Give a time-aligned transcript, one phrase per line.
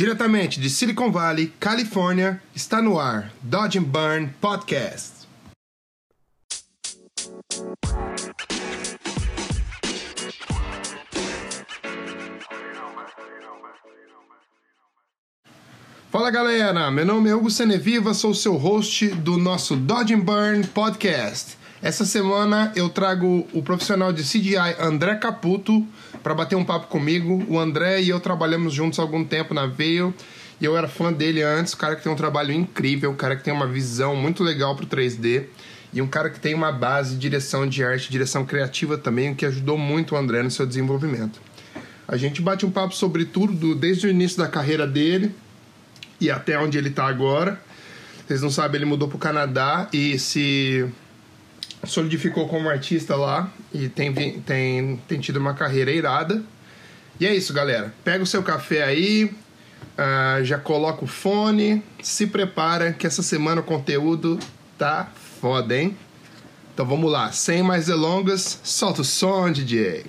[0.00, 5.28] Diretamente de Silicon Valley, Califórnia, está no ar Dodge and Burn Podcast.
[16.10, 20.66] Fala galera, meu nome é Hugo Seneviva, sou seu host do nosso Dodge and Burn
[20.68, 21.58] Podcast.
[21.82, 25.86] Essa semana eu trago o profissional de CGI André Caputo
[26.22, 27.44] para bater um papo comigo.
[27.48, 30.14] O André e eu trabalhamos juntos há algum tempo na Veio
[30.60, 31.72] e eu era fã dele antes.
[31.72, 34.76] O cara que tem um trabalho incrível, um cara que tem uma visão muito legal
[34.76, 35.44] pro 3D
[35.92, 39.34] e um cara que tem uma base de direção de arte, direção criativa também, o
[39.34, 41.40] que ajudou muito o André no seu desenvolvimento.
[42.06, 45.34] A gente bate um papo sobre tudo, desde o início da carreira dele
[46.20, 47.60] e até onde ele está agora.
[48.26, 50.88] Vocês não sabem, ele mudou para o Canadá e se
[51.84, 56.42] solidificou como artista lá e tem, tem, tem tido uma carreira irada.
[57.18, 57.94] E é isso, galera.
[58.04, 63.60] Pega o seu café aí, uh, já coloca o fone, se prepara que essa semana
[63.60, 64.38] o conteúdo
[64.78, 65.08] tá
[65.40, 65.96] foda, hein?
[66.72, 70.06] Então vamos lá, sem mais delongas, solta o som, DJ.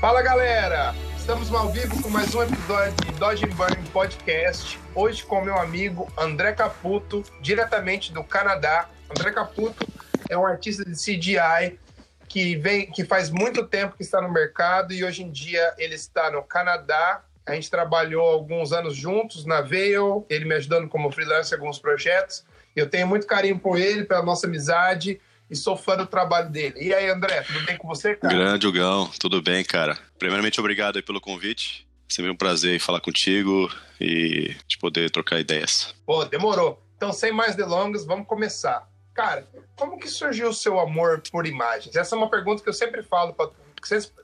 [0.00, 0.94] Fala galera!
[1.14, 4.78] Estamos ao vivo com mais um episódio de Dodge Burn Podcast.
[4.94, 8.88] Hoje com meu amigo André Caputo, diretamente do Canadá.
[9.10, 9.86] André Caputo
[10.30, 11.78] é um artista de CGI
[12.26, 15.96] que vem, que faz muito tempo que está no mercado e hoje em dia ele
[15.96, 17.22] está no Canadá.
[17.44, 21.78] A gente trabalhou alguns anos juntos na Veil, ele me ajudando como freelancer em alguns
[21.78, 22.42] projetos.
[22.74, 25.20] Eu tenho muito carinho por ele, pela nossa amizade
[25.50, 26.76] e sou fã do trabalho dele.
[26.80, 28.32] E aí, André, tudo bem com você, cara?
[28.32, 29.98] Grande, Hugão, tudo bem, cara.
[30.18, 31.86] Primeiramente, obrigado aí pelo convite.
[32.08, 33.70] Sempre um prazer falar contigo
[34.00, 35.94] e de poder trocar ideias.
[36.06, 36.80] Pô, demorou.
[36.96, 38.88] Então, sem mais delongas, vamos começar.
[39.12, 41.96] Cara, como que surgiu o seu amor por imagens?
[41.96, 43.50] Essa é uma pergunta que eu sempre falo, pra,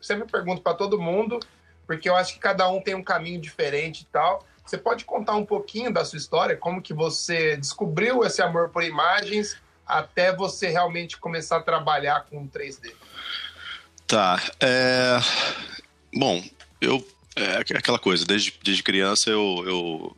[0.01, 1.41] sempre pergunto para todo mundo,
[1.87, 4.47] porque eu acho que cada um tem um caminho diferente e tal.
[4.65, 8.83] Você pode contar um pouquinho da sua história, como que você descobriu esse amor por
[8.83, 9.57] imagens
[9.87, 12.93] até você realmente começar a trabalhar com 3D?
[14.07, 14.43] Tá.
[14.61, 15.19] É...
[16.15, 16.43] Bom,
[16.81, 17.07] eu.
[17.39, 20.17] É aquela coisa, desde, desde criança eu, eu,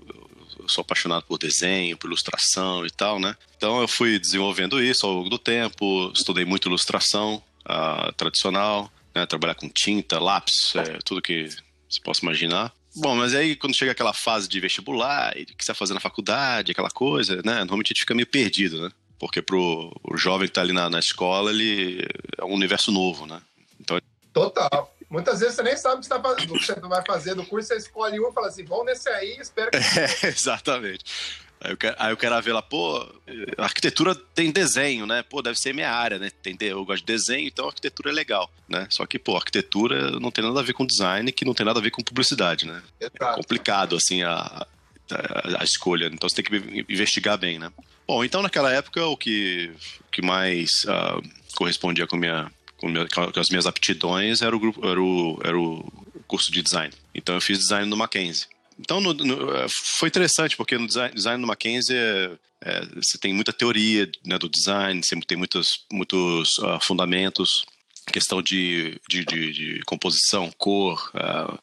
[0.60, 3.34] eu sou apaixonado por desenho, por ilustração e tal, né?
[3.56, 9.26] Então eu fui desenvolvendo isso ao longo do tempo, estudei muito ilustração uh, tradicional, né?
[9.26, 11.48] trabalhar com tinta, lápis, é, tudo que
[11.88, 12.72] você possa imaginar.
[12.94, 16.00] Bom, mas aí quando chega aquela fase de vestibular, o que você vai fazer na
[16.00, 17.58] faculdade, aquela coisa, né?
[17.58, 18.92] Normalmente a gente fica meio perdido, né?
[19.18, 22.06] Porque pro o jovem que está ali na, na escola, ele
[22.36, 23.40] é um universo novo, né?
[23.80, 24.00] Então...
[24.32, 24.94] Total.
[25.10, 27.44] Muitas vezes você nem sabe o que você, tá, o que você vai fazer do
[27.44, 29.78] curso, você escolhe um e fala assim, vão nesse aí, espero que...
[30.26, 31.04] É, exatamente.
[31.60, 33.04] Aí eu, quero, aí eu quero ver lá, pô,
[33.56, 35.24] arquitetura tem desenho, né?
[35.24, 36.26] Pô, deve ser minha área, né?
[36.26, 36.70] Entender?
[36.72, 38.86] Eu gosto de desenho, então arquitetura é legal, né?
[38.90, 41.80] Só que, pô, arquitetura não tem nada a ver com design, que não tem nada
[41.80, 42.80] a ver com publicidade, né?
[43.00, 43.24] Exato.
[43.24, 44.66] É complicado, assim, a,
[45.10, 46.06] a, a escolha.
[46.06, 47.72] Então você tem que investigar bem, né?
[48.08, 49.70] Bom, então naquela época o que,
[50.00, 51.22] o que mais uh,
[51.54, 55.58] correspondia com, minha, com, minha, com, as minhas aptidões era o, grupo, era, o, era
[55.58, 55.84] o
[56.26, 56.92] curso de design.
[57.14, 58.46] Então eu fiz design no Mackenzie.
[58.80, 62.30] Então no, no, foi interessante, porque no design, design no Mackenzie é,
[62.62, 67.66] é, você tem muita teoria né, do design, você tem muitos, muitos uh, fundamentos
[68.10, 71.58] questão de, de, de, de, composição, cor, uh,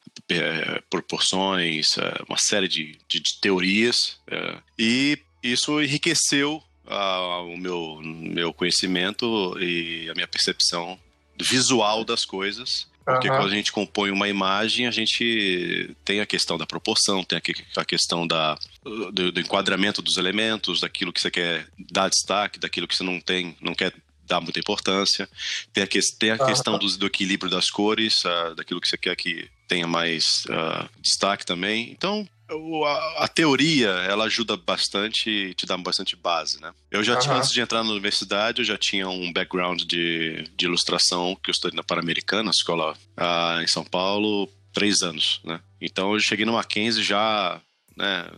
[0.92, 4.20] proporções, uh, uma série de, de, de teorias.
[4.28, 5.18] Uh, e
[5.52, 11.00] isso enriqueceu uh, o meu, meu conhecimento e a minha percepção
[11.40, 12.88] visual das coisas.
[13.06, 13.38] Porque uhum.
[13.38, 17.40] quando a gente compõe uma imagem, a gente tem a questão da proporção, tem
[17.78, 22.88] a questão da, do, do, enquadramento dos elementos, daquilo que você quer dar destaque, daquilo
[22.88, 23.94] que você não tem, não quer
[24.26, 25.30] dar muita importância.
[25.72, 26.46] Tem a, que, tem a uhum.
[26.48, 30.90] questão do, do, equilíbrio das cores, uh, daquilo que você quer que tenha mais uh,
[31.00, 31.92] destaque também.
[31.92, 36.72] Então, a, a, teoria ela ajuda bastante te dá bastante base, né?
[36.92, 37.20] Eu já uhum.
[37.20, 41.50] tinha, antes de entrar na universidade, eu já tinha um background de, de ilustração, que
[41.50, 45.60] eu estudei na Pan-Americana, escola uh, em São Paulo, três anos, né?
[45.82, 47.62] Então eu cheguei no Mackenzie já
[47.96, 48.30] né,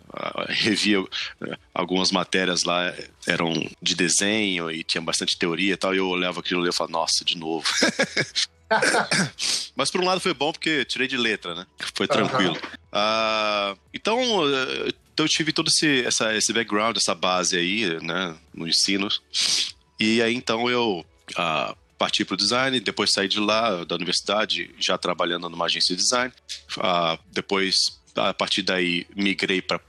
[0.49, 0.99] revia
[1.39, 2.93] né, algumas matérias lá
[3.25, 6.73] eram de desenho e tinha bastante teoria e tal, e eu olhava aquilo e eu
[6.73, 7.65] falava, nossa, de novo.
[9.75, 11.65] Mas por um lado foi bom porque tirei de letra, né?
[11.93, 12.55] Foi tranquilo.
[12.55, 13.73] Uhum.
[13.73, 14.19] Uh, então,
[15.13, 19.07] então eu tive todo esse, essa, esse background, essa base aí, né, no ensino.
[19.99, 24.69] E aí então eu uh, parti para o design, depois saí de lá, da universidade,
[24.79, 26.33] já trabalhando numa agência de design.
[26.77, 29.79] Uh, depois, a partir daí, migrei para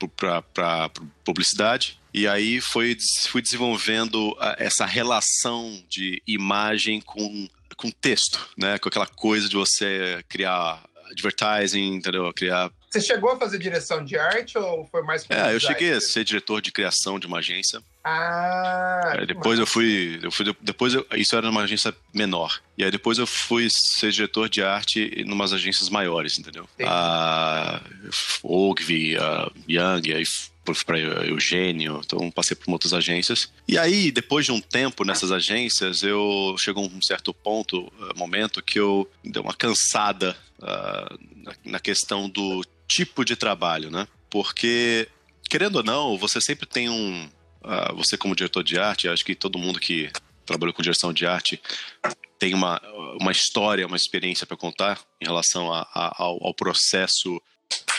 [1.24, 1.98] publicidade.
[2.12, 2.96] E aí foi,
[3.28, 7.48] fui desenvolvendo essa relação de imagem com,
[7.78, 8.78] com texto, né?
[8.78, 12.30] Com aquela coisa de você criar advertising, entendeu?
[12.34, 16.00] Criar você chegou a fazer direção de arte ou foi mais É, eu cheguei a
[16.00, 17.82] ser diretor de criação de uma agência.
[18.02, 19.16] Ah.
[19.18, 22.58] Aí depois eu fui, eu fui, depois eu, isso era numa agência menor.
[22.78, 26.66] E aí depois eu fui ser diretor de arte em umas agências maiores, entendeu?
[26.82, 27.82] A
[28.42, 30.24] Ogilvy, a Young, aí
[30.82, 33.52] para Eugênio, então passei por muitas agências.
[33.66, 38.62] E aí, depois de um tempo nessas agências, eu chegou um certo ponto, eh, momento
[38.62, 44.08] que eu dei uma cansada uh, na, na questão do tipo de trabalho, né?
[44.30, 45.08] Porque,
[45.48, 47.28] querendo ou não, você sempre tem um.
[47.62, 50.10] Uh, você, como diretor de arte, acho que todo mundo que
[50.46, 51.60] trabalhou com direção de arte
[52.38, 52.80] tem uma,
[53.20, 57.42] uma história, uma experiência para contar em relação a, a, ao, ao, processo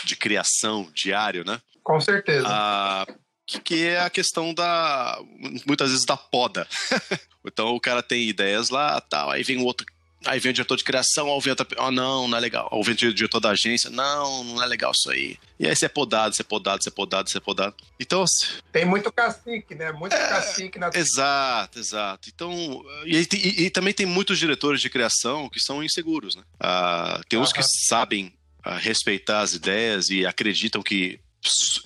[0.04, 1.60] de criação diário, né?
[1.90, 2.46] Com certeza.
[2.46, 3.20] Uh,
[3.64, 5.18] que é a questão da
[5.66, 6.68] muitas vezes da poda.
[7.44, 9.84] então o cara tem ideias lá, tal, aí vem o outro
[10.26, 12.68] Aí vem o diretor de criação, ou vem outra, oh, não, não é legal.
[12.70, 15.38] Ou vem o diretor da agência, não, não é legal isso aí.
[15.58, 17.74] E aí você é podado, você é podado, você é podado, você é podado.
[17.98, 18.22] Então.
[18.70, 19.90] Tem muito cacique, né?
[19.92, 20.90] Muito é, cacique na.
[20.92, 22.28] Exato, exato.
[22.28, 22.84] Então.
[23.06, 26.42] E, e, e, também tem muitos diretores de criação que são inseguros, né?
[26.60, 28.30] Ah, tem uns que sabem
[28.62, 31.18] ah, respeitar as ideias e acreditam que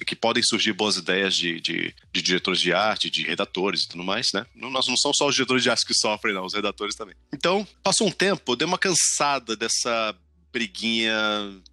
[0.07, 4.03] que podem surgir boas ideias de, de, de, diretores de arte, de redatores e tudo
[4.03, 4.45] mais, né?
[4.55, 7.15] Nós não são só os diretores de arte que sofrem, não, os redatores também.
[7.33, 10.15] Então, passou um tempo, deu uma cansada dessa
[10.55, 11.13] briguinha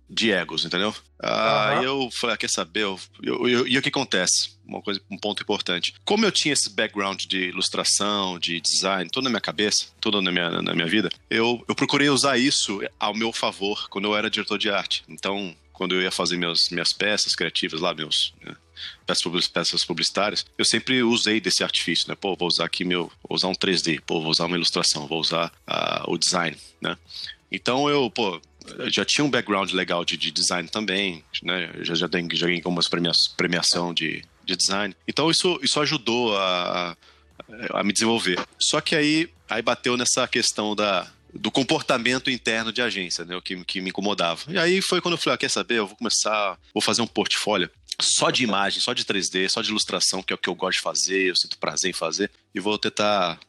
[0.10, 0.94] de egos, entendeu?
[1.20, 1.84] Aí uhum.
[1.84, 2.88] eu falei, ah, quer saber?
[3.22, 4.58] E o que acontece?
[4.66, 5.94] Uma coisa, um ponto importante.
[6.04, 10.32] Como eu tinha esse background de ilustração, de design, tudo na minha cabeça, tudo na
[10.32, 14.32] minha, na minha vida, eu, eu procurei usar isso ao meu favor quando eu era
[14.32, 15.04] diretor de arte.
[15.08, 18.56] Então, quando eu ia fazer meus, minhas peças criativas lá, meus né,
[19.52, 22.14] peças publicitárias, eu sempre usei desse artifício, né?
[22.14, 25.20] Pô, vou usar aqui meu, vou usar um 3D, pô, vou usar uma ilustração, vou
[25.20, 26.96] usar uh, o design, né?
[27.52, 28.40] Então eu, pô,
[28.92, 31.72] já tinha um background legal de, de design também, né?
[31.80, 32.88] Já, já, tenho, já ganhei algumas
[33.36, 34.96] premiação de, de design.
[35.08, 36.96] Então isso, isso ajudou a,
[37.72, 38.40] a me desenvolver.
[38.60, 43.36] Só que aí, aí bateu nessa questão da, do comportamento interno de agência, né?
[43.36, 44.42] O que, que me incomodava.
[44.50, 45.80] E aí foi quando eu falei, ah, quer saber?
[45.80, 47.70] Eu vou começar, vou fazer um portfólio
[48.00, 50.78] só de imagem, só de 3D, só de ilustração, que é o que eu gosto
[50.78, 53.40] de fazer, eu sinto prazer em fazer, e vou tentar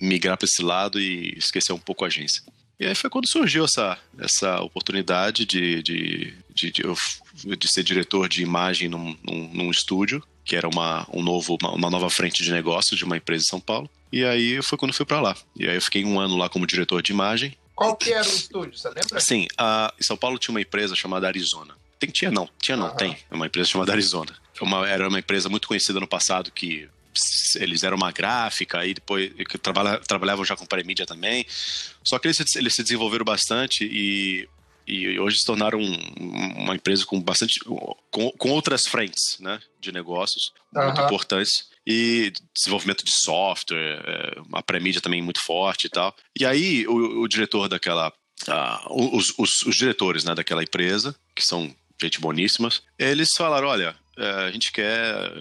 [0.00, 2.42] migrar para esse lado e esquecer um pouco a agência.
[2.78, 8.26] E aí foi quando surgiu essa, essa oportunidade de, de, de, de, de ser diretor
[8.26, 12.42] de imagem num, num, num estúdio, que era uma, um novo, uma, uma nova frente
[12.42, 13.88] de negócio de uma empresa em São Paulo.
[14.12, 15.36] E aí foi quando eu fui para lá.
[15.56, 17.56] E aí eu fiquei um ano lá como diretor de imagem.
[17.74, 19.20] Qual que era o estúdio, você lembra?
[19.20, 21.74] Sim, a, em São Paulo tinha uma empresa chamada Arizona.
[21.98, 22.96] Tem, tinha não, tinha não, uhum.
[22.96, 23.16] tem.
[23.30, 24.34] É uma empresa chamada Arizona.
[24.60, 26.88] Uma, era uma empresa muito conhecida no passado que
[27.56, 31.46] eles eram uma gráfica e depois que trabalha, trabalhavam já com pré-mídia também.
[32.04, 34.48] Só que eles, eles se desenvolveram bastante e
[34.90, 37.60] e hoje se tornaram uma empresa com bastante
[38.10, 40.84] com, com outras frentes né, de negócios uhum.
[40.84, 46.14] muito importantes e desenvolvimento de software, é, uma pré-mídia também muito forte e tal.
[46.38, 48.12] E aí o, o diretor daquela,
[48.88, 54.30] os, os, os, diretores né, daquela empresa, que são gente boníssimas, eles falaram, olha, é,
[54.30, 55.32] a gente quer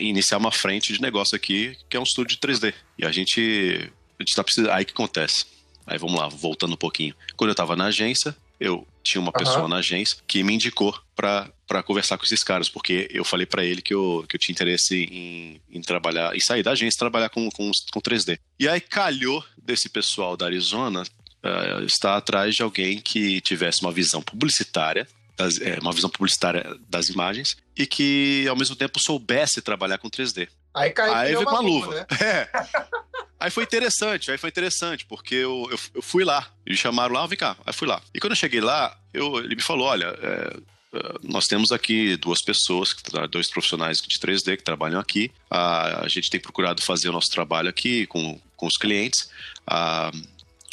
[0.00, 2.74] iniciar uma frente de negócio aqui, que é um estúdio de 3D.
[2.98, 4.72] E a gente, a gente tá precisando...
[4.72, 5.46] Aí que acontece?
[5.86, 7.14] Aí vamos lá, voltando um pouquinho.
[7.36, 9.68] Quando eu estava na agência, eu tinha uma pessoa uhum.
[9.68, 13.80] na agência que me indicou para conversar com esses caras, porque eu falei para ele
[13.80, 17.28] que eu, que eu tinha interesse em, em trabalhar, em sair da agência e trabalhar
[17.28, 18.38] com, com, com 3D.
[18.58, 23.92] E aí calhou desse pessoal da Arizona uh, estar atrás de alguém que tivesse uma
[23.92, 29.60] visão publicitária, das, é, uma visão publicitária das imagens, e que ao mesmo tempo soubesse
[29.60, 30.48] trabalhar com 3D.
[30.74, 31.94] Aí caiu aí veio com a luva.
[31.94, 32.06] Né?
[32.20, 32.48] É.
[33.38, 36.50] Aí foi interessante, aí foi interessante, porque eu, eu, eu, fui lá.
[36.64, 37.54] Eles chamaram lá, vem cá.
[37.66, 38.00] Aí fui lá.
[38.14, 40.56] E quando eu cheguei lá, eu, ele me falou: olha, é,
[40.94, 42.96] é nós temos aqui duas pessoas,
[43.30, 45.30] dois profissionais de 3D que trabalham aqui.
[45.50, 49.30] A, a gente tem procurado fazer o nosso trabalho aqui com, com os clientes.
[49.66, 50.10] A,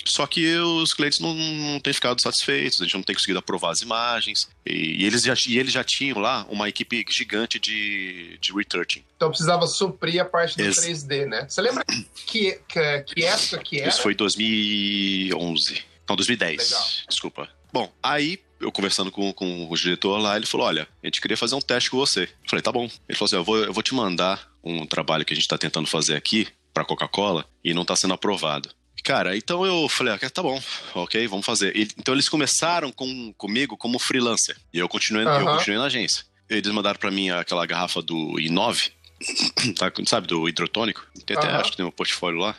[0.06, 3.72] só que os clientes não, não têm ficado satisfeitos, a gente não tem conseguido aprovar
[3.72, 4.50] as imagens.
[4.66, 9.04] E, e eles, já, e eles já tinham lá uma equipe gigante de, de retouching.
[9.16, 11.46] Então precisava suprir a parte do Ex 3D, né?
[11.48, 11.84] Você lembra
[12.26, 13.90] que, que, que época que era?
[13.90, 15.84] Isso foi 2011.
[16.08, 16.70] Não, 2010.
[16.70, 16.86] Legal.
[17.08, 17.50] Desculpa.
[17.72, 21.38] Bom, aí eu conversando com, com o diretor lá, ele falou: Olha, a gente queria
[21.38, 22.24] fazer um teste com você.
[22.24, 22.84] Eu falei: Tá bom.
[22.84, 25.58] Ele falou assim: Eu vou, eu vou te mandar um trabalho que a gente está
[25.58, 28.70] tentando fazer aqui para Coca-Cola e não está sendo aprovado
[29.04, 30.62] Cara, então eu falei, ah, tá bom,
[30.96, 31.76] ok, vamos fazer.
[31.76, 34.56] E, então eles começaram com, comigo como freelancer.
[34.74, 36.24] E eu continuei, eu continuei na agência.
[36.50, 38.92] Eles mandaram para mim aquela garrafa do I9,
[39.78, 41.06] tá, sabe, do hidrotônico.
[41.26, 42.56] Tem até, acho que tem um portfólio lá.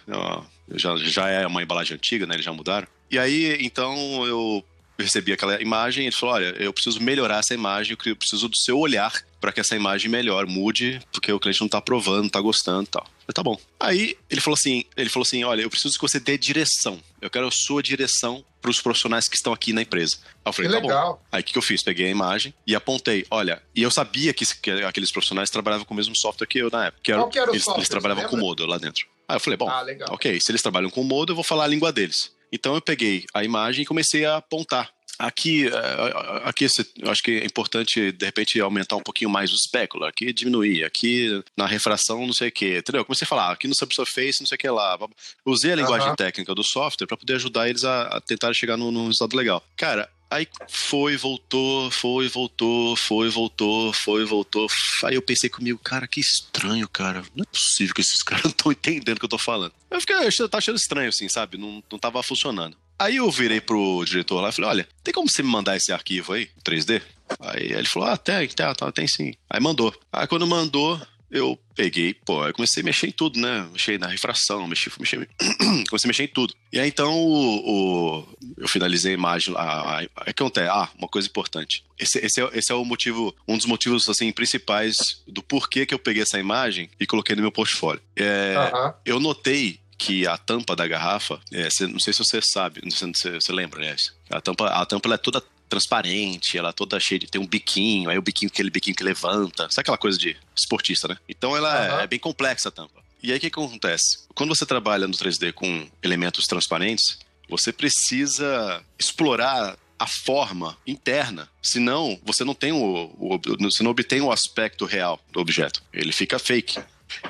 [0.75, 2.35] Já, já é uma embalagem antiga, né?
[2.35, 2.87] Eles já mudaram.
[3.11, 4.65] E aí, então, eu
[4.99, 8.79] recebi aquela imagem ele falou: Olha, eu preciso melhorar essa imagem, eu preciso do seu
[8.79, 12.41] olhar para que essa imagem melhore, mude, porque o cliente não tá aprovando, não tá
[12.41, 13.07] gostando e tal.
[13.27, 13.59] Eu, tá bom.
[13.79, 17.01] Aí ele falou assim: ele falou assim: olha, eu preciso que você dê direção.
[17.21, 20.17] Eu quero a sua direção para os profissionais que estão aqui na empresa.
[20.23, 21.13] Aí eu falei, que tá legal.
[21.15, 21.21] bom.
[21.31, 21.83] Aí o que, que eu fiz?
[21.83, 25.93] Peguei a imagem e apontei, olha, e eu sabia que, que aqueles profissionais trabalhavam com
[25.93, 27.03] o mesmo software que eu na época.
[27.03, 27.81] Que era, Qual que era o eles, software?
[27.81, 29.07] Eles trabalhavam com o Modo lá dentro.
[29.29, 31.65] Aí eu falei, bom, ah, ok, se eles trabalham com o Modo, eu vou falar
[31.65, 32.33] a língua deles.
[32.55, 36.67] Então eu peguei a imagem e comecei a apontar Aqui, é, aqui
[36.99, 40.83] eu acho que é importante, de repente, aumentar um pouquinho mais o specular, aqui diminuir,
[40.85, 43.05] aqui na refração não sei o que, entendeu?
[43.05, 44.99] Comecei a falar, aqui no Subsurface não sei o que lá.
[45.47, 46.17] Usei a linguagem uhum.
[46.17, 49.65] técnica do software para poder ajudar eles a, a tentar chegar num, num resultado legal.
[49.77, 54.67] Cara, Aí foi, voltou, foi, voltou, foi, voltou, foi, voltou.
[55.05, 57.23] Aí eu pensei comigo, cara, que estranho, cara.
[57.35, 59.73] Não é possível que esses caras não estão entendendo o que eu tô falando.
[59.91, 61.57] Eu fiquei, eu tá achando estranho, assim, sabe?
[61.57, 62.77] Não, não tava funcionando.
[62.99, 65.93] Aí eu virei pro diretor lá e falei: olha, tem como você me mandar esse
[65.93, 67.03] arquivo aí, 3D?
[67.41, 69.35] Aí ele falou: ah, tem, tem, tem sim.
[69.51, 69.95] Aí mandou.
[70.13, 71.01] Aí quando mandou,
[71.35, 73.69] eu peguei, pô, aí comecei a mexer em tudo, né?
[73.73, 75.17] Mexer na refração, mexi, mexi
[75.91, 76.55] comecei a mexer em tudo.
[76.73, 79.99] E aí então o, o eu finalizei a imagem lá.
[79.99, 81.85] Aí acontece, ah, uma coisa importante.
[81.99, 85.93] Esse, esse, é, esse é o motivo, um dos motivos assim principais do porquê que
[85.93, 88.01] eu peguei essa imagem e coloquei no meu portfólio.
[88.15, 88.95] É, uh -huh.
[89.05, 93.13] Eu notei que a tampa da garrafa, é, não sei se você sabe, não sei
[93.15, 93.97] se você lembra, né?
[94.31, 95.43] A tampa, a tampa é toda
[95.75, 97.27] transparente, ela toda cheia de.
[97.27, 99.69] tem um biquinho, aí o biquinho, aquele biquinho que levanta.
[99.71, 101.19] Sabe aquela coisa de esportista, né?
[101.29, 102.01] Então ela uhum.
[102.01, 103.03] é, é, bem complexa a tampa.
[103.23, 104.21] E aí o que, que acontece?
[104.35, 112.19] Quando você trabalha no 3D com elementos transparentes, você precisa explorar a forma interna, senão
[112.25, 115.83] você não tem o, o, você não obtém o aspecto real do objeto.
[115.93, 116.79] Ele fica fake.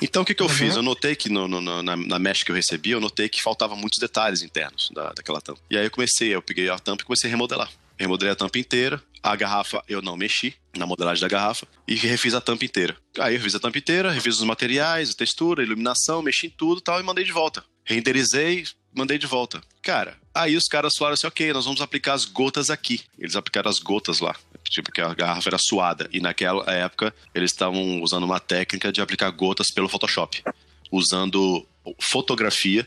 [0.01, 0.53] Então o que, que eu uhum.
[0.53, 0.77] fiz?
[0.77, 3.77] Eu notei que no, no, na, na mesh que eu recebi, eu notei que faltavam
[3.77, 5.61] muitos detalhes internos da, daquela tampa.
[5.71, 7.71] E aí eu comecei, eu peguei a tampa e comecei a remodelar.
[7.99, 9.03] Remodelei a tampa inteira.
[9.23, 12.97] A garrafa eu não mexi na modelagem da garrafa e refiz a tampa inteira.
[13.19, 16.51] Aí eu refiz a tampa inteira, refiz os materiais, a textura, a iluminação, mexi em
[16.51, 17.65] tudo tal e mandei de volta.
[17.85, 19.61] Renderizei, mandei de volta.
[19.83, 23.01] Cara, aí os caras falaram assim: ok, nós vamos aplicar as gotas aqui.
[23.19, 24.37] Eles aplicaram as gotas lá.
[24.65, 26.09] Tipo, que a garrafa era suada.
[26.13, 30.43] E naquela época, eles estavam usando uma técnica de aplicar gotas pelo Photoshop.
[30.91, 31.67] Usando
[32.01, 32.87] fotografia.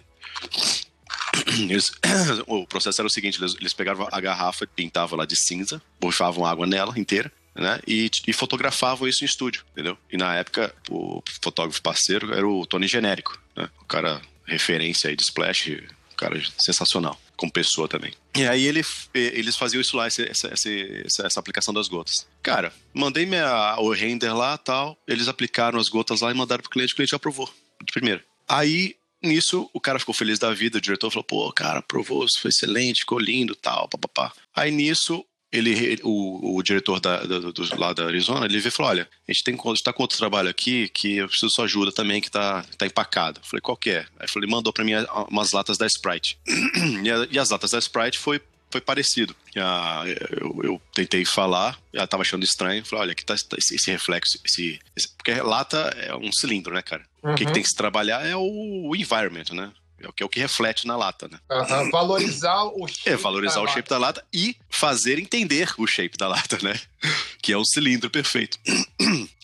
[1.70, 1.91] Eles,
[2.48, 6.46] o processo era o seguinte: eles, eles pegavam a garrafa, pintavam lá de cinza, borrafavam
[6.46, 7.79] água nela inteira, né?
[7.88, 9.98] E, e, fotografavam isso em estúdio, entendeu?
[10.12, 13.70] E na época, o fotógrafo parceiro era o Tony Genérico, né?
[13.82, 15.84] O cara referência aí de Splash,
[16.17, 18.12] cara sensacional, como pessoa também.
[18.36, 18.82] E aí ele,
[19.13, 22.27] eles faziam isso lá, essa, essa, essa, essa aplicação das gotas.
[22.41, 26.72] Cara, mandei minha, o render lá tal, eles aplicaram as gotas lá e mandaram pro
[26.72, 27.50] cliente, o cliente aprovou,
[27.84, 28.24] de primeira.
[28.48, 32.50] Aí, nisso, o cara ficou feliz da vida, o diretor falou, pô, cara, aprovou, foi
[32.50, 34.31] excelente, ficou lindo tal, papapá.
[34.55, 38.71] Aí nisso, ele, o, o diretor da, do, do, lá da Arizona, ele veio e
[38.71, 41.65] falou: Olha, a gente tem está com outro trabalho aqui que eu preciso de sua
[41.65, 43.39] ajuda também, que está tá empacado.
[43.39, 44.05] Eu falei: Qual que é?
[44.19, 44.91] Aí ele mandou para mim
[45.29, 46.38] umas latas da Sprite.
[47.31, 48.41] e, as latas da Sprite foi,
[48.77, 49.36] foi parecido.
[49.55, 50.03] A,
[50.39, 52.86] eu, eu, tentei falar, ela estava achando estranho.
[52.86, 54.39] Falei: Olha, aqui está esse, reflexo.
[54.46, 57.03] Esse, esse, porque lata é um cilindro, né, cara?
[57.24, 57.31] Uhum.
[57.31, 57.53] O que, que, uhum.
[57.53, 59.72] tem que se trabalhar é o, o environment, né?
[60.00, 61.39] É o que, é o que reflete na lata, né?
[61.50, 63.10] Uhum, valorizar o shape.
[63.10, 63.74] É, valorizar o lata.
[63.74, 66.79] shape da lata e fazer entender o shape da lata, né?
[67.41, 68.60] Que é um cilindro perfeito.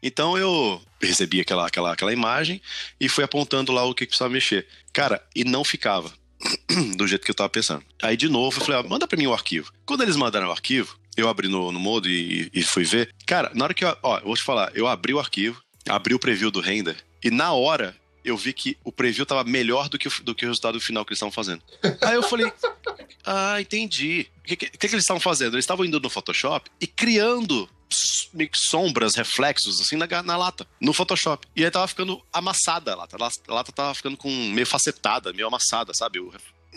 [0.00, 2.62] Então eu recebi aquela, aquela, aquela imagem
[3.00, 4.64] e fui apontando lá o que precisava mexer.
[4.92, 6.12] Cara, e não ficava
[6.96, 7.82] do jeito que eu tava pensando.
[8.02, 9.72] Aí de novo eu falei, ah, manda para mim o arquivo.
[9.84, 13.14] Quando eles mandaram o arquivo, eu abri no, no modo e, e fui ver.
[13.26, 16.14] Cara, na hora que eu, ó, eu vou te falar, eu abri o arquivo, abri
[16.14, 19.98] o preview do render e na hora eu vi que o preview tava melhor do
[19.98, 21.62] que o, do que o resultado final que eles estavam fazendo.
[22.02, 22.52] Aí eu falei,
[23.24, 24.26] ah, entendi.
[24.38, 25.54] O que, que, que eles estavam fazendo?
[25.54, 27.68] Eles estavam indo no Photoshop e criando
[28.54, 31.46] sombras, reflexos, assim, na, na, lata, no Photoshop.
[31.56, 33.16] E aí tava ficando amassada a lata.
[33.16, 36.20] A lata tava ficando com meio facetada, meio amassada, sabe?
[36.20, 36.32] O,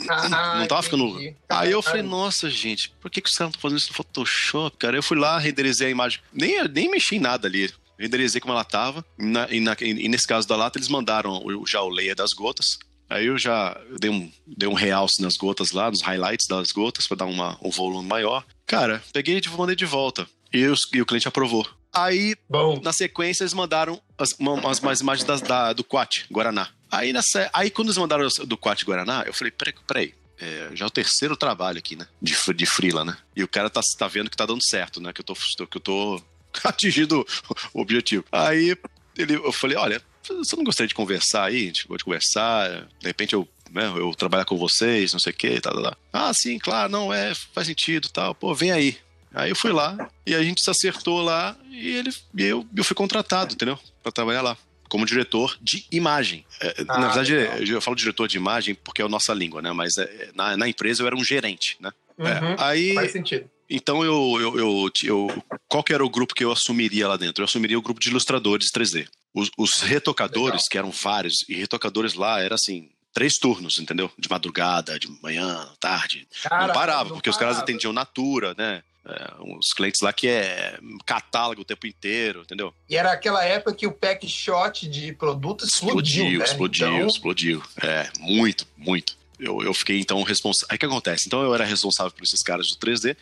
[0.10, 1.18] ah, não tava ficando.
[1.50, 4.78] Aí eu falei, nossa, gente, por que, que os caras estão fazendo isso no Photoshop,
[4.78, 4.98] cara?
[4.98, 6.22] Eu fui lá, renderizei a imagem.
[6.32, 9.06] Nem, nem mexi em nada ali renderizei como ela estava.
[9.50, 12.80] E, e, nesse caso da lata, eles mandaram já o layer das gotas.
[13.08, 17.08] Aí eu já dei um, dei um realce nas gotas lá, nos highlights das gotas,
[17.08, 18.44] para dar uma, um volume maior.
[18.66, 20.28] Cara, peguei e mandei de volta.
[20.54, 21.68] E, os, e o cliente aprovou.
[21.94, 22.80] Aí, Bom.
[22.82, 26.70] na sequência, eles mandaram as, umas, imagens das, da, do Quat, Guaraná.
[26.90, 30.14] Aí, nessa, aí quando eles mandaram do Quat Guaraná, eu falei, peraí, peraí.
[30.40, 32.08] É, já é o terceiro trabalho aqui, né?
[32.20, 33.16] De, de freela, né?
[33.36, 35.14] E o cara tá, tá vendo que tá dando certo, né?
[35.14, 36.22] Que eu tô, que eu tô
[36.64, 37.26] atingindo
[37.74, 38.26] o objetivo.
[38.32, 38.76] Aí
[39.18, 41.64] ele, eu falei, olha, você não gostaria de conversar aí?
[41.64, 45.36] A gente pode conversar, de repente eu, né, eu trabalhar com vocês, não sei o
[45.36, 45.98] que, tal, tal, tal.
[46.12, 48.34] Ah, sim, claro, não, é, faz sentido, tal.
[48.34, 48.98] Pô, vem aí.
[49.34, 52.84] Aí eu fui lá e a gente se acertou lá e ele e eu, eu
[52.84, 53.80] fui contratado, entendeu?
[54.04, 54.58] Pra trabalhar lá.
[54.90, 56.46] Como diretor de imagem.
[56.60, 57.62] É, ah, na verdade, legal.
[57.62, 59.72] eu falo diretor de imagem porque é a nossa língua, né?
[59.72, 61.92] Mas é, na, na empresa eu era um gerente, né?
[62.18, 63.50] Uhum, é, aí, faz sentido.
[63.70, 67.42] Então eu, eu, eu, eu, Qual que era o grupo que eu assumiria lá dentro?
[67.42, 69.08] Eu assumiria o grupo de ilustradores 3D.
[69.34, 70.68] Os, os retocadores, Legal.
[70.70, 74.12] que eram vários, e retocadores lá era assim, três turnos, entendeu?
[74.20, 76.28] De madrugada, de manhã, tarde.
[76.44, 77.52] Cara, não parava, não porque parava.
[77.52, 78.84] os caras atendiam Natura, né?
[79.04, 82.72] É, uns clientes lá que é catálogo o tempo inteiro, entendeu?
[82.88, 86.26] E era aquela época que o pack shot de produto explodiu.
[86.26, 86.46] Explodiu, né?
[86.46, 87.08] explodiu, então...
[87.08, 87.64] explodiu.
[87.82, 89.18] É, muito, muito.
[89.40, 90.68] Eu, eu fiquei então responsável.
[90.70, 91.24] Aí o que acontece?
[91.26, 93.18] Então eu era responsável por esses caras do 3D,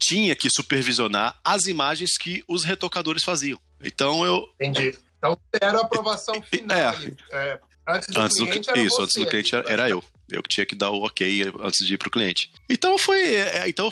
[0.00, 3.60] tinha que supervisionar as imagens que os retocadores faziam.
[3.80, 4.48] Então eu.
[4.60, 4.98] Entendi.
[5.18, 6.76] Então era a aprovação final.
[6.76, 7.12] É.
[7.30, 10.02] é antes do antes cliente do, Isso, antes do cliente era, era eu.
[10.28, 12.50] Eu que tinha que dar o ok antes de ir pro cliente.
[12.68, 13.20] Então foi.
[13.34, 13.90] É, é então,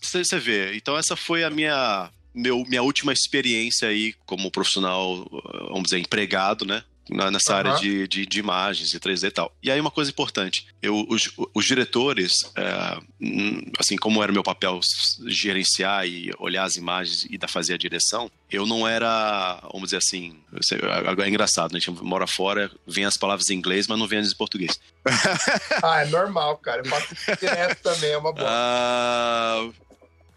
[0.00, 0.76] você vê.
[0.76, 2.10] Então essa foi a minha.
[2.34, 5.24] Meu, minha última experiência aí como profissional,
[5.68, 6.82] vamos dizer, empregado, né?
[7.10, 7.58] Nessa uhum.
[7.58, 9.52] área de, de, de, imagens e 3D e tal.
[9.62, 12.98] E aí uma coisa importante, eu, os, os diretores, é,
[13.78, 14.80] assim como era meu papel
[15.26, 19.98] gerenciar e olhar as imagens e da fazer a direção, eu não era, vamos dizer
[19.98, 20.38] assim,
[21.22, 21.78] é engraçado, né?
[21.78, 24.78] a gente mora fora, vem as palavras em inglês, mas não vem as em português.
[25.82, 26.80] ah, é normal, cara.
[26.80, 28.46] Eu faço direto também, é uma boa.
[28.48, 29.68] Ah,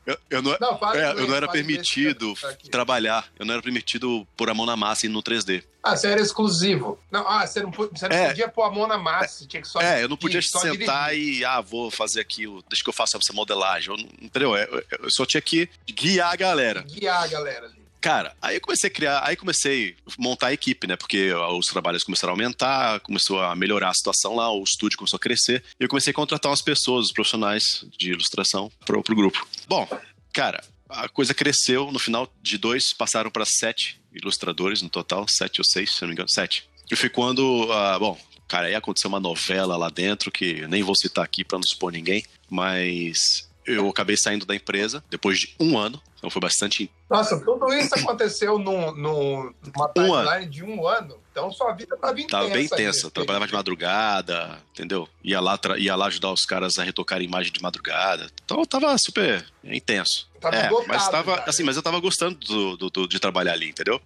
[0.07, 2.33] eu, eu, não, não é, eu não era permitido
[2.71, 5.65] trabalhar, eu não era permitido pôr a mão na massa e no 3D.
[5.83, 6.97] Ah, você era exclusivo.
[7.11, 9.61] Não, ah, você não, você não é, podia pôr a mão na massa, você tinha
[9.61, 9.81] que só.
[9.81, 11.41] É, eu não podia sentar dirigir.
[11.41, 13.93] e, ah, vou fazer aquilo, deixa que eu faça essa modelagem.
[13.93, 14.55] Eu, entendeu?
[14.55, 16.83] Eu, eu só tinha que guiar a galera.
[16.83, 17.76] Guiar a galera.
[17.99, 20.95] Cara, aí eu comecei a criar, aí comecei a montar a equipe, né?
[20.95, 25.17] Porque os trabalhos começaram a aumentar, começou a melhorar a situação lá, o estúdio começou
[25.17, 25.63] a crescer.
[25.79, 29.47] E eu comecei a contratar umas pessoas, os profissionais de ilustração, pro, pro grupo.
[29.67, 29.87] Bom,
[30.31, 31.91] cara, a coisa cresceu.
[31.91, 36.09] No final de dois, passaram para sete ilustradores no total, sete ou seis, se não
[36.09, 36.67] me engano, sete.
[36.89, 38.17] E foi quando, uh, bom,
[38.47, 41.91] cara, aí aconteceu uma novela lá dentro que nem vou citar aqui para não expor
[41.91, 46.89] ninguém, mas eu acabei saindo da empresa depois de um ano, então foi bastante.
[47.09, 51.19] Nossa, tudo isso aconteceu num, num, numa timeline um de um ano.
[51.31, 52.29] Então sua vida estava intensa.
[52.29, 53.11] Tava bem tensa.
[53.11, 55.07] Trabalhava de madrugada, entendeu?
[55.23, 58.31] Ia lá, ia lá ajudar os caras a retocar a imagem de madrugada.
[58.43, 60.27] Então tava super intenso.
[60.39, 63.69] Tava é, mas tava, assim, mas eu tava gostando do, do, do, de trabalhar ali,
[63.69, 64.01] entendeu?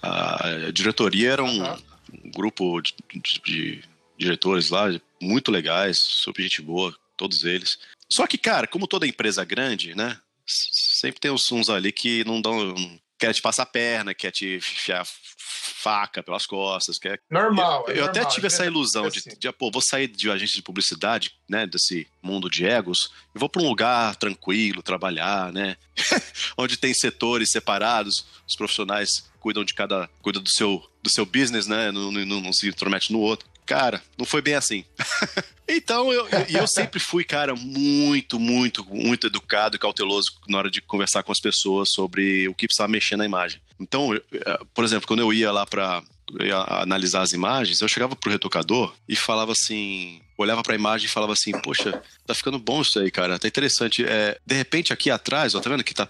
[0.00, 3.84] A diretoria era um, um grupo de, de, de
[4.16, 4.88] diretores lá
[5.20, 7.78] muito legais, super gente boa, todos eles.
[8.12, 10.18] Só que, cara, como toda empresa grande, né?
[10.46, 12.74] Sempre tem uns, uns ali que não dão.
[13.18, 15.06] Quer te passar a perna, quer te enfiar
[15.82, 16.98] faca pelas costas.
[16.98, 17.20] Quer...
[17.30, 17.84] Normal.
[17.86, 19.30] Eu, é eu normal, até tive essa ilusão de, assim.
[19.38, 21.66] de, pô, vou sair de agência de publicidade, né?
[21.66, 25.76] Desse mundo de egos, e vou para um lugar tranquilo, trabalhar, né?
[26.58, 30.08] Onde tem setores separados, os profissionais cuidam de cada.
[30.20, 31.90] cuidam do seu, do seu business, né?
[31.90, 33.48] Não, não, não se intromete no outro.
[33.66, 34.84] Cara, não foi bem assim.
[35.68, 40.80] então, eu, eu sempre fui, cara, muito, muito, muito educado e cauteloso na hora de
[40.80, 43.60] conversar com as pessoas sobre o que precisava mexer na imagem.
[43.80, 46.02] Então, eu, eh, por exemplo, quando eu ia lá para
[46.80, 51.10] analisar as imagens, eu chegava pro retocador e falava assim, olhava para a imagem e
[51.10, 54.04] falava assim, poxa, tá ficando bom isso aí, cara, tá interessante.
[54.04, 56.08] É, de repente aqui atrás, ó, tá vendo que tá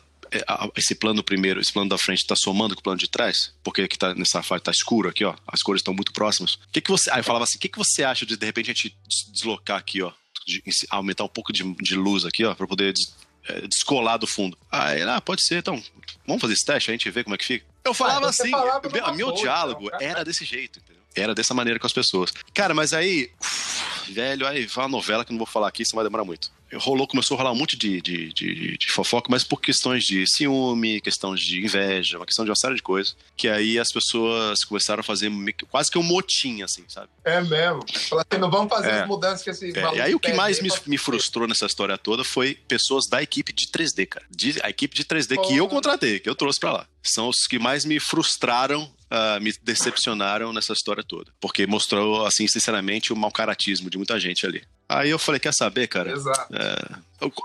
[0.76, 3.54] esse plano primeiro, esse plano da frente está somando com o plano de trás?
[3.62, 5.34] Porque aqui tá nessa fase tá escuro aqui, ó.
[5.46, 6.54] As cores estão muito próximas.
[6.54, 7.10] O que que você.
[7.10, 8.96] Aí eu falava assim: o que, que você acha de de repente a gente
[9.32, 10.12] deslocar aqui, ó?
[10.46, 13.14] De, aumentar um pouco de, de luz aqui, ó, para poder des,
[13.48, 14.58] é, descolar do fundo.
[14.70, 15.82] Aí, ah, pode ser, então.
[16.26, 17.66] Vamos fazer esse teste, a gente vê como é que fica.
[17.84, 21.01] Eu falava ah, assim, falava meu, meu diálogo então, era desse jeito, entendeu?
[21.14, 22.32] Era dessa maneira com as pessoas.
[22.54, 25.94] Cara, mas aí, uf, velho, aí vai uma novela que não vou falar aqui, isso
[25.94, 29.44] vai demorar muito rolou, começou a rolar um monte de, de, de, de, fofoca, mas
[29.44, 33.48] por questões de ciúme, questões de inveja, uma questão de uma série de coisas, que
[33.48, 35.30] aí as pessoas começaram a fazer
[35.70, 37.08] quase que um motim, assim, sabe?
[37.24, 37.84] É mesmo.
[38.08, 39.00] Falar assim, não vamos fazer é.
[39.00, 39.94] as mudanças que esse é.
[39.94, 43.52] E aí o que mais me, me, frustrou nessa história toda foi pessoas da equipe
[43.52, 44.26] de 3D, cara.
[44.30, 45.42] De, a equipe de 3D oh.
[45.42, 46.86] que eu contratei, que eu trouxe para lá.
[47.02, 51.30] São os que mais me frustraram Uh, me decepcionaram nessa história toda.
[51.38, 54.62] Porque mostrou, assim, sinceramente, o mau caratismo de muita gente ali.
[54.88, 56.12] Aí eu falei, quer saber, cara?
[56.12, 56.54] Exato.
[56.54, 56.96] É,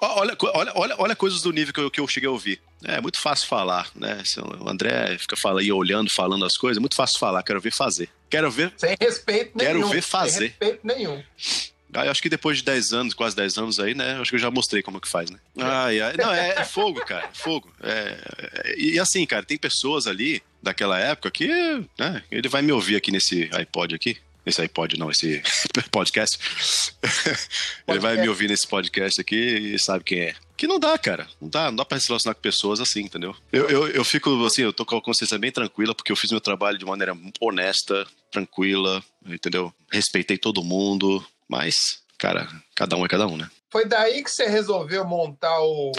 [0.02, 2.62] olha, olha, olha, olha coisas do nível que eu, que eu cheguei a ouvir.
[2.86, 4.22] É muito fácil falar, né?
[4.24, 7.74] Se o André fica falando, olhando, falando as coisas, é muito fácil falar, quero ver
[7.74, 8.10] fazer.
[8.30, 8.74] Quero ver.
[8.78, 9.74] Sem respeito nenhum.
[9.74, 10.32] Quero ver fazer.
[10.32, 11.24] Sem respeito nenhum.
[11.94, 14.20] Ah, acho que depois de 10 anos, quase 10 anos aí, né?
[14.20, 15.40] Acho que eu já mostrei como que faz, né?
[15.58, 16.14] Ai, ai.
[16.18, 17.26] Não, é, é fogo, cara.
[17.26, 17.72] É fogo.
[17.82, 18.18] É,
[18.54, 21.48] é, e assim, cara, tem pessoas ali daquela época que,
[21.98, 22.24] né?
[22.32, 24.18] Ele vai me ouvir aqui nesse iPod aqui.
[24.46, 25.44] Esse iPod não, esse
[25.92, 26.40] podcast.
[27.86, 30.36] ele vai me ouvir nesse podcast aqui e sabe quem é.
[30.56, 31.28] Que não dá, cara.
[31.40, 33.36] Não dá, não dá pra se relacionar com pessoas assim, entendeu?
[33.52, 36.32] Eu, eu, eu fico assim, eu tô com a consciência bem tranquila, porque eu fiz
[36.32, 39.74] meu trabalho de maneira honesta, tranquila, entendeu?
[39.92, 43.50] Respeitei todo mundo, mas, cara, cada um é cada um, né?
[43.72, 45.92] Foi daí que você resolveu montar o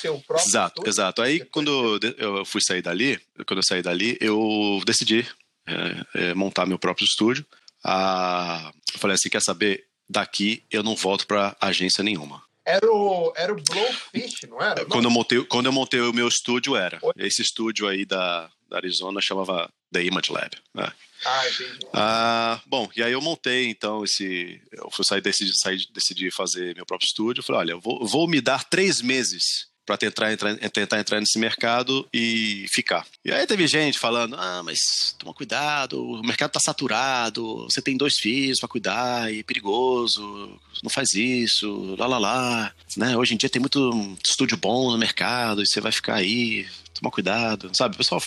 [0.00, 0.88] seu próprio Exato, estúdio?
[0.90, 1.22] exato.
[1.22, 5.26] Aí quando eu fui sair dali, quando eu saí dali, eu decidi
[5.66, 7.44] é, é, montar meu próprio estúdio.
[7.84, 9.84] Ah, eu falei assim, quer saber?
[10.08, 12.42] Daqui eu não volto para agência nenhuma.
[12.64, 14.84] Era o, era o Blowfish, não era?
[14.86, 16.98] Quando eu, montei, quando eu montei o meu estúdio, era.
[17.16, 20.50] Esse estúdio aí da, da Arizona chamava The Image Lab.
[20.74, 20.92] Né?
[21.24, 21.86] Ah, entendi.
[21.92, 24.60] Ah, bom, e aí eu montei, então, esse.
[24.72, 27.40] Eu fui sair, decidi, sair, decidi fazer meu próprio estúdio.
[27.40, 31.20] Eu falei, olha, eu vou, vou me dar três meses para tentar entrar, tentar entrar
[31.20, 33.06] nesse mercado e ficar.
[33.24, 37.96] E aí teve gente falando: ah, mas toma cuidado, o mercado tá saturado, você tem
[37.96, 42.74] dois filhos para cuidar e é perigoso, não faz isso, lá lá lá.
[42.96, 43.16] Né?
[43.16, 47.10] Hoje em dia tem muito estúdio bom no mercado e você vai ficar aí, toma
[47.10, 47.70] cuidado.
[47.72, 48.20] Sabe, o pessoal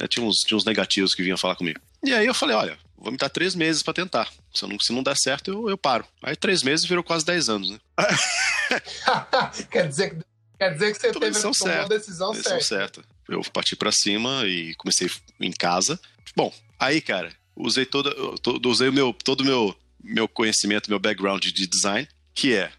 [0.00, 1.80] né, tinha, uns, tinha uns negativos que vinham falar comigo.
[2.04, 4.30] E aí eu falei: olha, vou me dar três meses para tentar.
[4.54, 6.04] Se não, se não der certo, eu, eu paro.
[6.22, 7.78] Aí três meses virou quase dez anos, né?
[9.70, 11.82] Quer dizer que Quer dizer que você teve decisão tomou certa.
[11.82, 13.00] a decisão, decisão certa.
[13.00, 13.04] certa.
[13.28, 15.98] Eu parti para cima e comecei em casa.
[16.36, 21.00] Bom, aí, cara, usei todo, todo usei o meu todo o meu meu conhecimento, meu
[21.00, 22.70] background de design, que é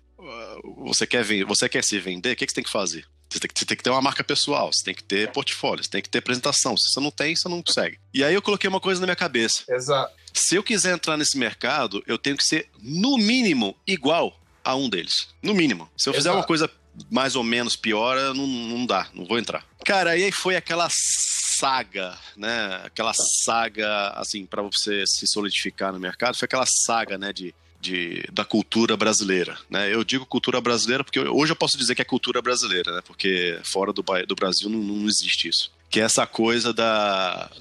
[0.78, 3.06] você quer você quer se vender, o que, que você tem que fazer?
[3.34, 5.84] Você tem que, você tem que ter uma marca pessoal, você tem que ter portfólio,
[5.84, 6.78] você tem que ter apresentação.
[6.78, 8.00] Se você não tem, você não consegue.
[8.14, 9.64] E aí eu coloquei uma coisa na minha cabeça.
[9.68, 10.14] Exato.
[10.32, 14.88] Se eu quiser entrar nesse mercado, eu tenho que ser, no mínimo, igual a um
[14.88, 15.30] deles.
[15.42, 15.90] No mínimo.
[15.98, 16.38] Se eu fizer Exato.
[16.38, 16.70] uma coisa
[17.10, 19.66] mais ou menos pior, não, não dá, não vou entrar.
[19.84, 22.82] Cara, e aí foi aquela saga, né?
[22.86, 28.24] Aquela saga, assim, para você se solidificar no mercado, foi aquela saga, né, de, de,
[28.32, 29.94] da cultura brasileira, né?
[29.94, 33.02] Eu digo cultura brasileira porque hoje eu posso dizer que é cultura brasileira, né?
[33.06, 35.70] Porque fora do, do Brasil não, não existe isso.
[35.90, 37.52] Que é essa coisa da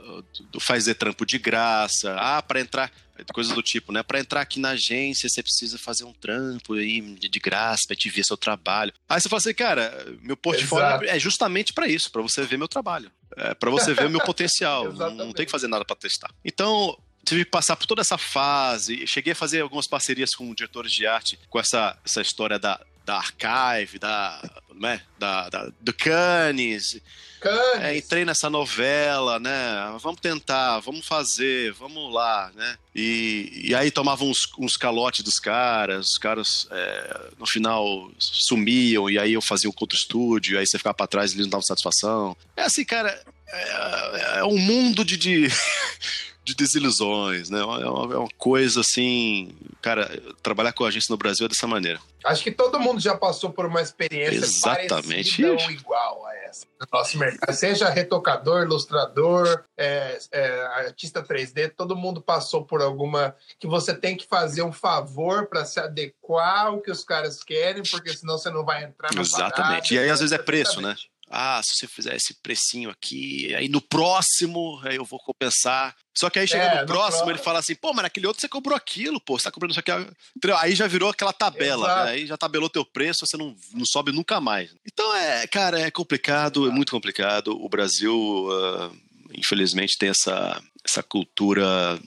[0.50, 2.90] do fazer trampo de graça, ah, para entrar
[3.32, 4.02] coisa do tipo, né?
[4.02, 8.08] Para entrar aqui na agência, você precisa fazer um trampo aí de graça para te
[8.08, 8.92] ver seu trabalho.
[9.08, 11.04] Aí você fala assim, cara, meu portfólio Exato.
[11.04, 14.20] é justamente para isso, para você ver meu trabalho, é para você ver o meu
[14.24, 14.92] potencial.
[14.92, 16.30] não, não tem que fazer nada para testar.
[16.44, 19.06] Então tive que passar por toda essa fase.
[19.06, 23.16] Cheguei a fazer algumas parcerias com diretores de arte, com essa, essa história da, da
[23.16, 24.42] Archive, da,
[24.74, 27.00] né, da, da, do Cannes.
[27.40, 27.82] Cannes.
[27.82, 29.50] É, entrei nessa novela, né?
[30.00, 32.76] Vamos tentar, vamos fazer, vamos lá, né?
[32.94, 39.10] E, e aí tomavam uns, uns calotes dos caras, os caras é, no final sumiam,
[39.10, 41.52] e aí eu fazia o contra estúdio, aí você ficava pra trás e eles não
[41.52, 42.36] davam satisfação.
[42.56, 45.16] É assim, cara, é, é um mundo de.
[45.16, 45.48] de...
[46.44, 47.60] de desilusões, né?
[47.60, 50.10] É uma, é uma coisa assim, cara,
[50.42, 52.00] trabalhar com agência no Brasil é dessa maneira.
[52.24, 55.42] Acho que todo mundo já passou por uma experiência Exatamente.
[55.42, 57.52] parecida ou igual a essa no nosso mercado.
[57.54, 64.16] Seja retocador, ilustrador, é, é, artista 3D, todo mundo passou por alguma que você tem
[64.16, 68.50] que fazer um favor para se adequar ao que os caras querem, porque senão você
[68.50, 69.54] não vai entrar na Exatamente.
[69.56, 69.94] parada.
[69.94, 70.94] E aí às vezes é preço, né?
[71.34, 75.96] Ah, se você fizer esse precinho aqui, aí no próximo aí eu vou compensar.
[76.14, 78.26] Só que aí chega É, no no próximo, pró- ele fala assim, pô, mas naquele
[78.26, 79.90] outro você cobrou aquilo, pô, você tá cobrando isso aqui.
[80.58, 82.10] Aí já virou aquela tabela, né?
[82.10, 84.70] Aí já tabelou teu preço, você não, não sobe nunca mais.
[84.86, 87.56] Então é, cara, é complicado, é muito complicado.
[87.58, 88.90] O Brasil, ah,
[89.34, 91.98] infelizmente, tem essa, essa cultura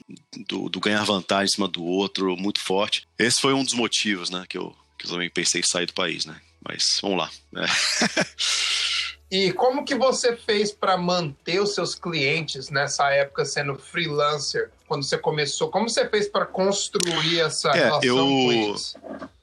[0.48, 3.02] do, do ganhar vantagem em cima do outro muito forte.
[3.18, 5.94] Esse foi um dos motivos, né, que eu, que eu também pensei em sair do
[5.94, 6.40] país, né?
[6.68, 7.30] Mas vamos lá.
[7.52, 7.66] né?
[9.30, 14.70] E como que você fez para manter os seus clientes nessa época sendo freelancer?
[14.86, 18.94] Quando você começou, como você fez para construir essa É, relação eu- com eles?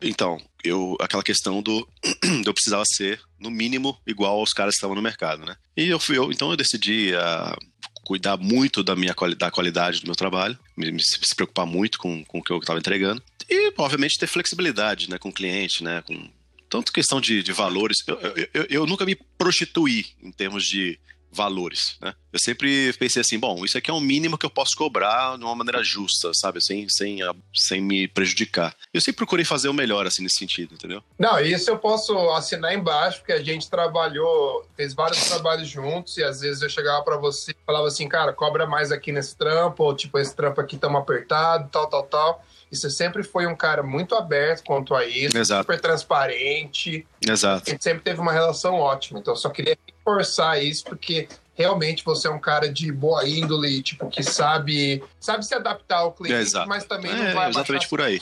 [0.01, 1.85] Então, eu aquela questão do
[2.45, 5.55] eu precisava ser no mínimo igual aos caras que estavam no mercado, né?
[5.75, 7.57] E eu fui eu, então eu decidi ah,
[8.05, 12.23] cuidar muito da minha da qualidade do meu trabalho, me, me- se preocupar muito com,
[12.23, 16.01] com o que eu estava entregando e obviamente ter flexibilidade, né, com o cliente, né,
[16.07, 16.29] com
[16.73, 18.03] tanto questão de, de valores.
[18.07, 18.19] Eu,
[18.51, 20.99] eu, eu, nunca me prostituí em termos de
[21.31, 22.15] valores, né?
[22.31, 25.43] Eu sempre pensei assim, bom, isso aqui é o mínimo que eu posso cobrar de
[25.43, 26.63] uma maneira justa, sabe?
[26.63, 27.19] Sem, sem,
[27.53, 28.75] sem me prejudicar.
[28.91, 31.03] Eu sempre procurei fazer o melhor, assim, nesse sentido, entendeu?
[31.17, 36.23] Não, isso eu posso assinar embaixo, porque a gente trabalhou, fez vários trabalhos juntos, e
[36.23, 39.83] às vezes eu chegava para você e falava assim, cara, cobra mais aqui nesse trampo,
[39.83, 42.45] ou tipo, esse trampo aqui tamo apertado, tal, tal, tal.
[42.73, 45.61] E você sempre foi um cara muito aberto quanto a isso, Exato.
[45.61, 47.05] super transparente.
[47.21, 47.63] Exato.
[47.67, 49.19] A gente sempre teve uma relação ótima.
[49.19, 53.83] Então, eu só queria reforçar isso, porque realmente você é um cara de boa índole,
[53.83, 58.01] tipo, que sabe, sabe se adaptar ao cliente, mas também É, não vai exatamente por
[58.01, 58.19] aí.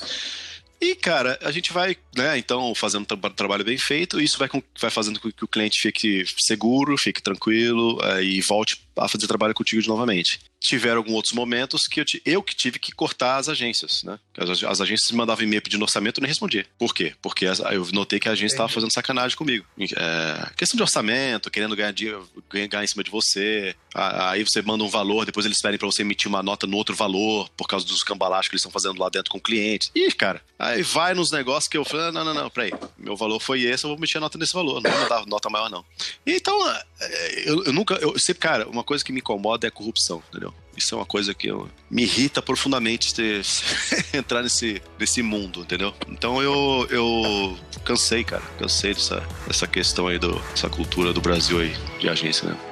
[0.81, 4.49] E, cara, a gente vai, né, então, fazendo um tra- trabalho bem feito, isso vai,
[4.49, 9.07] com- vai fazendo com que o cliente fique seguro, fique tranquilo eh, e volte a
[9.07, 10.39] fazer trabalho contigo de novamente.
[10.61, 14.19] Tiveram alguns outros momentos que eu, eu que tive que cortar as agências, né?
[14.37, 16.67] As, as agências me mandavam e-mail pedindo orçamento e eu nem respondia.
[16.77, 17.15] Por quê?
[17.19, 19.65] Porque as- eu notei que a agência estava fazendo sacanagem comigo.
[19.79, 23.75] É, questão de orçamento, querendo ganhar, dinheiro, ganhar em cima de você.
[23.93, 26.95] Aí você manda um valor, depois eles pedem para você emitir uma nota no outro
[26.95, 29.89] valor, por causa dos cambalachos que eles estão fazendo lá dentro com o cliente.
[29.95, 33.15] Ih, cara, aí vai nos negócios que eu falei, "Ah, não, não, não, peraí, meu
[33.15, 35.69] valor foi esse, eu vou emitir a nota nesse valor, não vou dar nota maior
[35.71, 35.83] não.
[36.25, 39.71] Então, é, eu, eu nunca, eu sempre, cara, uma coisa que me incomoda é a
[39.71, 40.50] corrupção, entendeu?
[40.75, 43.41] Isso é uma coisa que eu, me irrita profundamente ter,
[44.13, 45.93] entrar nesse, nesse mundo, entendeu?
[46.07, 51.59] Então eu, eu cansei, cara, cansei dessa, dessa questão aí, do, dessa cultura do Brasil
[51.59, 52.70] aí, de agência, né?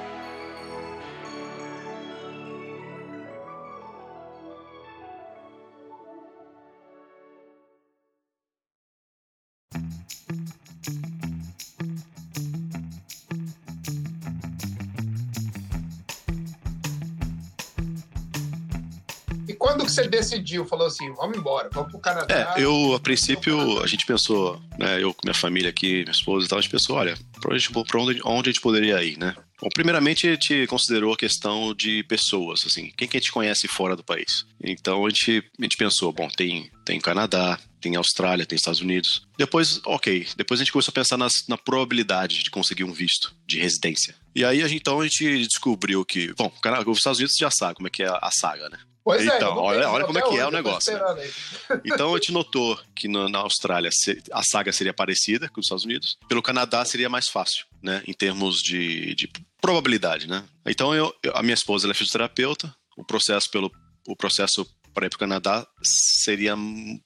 [20.02, 22.54] Você decidiu, falou assim, vamos embora, vamos pro Canadá?
[22.56, 26.46] É, eu, a princípio, a gente pensou, né, eu com minha família aqui, minha esposa
[26.46, 29.18] e tal, a gente pensou, olha, pra, onde, pra onde, onde a gente poderia ir,
[29.18, 29.34] né?
[29.60, 33.68] Bom, primeiramente, a gente considerou a questão de pessoas, assim, quem que a gente conhece
[33.68, 34.46] fora do país.
[34.62, 39.22] Então, a gente, a gente pensou, bom, tem, tem Canadá, tem Austrália, tem Estados Unidos.
[39.36, 43.34] Depois, ok, depois a gente começou a pensar nas, na probabilidade de conseguir um visto
[43.46, 44.14] de residência.
[44.34, 46.50] E aí, então, a gente descobriu que, bom,
[46.86, 48.78] os Estados Unidos já sabe como é que é a saga, né?
[49.04, 51.00] Pois é, Então, não olha- olha como é que é o negócio, né?
[51.84, 53.90] Então a gente notou que no- na Austrália
[54.32, 56.16] a saga seria parecida com os Estados Unidos.
[56.28, 58.02] Pelo Canadá seria mais fácil, né?
[58.06, 59.28] Em termos de, de
[59.60, 60.44] probabilidade, né?
[60.66, 62.74] Então eu- a minha esposa ela é fisioterapeuta.
[62.96, 63.70] O processo pelo
[64.06, 66.54] o processo para ir para o Canadá seria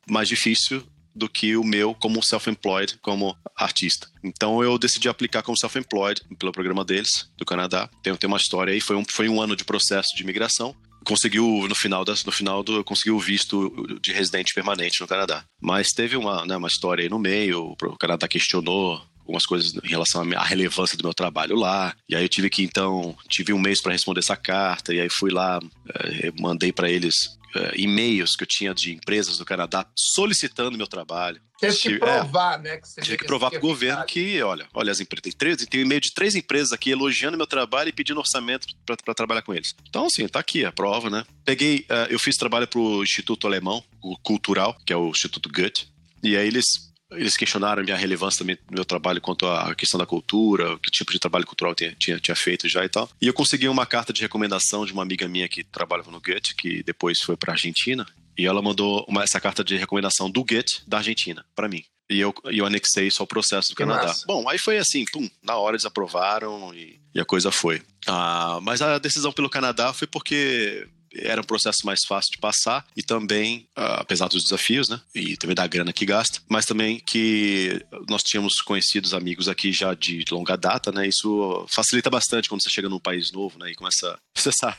[0.09, 0.83] mais difícil
[1.15, 4.09] do que o meu como self-employed, como artista.
[4.23, 7.89] Então eu decidi aplicar como self-employed pelo programa deles, do Canadá.
[8.03, 10.75] Tem, tem uma história aí, foi um, foi um ano de processo de imigração
[11.05, 15.45] conseguiu no final das, no final do conseguiu o visto de residente permanente no Canadá.
[15.61, 19.89] Mas teve uma, né, uma história aí no meio, o Canadá questionou algumas coisas em
[19.89, 21.95] relação à relevância do meu trabalho lá.
[22.09, 25.09] E aí eu tive que então tive um mês para responder essa carta e aí
[25.11, 25.61] fui lá,
[25.95, 30.87] eh, mandei para eles eh, e-mails que eu tinha de empresas do Canadá solicitando meu
[30.87, 31.41] trabalho.
[31.59, 32.77] Teve que é, provar, né?
[32.79, 35.81] Que Tive que provar pro que governo que, olha, olha as empresas, tem, três, tem
[35.81, 39.55] um e-mail de três empresas aqui elogiando meu trabalho e pedindo orçamento para trabalhar com
[39.55, 39.75] eles.
[39.89, 41.25] Então, assim, tá aqui a prova, né?
[41.45, 45.89] Peguei, eh, eu fiz trabalho pro Instituto Alemão, o Cultural, que é o Instituto Goethe,
[46.23, 46.65] e aí eles
[47.13, 50.91] eles questionaram a minha relevância também do meu trabalho quanto à questão da cultura, que
[50.91, 53.09] tipo de trabalho cultural eu tinha, tinha, tinha feito já e tal.
[53.21, 56.55] E eu consegui uma carta de recomendação de uma amiga minha que trabalhava no Goethe,
[56.55, 60.83] que depois foi para Argentina, e ela mandou uma, essa carta de recomendação do Goethe
[60.87, 61.85] da Argentina para mim.
[62.11, 64.09] E eu, e eu anexei isso ao processo do Que Canadá.
[64.09, 64.27] massa.
[64.27, 67.81] Bom, aí foi assim, pum, na hora eles aprovaram e, e a coisa foi.
[68.07, 72.87] Ah, mas a decisão pelo Canadá foi porque era um processo mais fácil de passar
[72.97, 75.01] e também, ah, apesar dos desafios, né?
[75.15, 79.95] E também da grana que gasta, mas também que nós tínhamos conhecidos amigos aqui já
[79.95, 81.07] de longa data, né?
[81.07, 83.71] Isso facilita bastante quando você chega num país novo, né?
[83.71, 84.77] E começa, você sabe,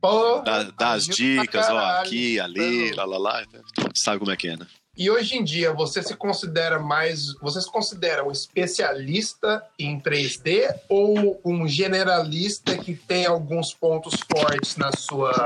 [0.00, 3.42] Porra, dá, dá as dicas, ó, aqui, ali, lá, lá, lá.
[3.94, 4.66] Sabe como é que é, né?
[4.96, 7.34] E hoje em dia, você se considera mais.
[7.40, 14.76] Você se considera um especialista em 3D ou um generalista que tem alguns pontos fortes
[14.76, 15.44] na sua,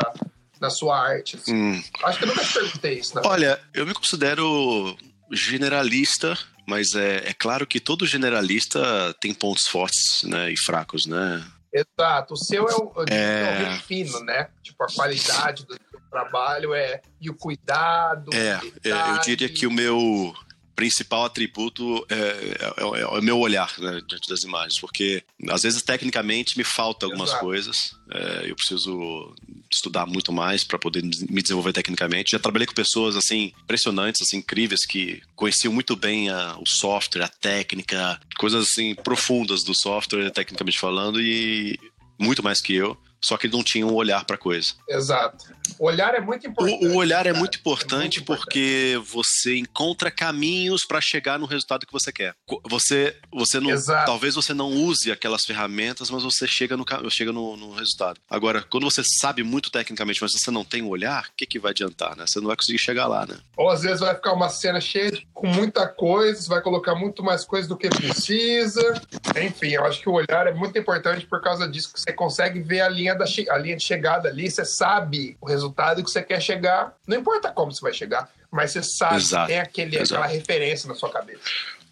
[0.61, 1.37] na sua arte?
[1.37, 1.55] assim?
[1.55, 1.83] Hum.
[2.03, 3.23] Acho que eu nunca te perguntei isso, né?
[3.25, 4.97] Olha, eu me considero
[5.33, 11.45] generalista, mas é, é claro que todo generalista tem pontos fortes né, e fracos, né?
[11.73, 12.35] Exato.
[12.35, 13.65] O seu é o, é o É.
[13.75, 14.49] refino, né?
[14.63, 15.79] Tipo, a qualidade do
[16.23, 17.01] trabalho é.
[17.21, 18.31] E o cuidado.
[18.35, 20.35] É, é, eu diria que o meu
[20.75, 25.63] principal atributo é, é- é- é o meu olhar né, diante das imagens, porque às
[25.63, 27.45] vezes tecnicamente me falta algumas Exato.
[27.47, 29.35] coisas, é, eu preciso
[29.73, 32.33] estudar muito mais para poder me desenvolver tecnicamente.
[32.33, 37.23] Já trabalhei com pessoas assim impressionantes, assim incríveis que conheciam muito bem a- o software,
[37.25, 41.79] a técnica, coisas assim profundas do software, tecnicamente falando, e
[42.19, 44.75] muito mais que eu, só que ele não tinha um olhar para coisa.
[44.89, 45.47] Exato.
[45.81, 46.87] O olhar é muito importante.
[46.87, 48.45] O, o olhar é muito importante É muito importante.
[48.45, 52.35] porque você encontra caminhos para chegar no resultado que você quer.
[52.71, 54.07] Você, você não, Exato.
[54.07, 58.21] talvez você não use aquelas ferramentas, mas você chega no, chega no, no resultado.
[58.31, 61.59] Agora, quando você sabe muito tecnicamente, mas você não tem o olhar, o que, que
[61.59, 62.25] vai adiantar, né?
[62.27, 63.37] Você não vai conseguir chegar lá, né?
[63.57, 67.25] Ou às vezes vai ficar uma cena cheia com muita coisa, você vai colocar muito
[67.25, 69.03] mais coisa do que precisa.
[69.43, 72.61] Enfim, eu acho que o olhar é muito importante por causa disso, que você consegue
[72.61, 76.23] ver a linha, da a linha de chegada ali, você sabe o resultado que você
[76.23, 76.95] quer chegar.
[77.07, 80.21] Não importa como você vai chegar, mas você sabe, Exato, tem aquele, exato.
[80.21, 81.43] aquela referência na sua cabeça.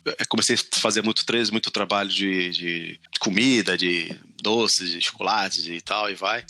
[0.05, 5.67] Eu comecei a fazer muito três, muito trabalho de, de, comida, de doces, de chocolates
[5.67, 6.45] e tal, e vai.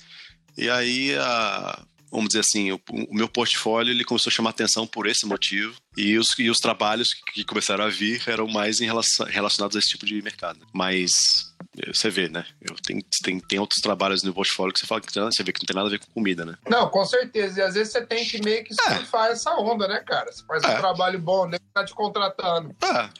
[0.57, 4.87] E aí, a, vamos dizer assim, o, o meu portfólio ele começou a chamar atenção
[4.87, 5.77] por esse motivo.
[5.97, 9.79] E os, e os trabalhos que começaram a vir eram mais em relação, relacionados a
[9.79, 10.67] esse tipo de mercado.
[10.73, 11.11] Mas
[11.93, 12.45] você vê, né?
[12.61, 15.61] Eu tenho, tem, tem outros trabalhos no portfólio que você fala que você vê que
[15.63, 16.57] não tem nada a ver com comida, né?
[16.69, 17.59] Não, com certeza.
[17.61, 20.31] E às vezes você tem que meio que surfar essa onda, né, cara?
[20.33, 20.79] Você faz um É.
[20.79, 22.75] trabalho bom, nem tá te contratando.
[22.83, 23.11] Ah,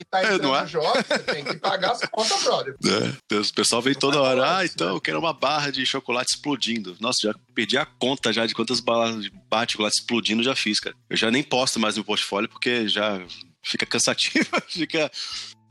[0.00, 0.66] E tá É, entrando não é?
[0.66, 2.74] jovem, você tem que pagar as contas, brother.
[3.30, 4.92] É, o pessoal vem toda hora, ah, isso, então né?
[4.94, 6.96] eu quero uma barra de chocolate explodindo.
[7.00, 9.30] Nossa, já perdi a conta já de quantas barras de
[9.70, 10.96] chocolate explodindo eu já fiz, cara.
[11.08, 13.24] Eu já nem posto mais no portfólio porque já
[13.62, 15.10] fica cansativo, fica...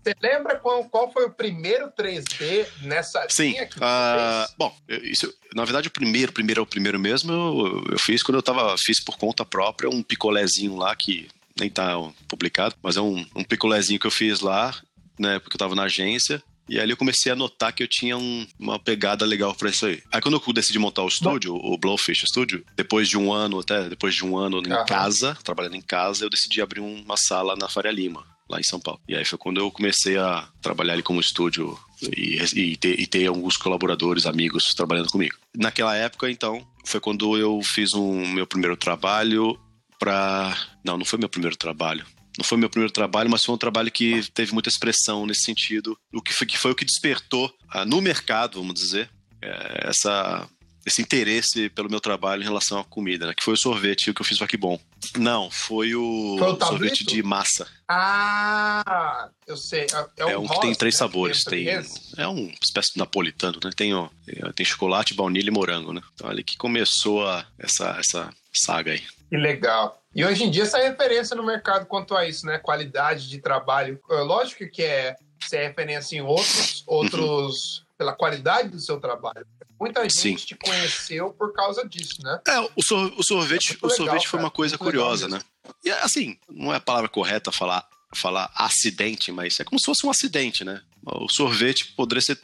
[0.04, 4.56] Você lembra qual, qual foi o primeiro 3D nessa Sim, linha que você ah, fez?
[4.58, 8.36] bom, isso, na verdade o primeiro, primeiro é o primeiro mesmo, eu, eu fiz quando
[8.36, 11.96] eu tava, fiz por conta própria um picolézinho lá que nem tá
[12.28, 14.76] publicado, mas é um, um picolézinho que eu fiz lá,
[15.18, 18.18] né, porque eu tava na agência, e ali eu comecei a notar que eu tinha
[18.18, 20.02] um- uma pegada legal pra isso aí.
[20.12, 23.88] Aí quando eu decidi montar o estúdio, o Blowfish Studio, depois de um ano, até
[23.90, 24.86] depois de um ano em Aham.
[24.86, 28.80] casa, trabalhando em casa, eu decidi abrir uma sala na Faria Lima, lá em São
[28.80, 29.00] Paulo.
[29.08, 31.78] E aí foi quando eu comecei a trabalhar ali como estúdio
[32.16, 35.36] e, e ter, e ter alguns colaboradores, amigos trabalhando comigo.
[35.56, 39.58] Naquela época, então, foi quando eu fiz um meu primeiro trabalho
[40.00, 40.56] pra...
[40.84, 42.06] Não, não foi meu primeiro trabalho.
[42.38, 45.98] Não foi meu primeiro trabalho, mas foi um trabalho que teve muita expressão nesse sentido.
[46.12, 50.50] O que foi, que foi o que despertou ah, no mercado, vamos dizer, eh, essa,
[50.86, 53.34] esse interesse pelo meu trabalho em relação à comida, né?
[53.36, 54.80] Que foi o sorvete que eu fiz que bom.
[55.18, 57.68] Não, foi o, Foi o sorvete de massa.
[57.88, 59.88] Ah, eu sei.
[60.18, 61.00] É, É, um um que tem três né?
[61.00, 61.44] sabores.
[61.44, 63.72] Tem é uma espécie de napolitano, né?
[63.76, 64.10] Tem, ó,
[64.56, 66.02] tem chocolate, baunilha e morango, né?
[66.14, 69.02] Então ali que começou a, essa, essa saga aí.
[69.30, 70.02] Que legal.
[70.14, 72.58] E hoje em dia essa é referência no mercado quanto a isso, né?
[72.58, 74.00] Qualidade de trabalho.
[74.10, 75.16] É Lógico que é,
[75.52, 79.46] é referência em outros, outros pela qualidade do seu trabalho.
[79.80, 80.36] Muita gente Sim.
[80.36, 82.40] te conheceu por causa disso, né?
[82.48, 84.84] É, o, sor- o sorvete, É muito o legal, sorvete foi cara, uma coisa muito
[84.84, 85.40] curiosa, né?
[85.84, 90.06] E assim, não é a palavra correta falar, falar acidente, mas é como se fosse
[90.06, 90.82] um acidente, né?
[91.06, 92.40] O sorvete poderia ser.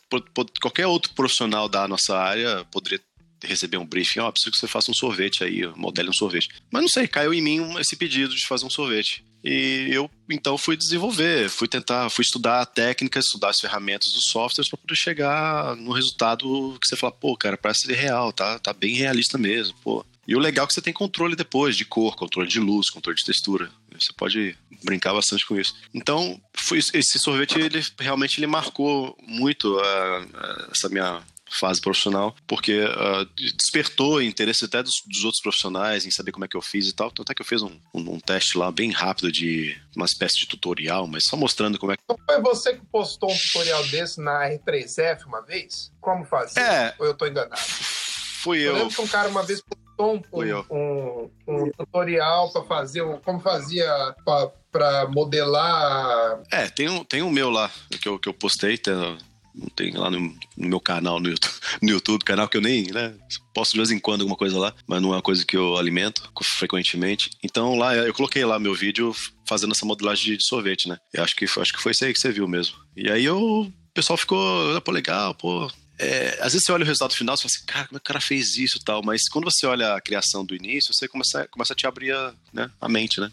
[0.61, 2.99] Qualquer outro profissional da nossa área poderia
[3.43, 6.49] receber um briefing, ó, preciso que você faça um sorvete aí, modele um sorvete.
[6.71, 9.23] Mas não sei, caiu em mim esse pedido de fazer um sorvete.
[9.43, 14.69] E eu, então, fui desenvolver, fui tentar, fui estudar técnicas, estudar as ferramentas dos softwares
[14.69, 18.73] para poder chegar no resultado que você fala, pô, cara, parece ser real, tá, tá
[18.73, 20.05] bem realista mesmo, pô.
[20.27, 23.17] E o legal é que você tem controle depois de cor, controle de luz, controle
[23.17, 23.71] de textura.
[23.99, 25.73] Você pode brincar bastante com isso.
[25.93, 32.35] Então, foi, esse sorvete, ele realmente ele marcou muito ah, ah, essa minha fase profissional,
[32.47, 36.61] porque ah, despertou interesse até dos, dos outros profissionais em saber como é que eu
[36.61, 37.11] fiz e tal.
[37.11, 40.39] Tanto é que eu fiz um, um, um teste lá bem rápido de uma espécie
[40.39, 42.03] de tutorial, mas só mostrando como é que.
[42.07, 45.91] Não foi você que postou um tutorial desse na R3F uma vez?
[46.01, 46.59] Como fazer?
[46.59, 46.95] É.
[46.99, 47.59] Ou eu tô enganado?
[48.41, 48.73] Fui Eu eu.
[48.75, 50.21] lembro que um cara uma vez postou um,
[50.71, 54.15] um, um tutorial para fazer, como fazia
[54.71, 56.41] para modelar.
[56.51, 57.69] É, tem um, tem um meu lá
[58.01, 58.93] que eu, que eu postei, tem,
[59.75, 60.19] tem lá no,
[60.57, 63.13] no meu canal no YouTube, no YouTube, canal que eu nem, né?
[63.53, 65.77] Posto de vez em quando alguma coisa lá, mas não é uma coisa que eu
[65.77, 67.29] alimento frequentemente.
[67.43, 69.13] Então lá eu coloquei lá meu vídeo
[69.47, 70.97] fazendo essa modelagem de sorvete, né?
[71.13, 72.75] E acho que, acho que foi isso aí que você viu mesmo.
[72.95, 75.69] E aí eu, o pessoal ficou, "Ah, pô, legal, pô.
[75.97, 78.03] É, às vezes você olha o resultado final e fala assim, cara, como é que
[78.05, 81.09] o cara fez isso e tal, mas quando você olha a criação do início, você
[81.09, 83.29] começa, começa a te abrir a, né, a mente, né?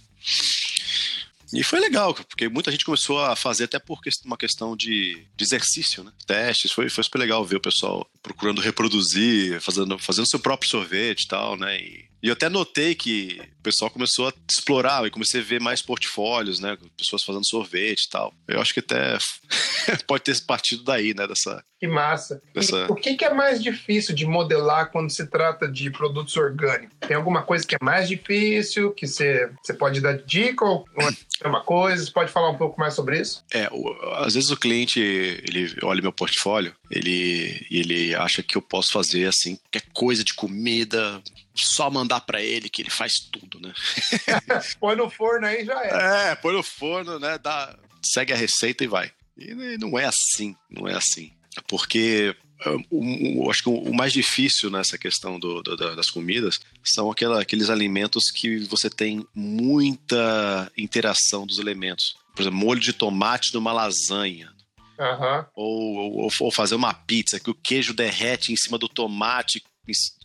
[1.52, 5.44] E foi legal, porque muita gente começou a fazer até por uma questão de, de
[5.44, 6.12] exercício, né?
[6.26, 11.22] Testes, foi, foi super legal ver o pessoal procurando reproduzir, fazendo, fazendo seu próprio sorvete
[11.22, 11.78] e tal, né?
[11.78, 15.60] E, e eu até notei que o pessoal começou a explorar e comecei a ver
[15.60, 16.76] mais portfólios, né?
[16.96, 18.32] Pessoas fazendo sorvete e tal.
[18.48, 19.18] Eu acho que até
[20.06, 21.26] pode ter partido daí, né?
[21.26, 22.40] Dessa, Que massa.
[22.54, 26.36] E Essa- O que, que é mais difícil de modelar quando se trata de produtos
[26.36, 26.96] orgânicos?
[27.00, 31.08] Tem alguma coisa que é mais difícil, que você, você pode dar dica ou ou
[31.42, 32.04] é uma coisa?
[32.04, 33.44] Você pode falar um pouco mais sobre isso?
[33.52, 38.62] É, o- às vezes o cliente, ele olha meu portfólio Ele, ele acha que eu
[38.62, 41.20] posso fazer assim, qualquer coisa de comida,
[41.64, 43.72] só mandar para ele que ele faz tudo, né?
[44.80, 46.30] põe no forno aí já é.
[46.30, 47.38] É, põe no forno, né?
[47.38, 49.10] Dá, segue a receita e vai.
[49.36, 51.32] E não é assim, não é assim.
[51.68, 52.34] Porque
[52.64, 57.68] eu acho que o mais difícil nessa questão do, do, das comidas são aquela, aqueles
[57.68, 62.16] alimentos que você tem muita interação dos elementos.
[62.34, 64.52] Por exemplo, molho de tomate numa lasanha.
[64.98, 65.44] Uhum.
[65.54, 69.62] Ou, ou, ou, fazer uma pizza que o queijo derrete em cima do tomate,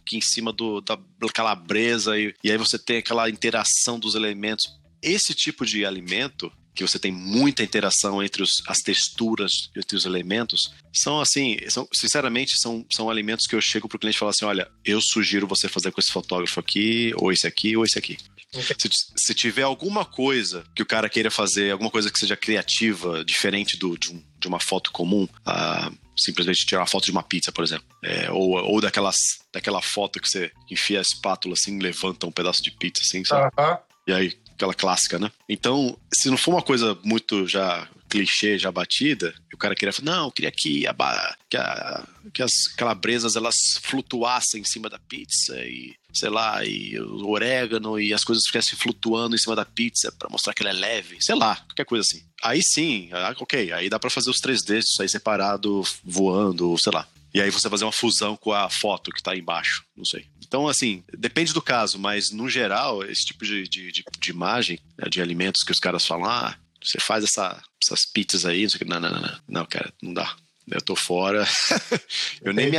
[0.05, 0.97] que em cima do, da
[1.33, 4.65] calabresa, e, e aí você tem aquela interação dos elementos.
[5.01, 10.05] Esse tipo de alimento que você tem muita interação entre os, as texturas, entre os
[10.05, 14.29] elementos, são assim, são, sinceramente, são, são alimentos que eu chego pro cliente e falo
[14.29, 17.99] assim, olha, eu sugiro você fazer com esse fotógrafo aqui, ou esse aqui, ou esse
[17.99, 18.17] aqui.
[18.53, 23.23] Se, se, tiver alguma coisa que o cara queira fazer, alguma coisa que seja criativa,
[23.23, 27.23] diferente do, de, um, de uma foto comum, uh, simplesmente tirar uma foto de uma
[27.23, 27.85] pizza, por exemplo.
[28.03, 29.15] É, ou ou daquelas,
[29.53, 33.47] daquela foto que você enfia a espátula assim, levanta um pedaço de pizza, assim, sabe?
[33.57, 33.79] Uh -huh.
[34.07, 35.31] E aí aquela clássica, né?
[35.49, 39.93] Então, se não for uma coisa muito já clichê, já batida, e o cara queria
[39.93, 40.93] falar, não, eu queria que, a,
[41.49, 46.99] que, a, que as calabresas elas flutuassem em cima da pizza e sei lá, e
[46.99, 50.71] o orégano e as coisas ficassem flutuando em cima da pizza para mostrar que ela
[50.71, 52.21] é leve, sei lá, qualquer coisa assim.
[52.43, 56.91] Aí sim, ah, ok, aí dá para fazer os 3D, isso aí separado, voando, sei
[56.91, 57.07] lá.
[57.33, 60.25] E aí você fazer uma fusão com a foto que tá embaixo, não sei.
[60.45, 64.77] Então, assim, depende do caso, mas no geral, esse tipo de, de, de, de imagem,
[64.97, 68.99] né, de alimentos que os caras falam, ah, você faz essa, essas pizzas aí, não,
[68.99, 70.35] não, não, não, não, cara, não dá.
[70.69, 71.45] Eu tô fora.
[72.41, 72.77] eu, nem me,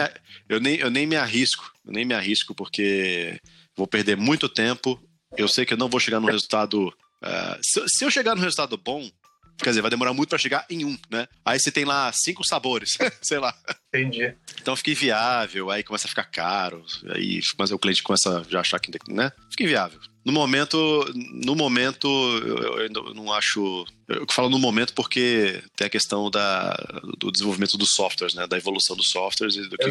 [0.49, 3.39] eu, nem, eu nem me arrisco, eu nem me arrisco porque
[3.77, 5.03] vou perder muito tempo.
[5.37, 6.89] Eu sei que eu não vou chegar no resultado.
[6.89, 9.11] Uh, se, se eu chegar no resultado bom,
[9.63, 11.29] Quer dizer, vai demorar muito para chegar em um, né?
[11.45, 13.55] Aí você tem lá cinco sabores, sei lá.
[13.89, 14.35] Entendi.
[14.61, 16.85] Então fica inviável, aí começa a ficar caro,
[17.15, 19.31] aí mas o cliente começa a achar que, né?
[19.51, 20.01] Fica inviável.
[20.25, 21.05] No momento,
[21.45, 23.85] no momento, eu, eu não acho.
[24.09, 26.75] Eu falo no momento porque tem a questão da,
[27.19, 28.47] do desenvolvimento dos softwares, né?
[28.47, 29.91] Da evolução dos softwares e do que,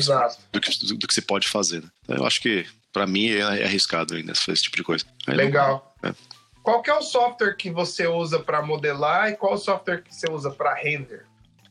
[0.53, 1.81] do que, do, do que se pode fazer.
[1.81, 1.89] Né?
[2.03, 5.05] Então eu acho que, para mim, é, é arriscado ainda fazer esse tipo de coisa.
[5.27, 5.93] Aí Legal.
[6.01, 6.15] Não, é.
[6.63, 10.29] Qual é o software que você usa para modelar e qual o software que você
[10.31, 11.25] usa para render?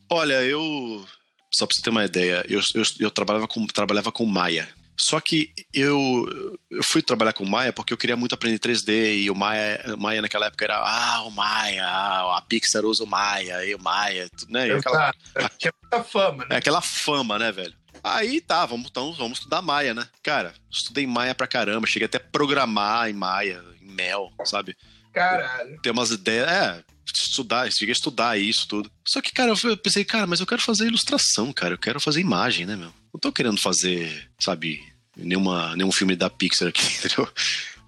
[0.09, 1.05] Olha, eu
[1.53, 4.67] só para você ter uma ideia, eu, eu, eu, trabalhava com trabalhava com Maya.
[4.97, 6.25] Só que eu,
[6.69, 10.21] eu fui trabalhar com Maya porque eu queria muito aprender 3D e o Maya, Maya
[10.21, 14.29] naquela época era ah, o Maya, ah, a Pixar usa o Maya, e o Maya,
[14.47, 14.67] né?
[14.67, 15.13] E aquela,
[15.57, 16.55] Tinha muita fama, né?
[16.55, 17.73] É aquela fama, né, velho?
[18.03, 20.07] Aí tá, vamos, então, vamos estudar Maia, né?
[20.23, 23.63] Cara, estudei Maia pra caramba, cheguei até a programar em Maia,
[24.01, 24.75] Mel, sabe?
[25.13, 25.79] Caralho.
[25.81, 26.83] Tem umas ideias, é,
[27.13, 28.91] estudar, cheguei a estudar isso tudo.
[29.05, 32.21] Só que, cara, eu pensei, cara, mas eu quero fazer ilustração, cara, eu quero fazer
[32.21, 32.93] imagem, né, meu?
[33.13, 34.81] Não tô querendo fazer, sabe,
[35.15, 37.27] nenhuma, nenhum filme da Pixar aqui, entendeu?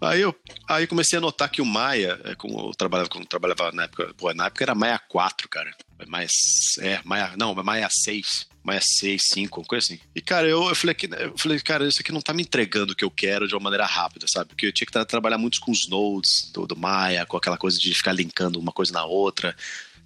[0.02, 0.36] Aí eu
[0.68, 3.84] aí comecei a notar que o Maia, é, como eu trabalhava, como eu trabalhava na
[3.84, 5.74] época, pô, na época era Maia 4, cara.
[6.08, 6.28] Maia,
[6.80, 8.48] é, Maia, não, Maia 6.
[8.64, 10.00] Maia 6, 5, uma coisa assim.
[10.16, 12.94] E, cara, eu, eu, falei que, eu falei, cara, isso aqui não tá me entregando
[12.94, 14.50] o que eu quero de uma maneira rápida, sabe?
[14.50, 17.78] Porque eu tinha que trabalhar muito com os nodes do, do Maia, com aquela coisa
[17.78, 19.56] de ficar linkando uma coisa na outra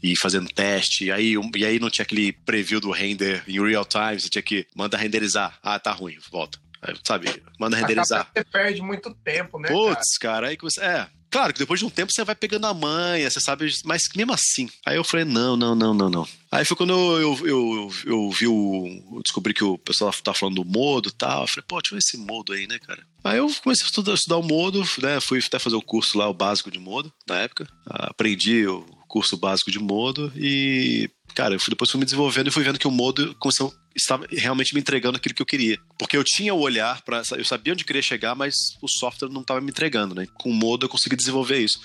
[0.01, 1.05] e fazendo teste.
[1.05, 4.41] E aí, e aí não tinha aquele preview do render em real time, você tinha
[4.41, 5.57] que mandar renderizar.
[5.61, 6.59] Ah, tá ruim, volta
[7.03, 8.21] sabe, manda renderizar.
[8.21, 9.67] Acaba você perde muito tempo, né?
[9.69, 10.33] Putz, cara?
[10.35, 10.81] cara, aí que você.
[10.81, 11.07] É.
[11.29, 14.33] Claro que depois de um tempo você vai pegando a manha, você sabe, mas mesmo
[14.33, 14.69] assim.
[14.85, 16.27] Aí eu falei, não, não, não, não, não.
[16.51, 18.87] Aí foi quando eu, eu, eu, eu vi o.
[19.15, 21.41] Eu descobri que o pessoal tá falando do modo e tal.
[21.41, 23.05] Eu falei, pô, deixa eu ver esse modo aí, né, cara?
[23.23, 25.19] Aí eu comecei a estudar, estudar o modo, né?
[25.19, 27.67] Fui até fazer o curso lá, o básico de modo, na época.
[27.85, 32.51] Aprendi o curso básico de modo e cara, eu fui, depois fui me desenvolvendo e
[32.51, 33.35] fui vendo que o modo
[33.97, 35.77] estava realmente me entregando aquilo que eu queria.
[35.97, 39.41] Porque eu tinha o olhar para, eu sabia onde queria chegar, mas o software não
[39.41, 40.27] estava me entregando, né?
[40.35, 41.81] Com o modo eu consegui desenvolver isso.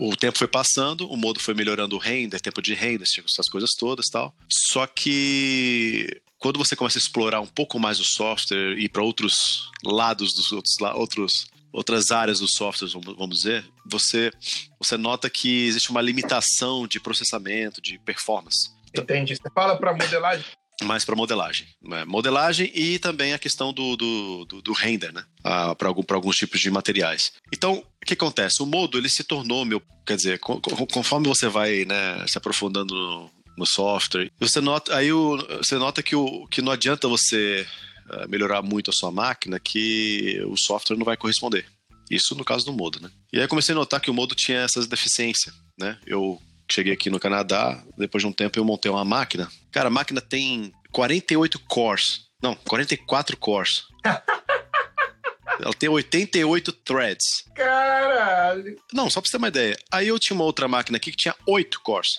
[0.00, 3.70] O tempo foi passando, o modo foi melhorando o render, tempo de render, essas coisas
[3.78, 4.34] todas tal.
[4.48, 9.70] Só que quando você começa a explorar um pouco mais o software e para outros
[9.84, 14.32] lados dos outros, outros outras áreas dos softwares, vamos dizer, você,
[14.78, 18.70] você nota que existe uma limitação de processamento, de performance.
[18.96, 19.36] Entendi.
[19.36, 20.46] Você fala para modelagem?
[20.84, 21.66] Mais para modelagem.
[21.82, 22.04] Né?
[22.04, 25.24] Modelagem e também a questão do, do, do, do render, né?
[25.42, 27.32] Ah, para algum, alguns tipos de materiais.
[27.52, 28.62] Então, o que acontece?
[28.62, 29.82] O modo ele se tornou meu.
[30.06, 35.36] Quer dizer, conforme você vai né, se aprofundando no, no software, você nota, aí o,
[35.58, 37.66] você nota que, o, que não adianta você
[38.10, 41.66] eh, melhorar muito a sua máquina que o software não vai corresponder.
[42.10, 43.10] Isso no caso do Modo, né?
[43.32, 45.98] E aí eu comecei a notar que o Modo tinha essas deficiências, né?
[46.06, 49.50] Eu cheguei aqui no Canadá, depois de um tempo eu montei uma máquina.
[49.78, 52.22] Cara, a máquina tem 48 cores.
[52.42, 53.84] Não, 44 cores.
[55.62, 57.44] Ela tem 88 threads.
[57.54, 58.74] Caralho!
[58.92, 59.78] Não, só pra você ter uma ideia.
[59.92, 62.18] Aí eu tinha uma outra máquina aqui que tinha 8 cores,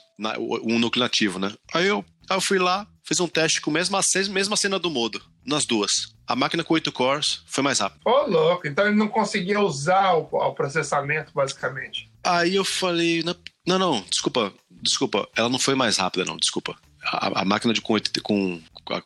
[0.64, 1.54] um núcleo nativo, né?
[1.74, 4.00] Aí eu, aí eu fui lá, fiz um teste com a mesma,
[4.30, 6.16] mesma cena do modo, nas duas.
[6.26, 8.00] A máquina com 8 cores foi mais rápida.
[8.06, 12.10] Ô, louco, então ele não conseguia usar o, o processamento, basicamente.
[12.24, 13.22] Aí eu falei,
[13.66, 16.78] não, não, desculpa, desculpa, ela não foi mais rápida, não, desculpa.
[17.12, 18.62] A, a máquina de com, com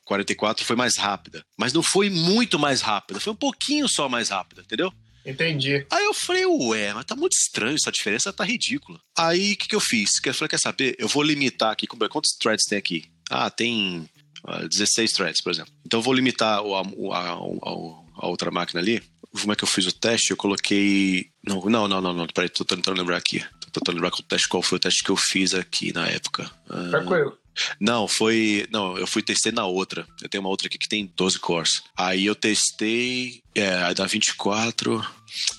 [0.06, 1.44] 44 foi mais rápida.
[1.58, 4.92] Mas não foi muito mais rápida, foi um pouquinho só mais rápida, entendeu?
[5.26, 5.86] Entendi.
[5.90, 9.00] Aí eu falei, ué, mas tá muito estranho, essa diferença tá ridícula.
[9.18, 10.12] Aí o que, que eu fiz?
[10.24, 10.96] Eu falei, quer saber?
[11.00, 13.06] Eu vou limitar aqui, quantos threads tem aqui?
[13.30, 14.10] Ah, tem
[14.46, 15.74] uh, 16 threads, por exemplo.
[15.86, 19.02] Então eu vou limitar o, a, a, a, outra máquina ali.
[19.32, 20.32] Como é que eu fiz o teste?
[20.32, 21.28] Eu coloquei.
[21.44, 22.28] Não, não, não, não, não.
[22.28, 23.40] Peraí, tô tentando lembrar aqui.
[23.62, 26.52] Tô tentando lembrar qual, teste, qual foi o teste que eu fiz aqui na época.
[26.70, 26.90] Uh...
[26.92, 27.38] Tranquilo.
[27.80, 28.68] Não, foi.
[28.72, 30.08] Não, eu fui testei na outra.
[30.22, 31.84] Eu tenho uma outra aqui que tem 12 cores.
[31.96, 33.42] Aí eu testei.
[33.56, 35.06] É, aí dá 24.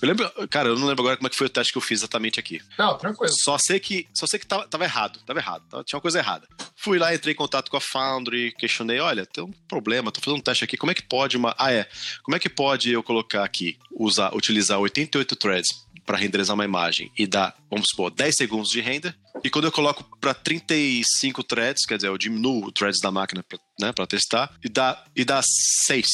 [0.01, 1.81] Eu lembro, cara, eu não lembro agora como é que foi o teste que eu
[1.81, 2.61] fiz exatamente aqui.
[2.77, 3.33] Não, tranquilo.
[3.43, 6.19] Só sei que, só sei que tava, tava errado, tava errado, tava, tinha uma coisa
[6.19, 6.47] errada.
[6.77, 10.39] Fui lá, entrei em contato com a Foundry, questionei, olha, tem um problema, tô fazendo
[10.39, 11.87] um teste aqui, como é que pode uma, ah é,
[12.23, 17.11] como é que pode eu colocar aqui, usar, utilizar 88 threads para renderizar uma imagem
[17.17, 19.17] e dar, vamos supor, 10 segundos de render.
[19.43, 23.43] E quando eu coloco para 35 threads, quer dizer, eu diminuo o threads da máquina
[23.43, 25.41] para né, testar, e dá, e dá
[25.85, 26.07] 6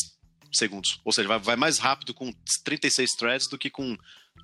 [0.53, 0.99] segundos.
[1.03, 2.33] Ou seja, vai, vai mais rápido com
[2.63, 3.97] 36 threads do que com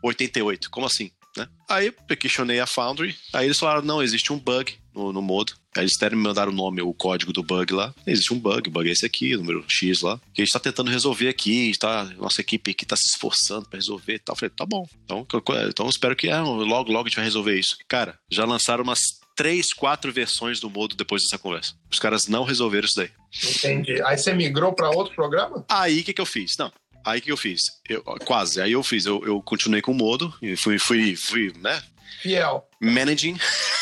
[0.04, 0.70] 88.
[0.70, 1.12] Como assim?
[1.36, 1.48] Né?
[1.70, 5.54] Aí eu questionei a Foundry, aí eles falaram, não, existe um bug no, no modo.
[5.78, 7.94] Aí eles até me mandaram o nome, o código do bug lá.
[8.06, 10.54] Existe um bug, o bug é esse aqui, o número X lá, que a gente
[10.54, 14.34] tá tentando resolver aqui, tá, nossa equipe aqui tá se esforçando para resolver e tal.
[14.34, 14.88] Eu falei, tá bom.
[15.06, 15.28] Então,
[15.70, 17.78] então espero que é, logo, logo a gente vai resolver isso.
[17.88, 19.00] Cara, já lançaram umas
[19.36, 21.76] três, quatro versões do modo depois dessa conversa.
[21.92, 23.12] Os caras não resolveram isso daí.
[23.56, 24.02] Entendi.
[24.04, 25.64] Aí você migrou para outro programa?
[25.70, 26.58] Aí o que, que eu fiz?
[26.58, 26.72] Não,
[27.08, 27.62] Aí que eu fiz?
[27.88, 28.60] Eu, quase.
[28.62, 31.82] Aí eu fiz, eu, eu continuei com o modo, e fui, fui, fui, né?
[32.22, 32.68] Fiel.
[32.82, 33.38] Managing.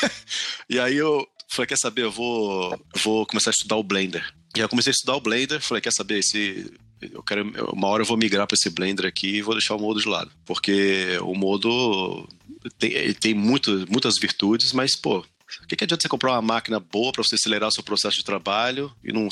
[0.69, 4.33] e aí eu falei, quer saber, eu vou, vou começar a estudar o Blender.
[4.55, 6.71] E eu comecei a estudar o Blender, falei, quer saber, esse,
[7.01, 7.43] eu quero,
[7.73, 10.07] uma hora eu vou migrar para esse Blender aqui e vou deixar o modo de
[10.07, 10.31] lado.
[10.45, 12.27] Porque o modo
[12.79, 15.25] tem, tem muito, muitas virtudes, mas, pô,
[15.63, 18.17] o que, que adianta você comprar uma máquina boa para você acelerar o seu processo
[18.17, 19.29] de trabalho e não,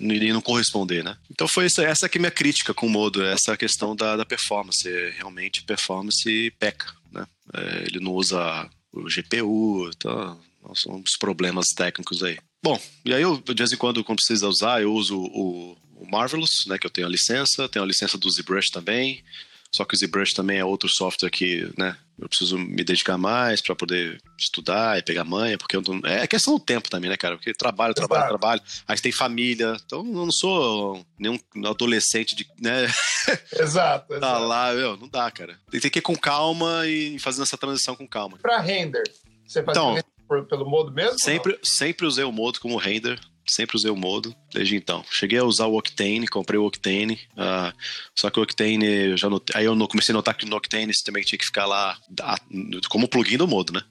[0.00, 1.16] e não corresponder, né?
[1.30, 4.24] Então foi isso, essa que é minha crítica com o modo, essa questão da, da
[4.24, 4.88] performance.
[5.16, 7.26] Realmente, performance peca, né?
[7.54, 10.38] É, ele não usa o GPU, então
[10.74, 12.38] são uns problemas técnicos aí.
[12.62, 16.10] Bom, e aí eu, de vez em quando, quando precisa usar, eu uso o, o
[16.10, 19.22] Marvelous, né, que eu tenho a licença, tenho a licença do ZBrush também,
[19.72, 23.60] só que o ZBrush também é outro software que, né, eu preciso me dedicar mais
[23.60, 26.00] para poder estudar e pegar manha, porque eu não...
[26.08, 27.36] é questão do tempo também, né, cara?
[27.36, 28.38] Porque trabalho, trabalho, Exato.
[28.38, 32.86] trabalho, aí tem família, então eu não sou nenhum adolescente de, né?
[33.52, 34.08] Exato.
[34.08, 34.44] tá exato.
[34.44, 35.58] lá, meu, não dá, cara.
[35.70, 38.38] Tem que ir com calma e fazendo essa transição com calma.
[38.38, 39.04] Para render,
[39.46, 40.02] você faz então,
[40.48, 41.18] pelo modo mesmo?
[41.18, 45.04] Sempre, sempre usei o modo como render sempre usei o modo desde então.
[45.10, 47.76] Cheguei a usar o Octane, comprei o Octane, uh,
[48.14, 51.04] só que o Octane, já notei, aí eu comecei a notar que no Octane você
[51.04, 51.96] também tinha que ficar lá,
[52.88, 53.82] como plugin do modo, né?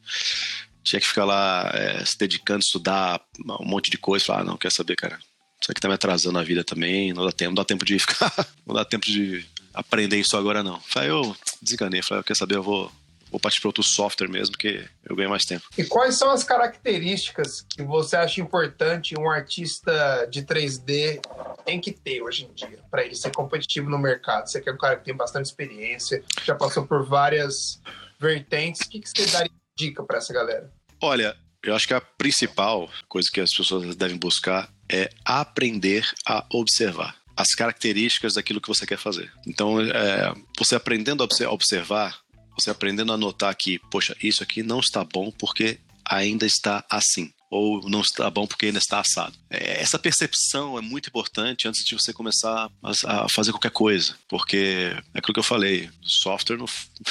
[0.84, 3.20] Tinha que ficar lá é, se dedicando, estudar
[3.60, 4.26] um monte de coisa.
[4.26, 5.18] Falar, ah, não, quer saber, cara?
[5.60, 7.98] Isso aqui tá me atrasando a vida também, não dá tempo, não dá tempo de
[8.00, 8.32] ficar,
[8.68, 10.80] não dá tempo de aprender isso agora não.
[10.82, 12.92] Falei, eu desenganei, falei, quer saber, eu vou
[13.36, 15.66] vou partir para outro software mesmo, que eu ganho mais tempo.
[15.78, 21.20] E quais são as características que você acha importante um artista de 3D
[21.66, 24.48] tem que ter hoje em dia para ele ser competitivo no mercado?
[24.48, 27.82] Você quer um cara que tem bastante experiência, já passou por várias
[28.20, 30.72] vertentes, o que, que você daria dica para essa galera?
[31.02, 36.46] Olha, eu acho que a principal coisa que as pessoas devem buscar é aprender a
[36.54, 39.32] observar as características daquilo que você quer fazer.
[39.46, 42.18] Então, é, você aprendendo a observar,
[42.58, 47.32] você aprendendo a notar que, poxa, isso aqui não está bom porque ainda está assim
[47.50, 49.36] ou não está bom porque ainda está assado.
[49.50, 52.70] É, essa percepção é muito importante antes de você começar
[53.06, 56.66] a fazer qualquer coisa, porque é aquilo que eu falei, software não,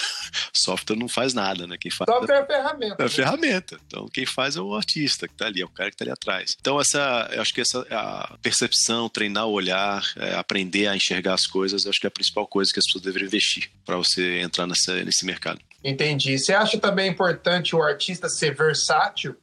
[0.53, 1.77] software não faz nada, né?
[1.79, 2.97] Quem faz software é ferramenta.
[2.99, 3.09] É né?
[3.09, 3.81] ferramenta.
[3.87, 6.13] Então quem faz é o artista que está ali, é o cara que está ali
[6.13, 6.57] atrás.
[6.61, 11.35] Então essa, eu acho que essa a percepção, treinar o olhar, é, aprender a enxergar
[11.35, 13.97] as coisas, eu acho que é a principal coisa que as pessoas deveriam investir para
[13.97, 15.61] você entrar nessa, nesse mercado.
[15.83, 16.39] Entendi.
[16.39, 19.37] Você acha também importante o artista ser versátil?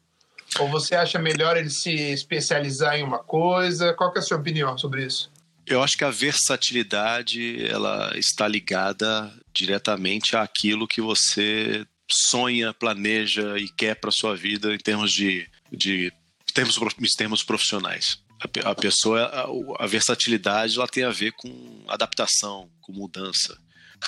[0.60, 3.93] Ou você acha melhor ele se especializar em uma coisa?
[3.93, 5.32] Qual é a sua opinião sobre isso?
[5.66, 13.70] Eu acho que a versatilidade ela está ligada diretamente àquilo que você sonha, planeja e
[13.70, 16.12] quer para sua vida em termos de, de
[16.54, 16.78] termos,
[17.16, 18.20] termos profissionais.
[18.66, 23.58] a, a pessoa, a, a, versatilidade, ela tem a ver com adaptação, com mudança,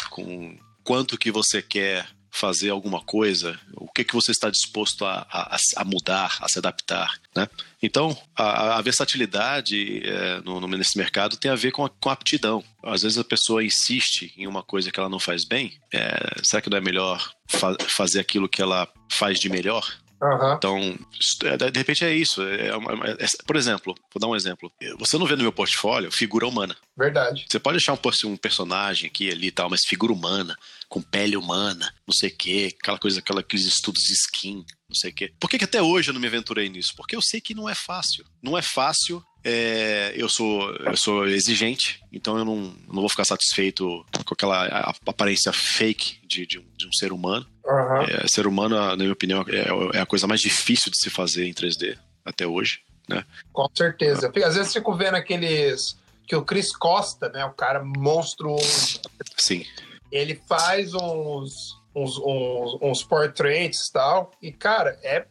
[0.09, 5.27] com quanto que você quer fazer alguma coisa, o que, que você está disposto a,
[5.31, 7.47] a, a mudar, a se adaptar, né?
[7.81, 12.09] Então, a, a versatilidade é, no, no, nesse mercado tem a ver com a, com
[12.09, 12.63] aptidão.
[12.81, 16.59] Às vezes a pessoa insiste em uma coisa que ela não faz bem, é, será
[16.59, 19.86] que não é melhor fa fazer aquilo que ela faz de melhor?
[20.24, 20.53] Uhum.
[20.53, 20.99] Então,
[21.43, 22.41] é, de repente é isso.
[22.41, 24.71] É uma, é, é, por exemplo, vou dar um exemplo.
[24.97, 26.78] Você não vê no meu portfólio figura humana.
[26.97, 27.45] Verdade.
[27.49, 30.55] Você pode achar um, um personagem aqui ali e tal, mas figura humana,
[30.88, 34.95] com pele humana, não sei o quê, aquela coisa, aquela, aqueles estudos de skin, não
[34.95, 35.34] sei o quê.
[35.38, 36.93] Por que, que até hoje eu não me aventurei nisso?
[36.95, 38.24] Porque eu sei que não é fácil.
[38.41, 43.25] Não é fácil é, eu sou eu sou exigente, então eu não, não vou ficar
[43.25, 47.45] satisfeito com aquela aparência fake de, de, um, de um ser humano.
[47.65, 48.01] Uhum.
[48.03, 51.45] É, ser humano, na minha opinião, é, é, a coisa mais difícil de se fazer
[51.45, 53.25] em 3D até hoje, né?
[53.51, 54.31] Com certeza.
[54.45, 59.01] Às vezes fico vendo aqueles que o Chris Costa, né, o cara monstruoso.
[59.37, 59.65] Sim.
[60.11, 65.27] Ele faz uns uns, uns, uns portraits e tal, e cara, é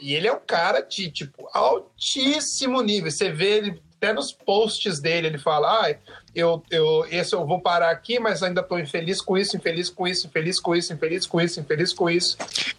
[0.00, 3.10] e ele é um cara de, tipo, altíssimo nível.
[3.10, 5.94] Você vê ele até nos posts dele, ele fala: ah,
[6.34, 10.08] eu, eu, esse eu vou parar aqui, mas ainda estou infeliz com isso, infeliz com
[10.08, 12.36] isso, infeliz com isso, infeliz com isso, infeliz com isso.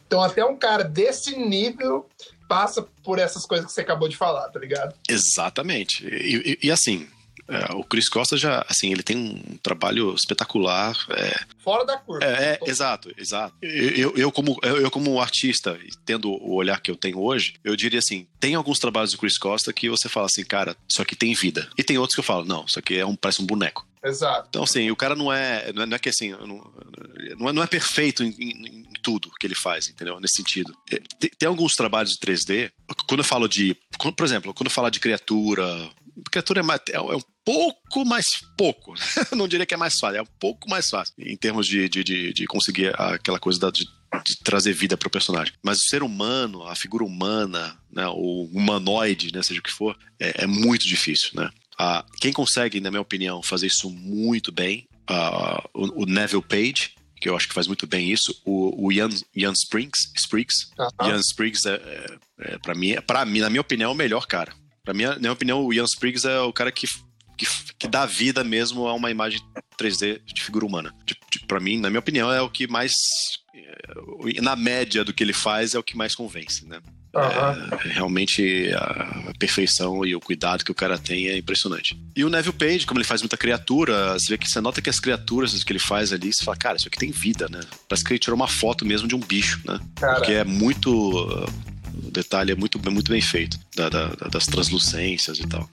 [0.08, 2.08] Então, até um cara desse nível
[2.50, 4.94] passa por essas coisas que você acabou de falar, tá ligado?
[5.08, 6.06] Exatamente.
[6.06, 7.08] E, e, e assim,
[7.52, 10.95] é, o Chris Costa já, assim, ele tem um trabalho espetacular.
[11.10, 12.26] É, Fora da curva.
[12.26, 13.56] É, é exato, exato.
[13.62, 17.99] Eu, eu, como, eu, como artista, tendo o olhar que eu tenho hoje, eu diria
[17.99, 21.34] assim: tem alguns trabalhos do Chris Costa que você fala assim, cara, isso aqui tem
[21.34, 21.70] vida.
[21.78, 23.86] E tem outros que eu falo, não, isso aqui é um, parece um boneco.
[24.04, 24.47] Exato.
[24.49, 25.72] Então, assim, o cara não é.
[25.74, 26.32] Não é, não é que assim.
[26.32, 26.47] Não,
[27.38, 30.20] não, é, não é perfeito em, em, em, tudo que ele faz, entendeu?
[30.20, 30.76] Nesse sentido.
[31.20, 32.72] Tem, tem, alguns trabalhos de 3D.
[33.08, 33.76] Quando eu falo de.
[34.16, 35.89] Por exemplo, quando eu falo de criatura.
[36.30, 38.26] Criatura é, é, é um pouco mais
[38.58, 38.94] pouco.
[39.36, 42.04] não diria que é mais fácil, é um pouco mais fácil em termos de, de,
[42.04, 43.86] de, de conseguir aquela coisa da, de,
[44.26, 45.54] de trazer vida para o personagem.
[45.64, 49.98] Mas o ser humano, a figura humana, né, o humanoide, né, seja o que for,
[50.20, 51.50] é, é muito difícil, né?
[51.78, 56.94] Ah, quem consegue, na minha opinião, fazer isso muito bem, ah, o, o, Neville Page,
[57.20, 60.70] que eu acho que faz muito bem isso, o, o Ian, Ian Spriggs, Spriggs.
[61.04, 64.28] Ian Spriggs é, é, é para mim, para mim, na minha opinião, é o melhor
[64.28, 64.54] cara.
[64.84, 66.88] Para mim, na minha opinião, o Ian Spriggs é o cara que
[67.38, 67.45] que,
[67.77, 69.39] que dá vida mesmo a uma imagem
[69.77, 70.93] 3D de figura humana.
[71.47, 72.91] Para mim, na minha opinião, é o que mais.
[73.53, 76.79] É, na média do que ele faz, é o que mais convence, né?
[77.13, 77.21] Uhum.
[77.21, 81.99] É, realmente a perfeição e o cuidado que o cara tem é impressionante.
[82.15, 84.89] E o Neville Page, como ele faz muita criatura, você vê que você nota que
[84.89, 87.59] as criaturas que ele faz ali, você fala, cara, isso aqui tem vida, né?
[87.89, 89.79] Parece que ele tirou uma foto mesmo de um bicho, né?
[89.95, 90.15] Cara.
[90.15, 90.89] Porque é muito.
[90.91, 95.69] O detalhe é muito, muito bem feito, da, da, das translucências e tal.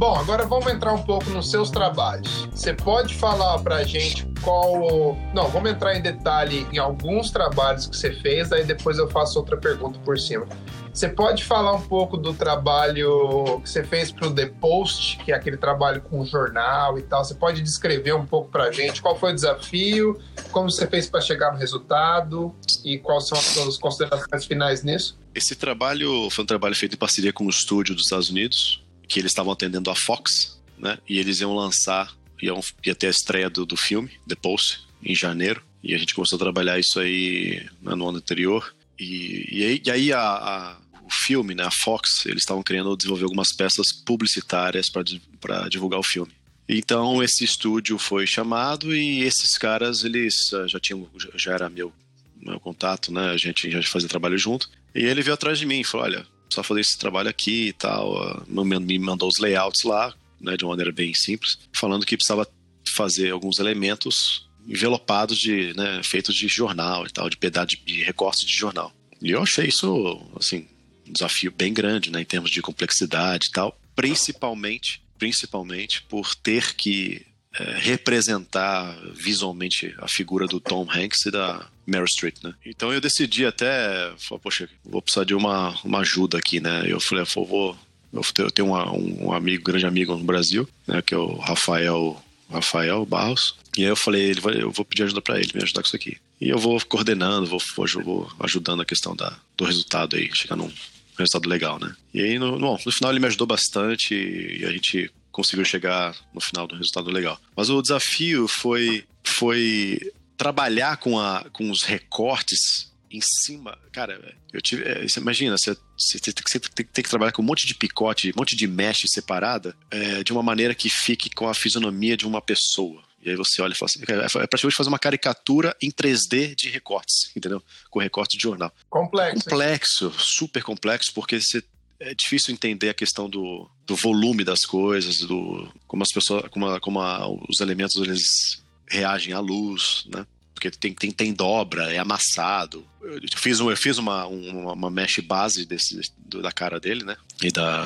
[0.00, 2.48] Bom, agora vamos entrar um pouco nos seus trabalhos.
[2.52, 5.14] Você pode falar pra gente qual.
[5.34, 9.38] Não, vamos entrar em detalhe em alguns trabalhos que você fez, aí depois eu faço
[9.38, 10.46] outra pergunta por cima.
[10.90, 15.32] Você pode falar um pouco do trabalho que você fez para o The Post, que
[15.32, 17.22] é aquele trabalho com jornal e tal.
[17.22, 20.18] Você pode descrever um pouco para a gente qual foi o desafio,
[20.50, 25.18] como você fez para chegar no resultado e quais são as suas considerações finais nisso?
[25.34, 29.18] Esse trabalho foi um trabalho feito em parceria com o estúdio dos Estados Unidos, que
[29.18, 30.96] eles estavam atendendo a Fox, né?
[31.08, 35.16] E eles iam lançar, iam, ia ter a estreia do, do filme, The Post, em
[35.16, 35.60] janeiro.
[35.82, 38.72] E a gente começou a trabalhar isso aí né, no ano anterior.
[38.96, 42.96] E, e aí, e aí a, a, o filme, né, a Fox, eles estavam querendo
[42.96, 46.32] desenvolver algumas peças publicitárias para divulgar o filme.
[46.68, 51.92] Então esse estúdio foi chamado e esses caras, eles ah, já tinham, já era meu,
[52.40, 53.30] meu contato, né?
[53.30, 54.70] A gente já fazia trabalho junto.
[54.94, 57.72] E ele veio atrás de mim e falou: olha, só fazer esse trabalho aqui e
[57.72, 58.44] tal.
[58.48, 62.46] Me mandou os layouts lá, né, de uma maneira bem simples, falando que precisava
[62.94, 68.46] fazer alguns elementos envelopados de, né, feitos de jornal e tal, de pedaço de recorte
[68.46, 68.92] de jornal.
[69.20, 70.66] E eu achei isso, assim,
[71.06, 76.74] um desafio bem grande, né, em termos de complexidade e tal, principalmente, principalmente por ter
[76.74, 77.26] que
[77.58, 82.54] é, representar visualmente a figura do Tom Hanks e da Meryl Streep, né?
[82.64, 86.84] Então eu decidi até, falei, poxa, vou precisar de uma, uma ajuda aqui, né?
[86.86, 87.76] Eu falei, vou,
[88.12, 93.06] eu tenho uma, um amigo, grande amigo no Brasil, né, que é o Rafael Rafael
[93.06, 93.54] Barros.
[93.76, 95.86] E aí eu falei, ele vai, eu vou pedir ajuda para ele, me ajudar com
[95.86, 96.16] isso aqui.
[96.40, 97.60] E eu vou coordenando, vou,
[98.04, 100.70] vou ajudando a questão da, do resultado aí, chegar num
[101.16, 101.94] resultado legal, né?
[102.12, 106.14] E aí, no, no, no final, ele me ajudou bastante e a gente conseguiu chegar
[106.34, 107.40] no final do resultado legal.
[107.56, 110.00] Mas o desafio foi, foi
[110.40, 113.78] trabalhar com, a, com os recortes em cima.
[113.92, 114.84] Cara, eu tive.
[114.84, 117.74] É, você imagina, você, você, tem, você tem, tem, que trabalhar com um monte de
[117.74, 122.16] picote, um monte de mesh separada, é, de uma maneira que fique com a fisionomia
[122.16, 123.02] de uma pessoa.
[123.22, 126.54] E aí você olha e fala assim, é, é praticamente fazer uma caricatura em 3D
[126.54, 127.62] de recortes, entendeu?
[127.90, 128.72] Com recorte de jornal.
[128.88, 129.44] Complexo.
[129.44, 131.62] Complexo, super complexo, porque você
[131.98, 136.66] é difícil entender a questão do, do volume das coisas, do como as pessoas, como,
[136.66, 140.26] a, como a, os elementos eles reagem à luz, né?
[140.54, 142.84] Porque tem, tem, tem dobra, é amassado.
[143.02, 147.16] Eu fiz, eu fiz uma, uma, uma mesh base desse, da cara dele, né?
[147.42, 147.84] E da,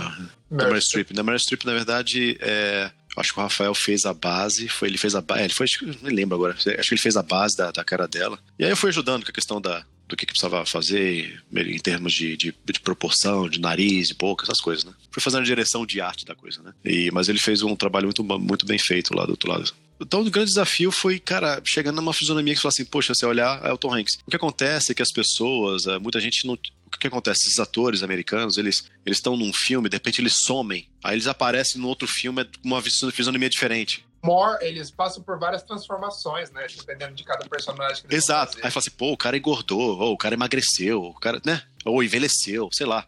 [0.50, 1.12] da Meryl Streep.
[1.12, 5.14] Meryl Streep, na verdade, é, acho que o Rafael fez a base, foi ele fez
[5.14, 5.66] a base, é, ele foi,
[6.02, 8.38] não lembro agora, acho que ele fez a base da, da cara dela.
[8.58, 11.78] E aí eu fui ajudando com a questão da, do que, que precisava fazer em
[11.78, 14.92] termos de, de, de, proporção, de nariz, de boca, essas coisas, né?
[15.10, 16.72] Fui fazendo a direção de arte da coisa, né?
[16.84, 19.72] E, mas ele fez um trabalho muito, muito bem feito lá do outro lado.
[20.00, 23.24] Então, o grande desafio foi, cara, chegando numa fisionomia que você fala assim, poxa, você
[23.24, 24.18] olhar Elton Hanks.
[24.26, 26.54] O que acontece é que as pessoas, eh, muita gente não.
[26.54, 27.48] O que acontece?
[27.48, 30.88] Esses atores americanos, eles eles estão num filme, de repente eles somem.
[31.02, 34.04] Aí eles aparecem no outro filme com uma fisionomia diferente.
[34.24, 36.66] More, eles passam por várias transformações, né?
[36.74, 38.56] Dependendo de cada personagem que eles Exato.
[38.62, 41.62] Aí fala assim, pô, o cara engordou, ou o cara emagreceu, o cara, né?
[41.84, 43.06] Ou envelheceu, sei lá.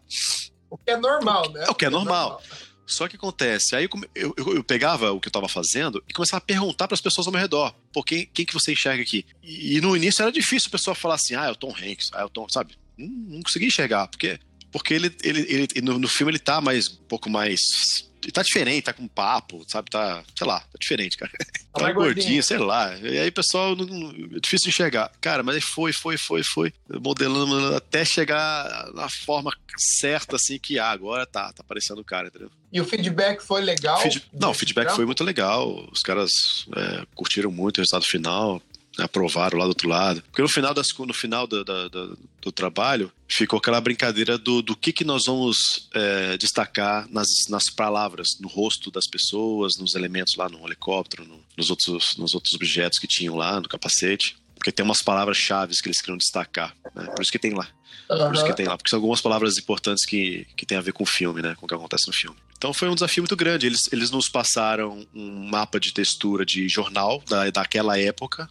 [0.69, 1.65] O que é normal, né?
[1.65, 2.41] É o que é normal.
[2.87, 6.37] Só que acontece, aí eu, eu, eu, pegava o que eu tava fazendo e começava
[6.37, 9.25] a perguntar para as pessoas ao meu redor, pô, quem, quem que você enxerga aqui?
[9.43, 12.11] E, e, no início era difícil a pessoa falar assim, ah, é o Tom Hanks,
[12.13, 12.77] ah, é o Tom, sabe?
[12.97, 14.39] Não, não conseguia enxergar, porque,
[14.71, 15.41] porque ele, ele,
[15.75, 19.63] ele no, no filme ele tá mais, um pouco mais tá diferente, tá com papo,
[19.67, 19.89] sabe?
[19.89, 21.31] Tá, sei lá, tá diferente, cara.
[21.77, 22.97] Tá, tá gordinho, gordinho, sei lá.
[22.97, 25.11] E aí, pessoal, não, é difícil de enxergar.
[25.21, 30.79] Cara, mas aí foi, foi, foi, foi, modelando até chegar na forma certa, assim, que
[30.79, 32.49] ah, agora tá, tá aparecendo o cara, entendeu?
[32.73, 34.01] E o feedback foi legal?
[34.01, 34.23] Feed...
[34.33, 35.87] Não, o feedback foi muito legal.
[35.91, 38.59] Os caras é, curtiram muito o resultado final
[38.97, 40.21] aprovaram lá do outro lado.
[40.23, 45.03] Porque no final, das, no final do, trabalho, ficou aquela brincadeira do, do que, que
[45.03, 50.65] nós vamos é, destacar nas, nas palavras, no rosto das pessoas, nos elementos lá no
[50.65, 54.37] helicóptero, no, nos, outros, nos outros objetos que tinham lá no capacete.
[54.55, 56.75] Porque tem umas palavras-chave que eles queriam destacar.
[56.95, 57.05] Né?
[57.07, 57.67] Por isso que tem lá.
[58.09, 58.17] Uhum.
[58.17, 58.77] Por isso que tem lá.
[58.77, 61.55] Porque são algumas palavras importantes que, que tem a ver com o filme, né?
[61.55, 62.37] Com o que acontece no filme.
[62.57, 63.67] Então foi um desafio muito grande.
[63.67, 68.49] Eles, eles nos passaram um mapa de textura de jornal da, daquela época,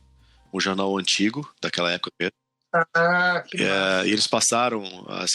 [0.57, 2.35] um jornal antigo, daquela época mesmo.
[2.95, 4.83] Ah, é, e eles passaram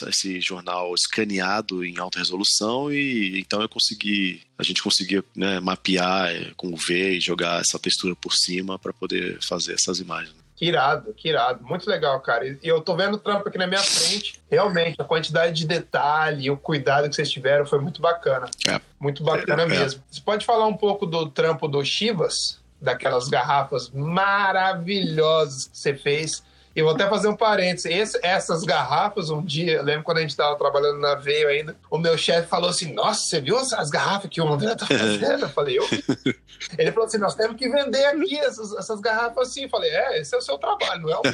[0.07, 6.29] esse jornal escaneado em alta resolução e então eu consegui, a gente conseguia né, mapear
[6.29, 10.35] é, com o V e jogar essa textura por cima para poder fazer essas imagens.
[10.55, 11.63] Que irado, que irado.
[11.63, 12.47] Muito legal, cara.
[12.47, 14.39] E eu tô vendo o trampo aqui na minha frente.
[14.47, 18.47] Realmente, a quantidade de detalhe, o cuidado que vocês tiveram foi muito bacana.
[18.67, 18.79] É.
[18.99, 20.03] Muito bacana é, mesmo.
[20.11, 22.60] Você pode falar um pouco do trampo do Chivas?
[22.81, 26.43] Daquelas garrafas maravilhosas que você fez.
[26.73, 27.91] E vou até fazer um parênteses.
[27.91, 31.75] Esse, essas garrafas, um dia, eu lembro quando a gente estava trabalhando na Veio ainda,
[31.89, 35.43] o meu chefe falou assim: Nossa, você viu as garrafas que o André tá fazendo?
[35.43, 35.85] Eu falei, eu.
[36.77, 39.63] Ele falou assim: Nós temos que vender aqui essas, essas garrafas assim.
[39.63, 41.33] Eu falei, é, esse é o seu trabalho, não é o meu.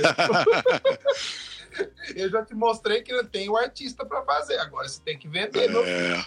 [2.16, 5.70] eu já te mostrei que tem o artista para fazer, agora você tem que vender.
[5.70, 6.26] É.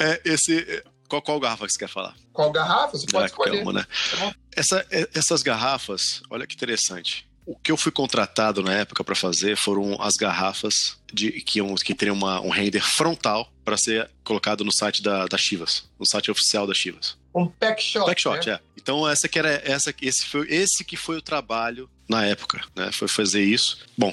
[0.12, 0.82] é, esse
[1.14, 2.14] qual, qual garrafa que você quer falar?
[2.32, 2.96] Qual garrafa?
[2.96, 3.56] Você pode ah, escolher.
[3.56, 3.86] Calma, né?
[4.10, 7.26] Tá Essa, essas garrafas, olha que interessante.
[7.46, 11.74] O que eu fui contratado na época para fazer foram as garrafas de, que, um,
[11.74, 16.06] que teriam uma, um render frontal para ser colocado no site da, da Chivas, no
[16.06, 17.16] site oficial da Chivas.
[17.34, 18.06] Um pack shot.
[18.06, 18.54] Pack shot, né?
[18.54, 18.60] é.
[18.76, 22.90] Então essa que era essa, esse foi esse que foi o trabalho na época, né?
[22.92, 23.78] Foi fazer isso.
[23.96, 24.12] Bom,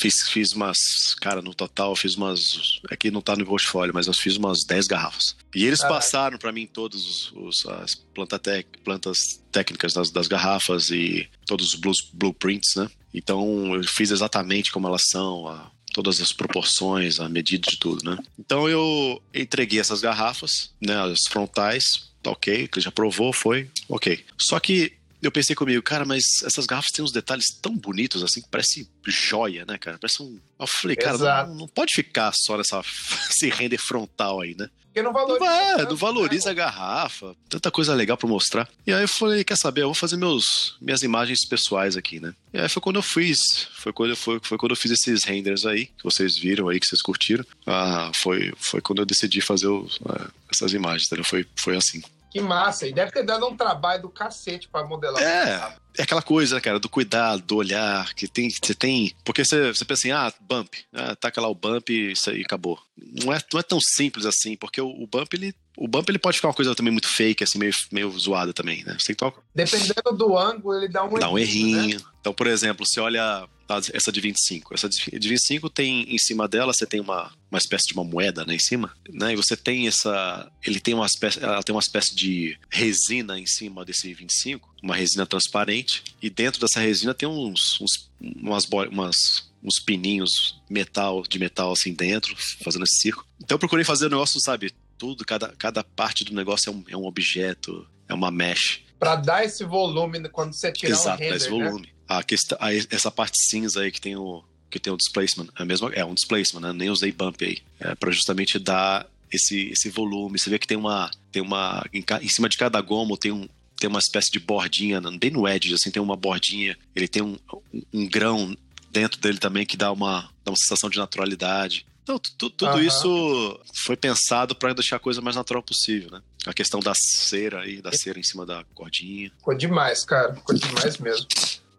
[0.00, 1.14] Fiz, fiz umas.
[1.20, 2.80] Cara, no total, fiz umas.
[2.90, 5.36] Aqui não tá no portfólio, mas eu fiz umas 10 garrafas.
[5.54, 5.94] E eles Caraca.
[5.94, 11.28] passaram para mim todas os, os, as planta tec, plantas técnicas das, das garrafas e
[11.46, 12.88] todos os blues, blueprints, né?
[13.12, 18.02] Então eu fiz exatamente como elas são, a, todas as proporções, a medida de tudo,
[18.08, 18.16] né?
[18.38, 20.98] Então eu entreguei essas garrafas, né?
[20.98, 24.24] As frontais, tá ok, que já provou, foi ok.
[24.38, 28.40] Só que eu pensei comigo, cara, mas essas garrafas têm uns detalhes tão bonitos assim,
[28.40, 29.98] que parece joia, né, cara?
[29.98, 30.38] Parece um.
[30.58, 32.80] Eu falei, cara, não, não, pode ficar só nessa
[33.30, 34.68] esse render frontal aí, né?
[34.86, 35.44] Porque não valoriza.
[35.44, 36.50] Não, é, não valoriza né?
[36.50, 38.68] a garrafa, tanta coisa legal para mostrar.
[38.84, 42.34] E aí eu falei, quer saber, eu vou fazer meus, minhas imagens pessoais aqui, né?
[42.52, 43.38] E aí foi quando eu fiz,
[43.76, 46.86] foi quando, foi, foi quando eu fiz esses renders aí, que vocês viram aí, que
[46.86, 47.44] vocês curtiram.
[47.64, 51.24] Ah, foi, foi quando eu decidi fazer os, ah, essas imagens, entendeu?
[51.24, 52.02] Foi, foi assim.
[52.30, 52.86] Que massa.
[52.86, 55.20] E deve ter dado um trabalho do cacete pra modelar.
[55.20, 59.12] É, é aquela coisa, né, cara, do cuidado, do olhar, que tem, você tem.
[59.24, 62.42] Porque você, você pensa assim, ah, bump, ah, taca lá o bump e isso aí
[62.42, 62.80] acabou.
[62.96, 65.54] Não é, não é tão simples assim, porque o, o bump, ele.
[65.80, 68.84] O bump ele pode ficar uma coisa também muito fake, assim, meio, meio zoada também,
[68.84, 68.94] né?
[68.98, 69.32] Você tem que tomar...
[69.54, 72.04] Dependendo do ângulo, ele dá um Dá um errinho, né?
[72.20, 74.74] Então, por exemplo, você olha tá, essa de 25.
[74.74, 78.44] Essa de 25 tem em cima dela, você tem uma, uma espécie de uma moeda
[78.44, 79.32] né, em cima, né?
[79.32, 80.52] E você tem essa.
[80.62, 81.42] Ele tem uma espécie.
[81.42, 86.04] Ela tem uma espécie de resina em cima desse 25, uma resina transparente.
[86.20, 91.94] E dentro dessa resina tem uns, uns umas, umas uns pininhos metal de metal assim
[91.94, 93.26] dentro, fazendo esse círculo.
[93.42, 96.84] Então eu procurei fazer o negócio, sabe, tudo, cada, cada parte do negócio é um,
[96.90, 98.80] é um objeto, é uma mesh.
[98.98, 101.64] Pra dar esse volume quando você tirar Exato, o render, esse né?
[101.64, 101.88] volume.
[102.06, 105.64] A questão, a- essa parte cinza aí que tem o que tem o displacement, é
[105.64, 106.72] mesmo é um displacement, né?
[106.72, 110.38] Nem usei bump aí, é para justamente dar esse esse volume.
[110.38, 113.48] Você vê que tem uma tem uma em, em cima de cada gomo tem um
[113.78, 115.10] tem uma espécie de bordinha, né?
[115.18, 116.76] bem no edge, assim, tem uma bordinha.
[116.94, 117.38] Ele tem um,
[117.72, 118.54] um, um grão
[118.92, 121.86] dentro dele também que dá uma, dá uma sensação de naturalidade.
[122.02, 126.20] Então, tu- tu- tudo isso foi pensado para deixar a coisa mais natural possível, né?
[126.46, 129.30] A questão da cera aí, da cera em cima da cordinha.
[129.38, 130.34] Ficou demais, cara.
[130.34, 131.26] Ficou demais mesmo.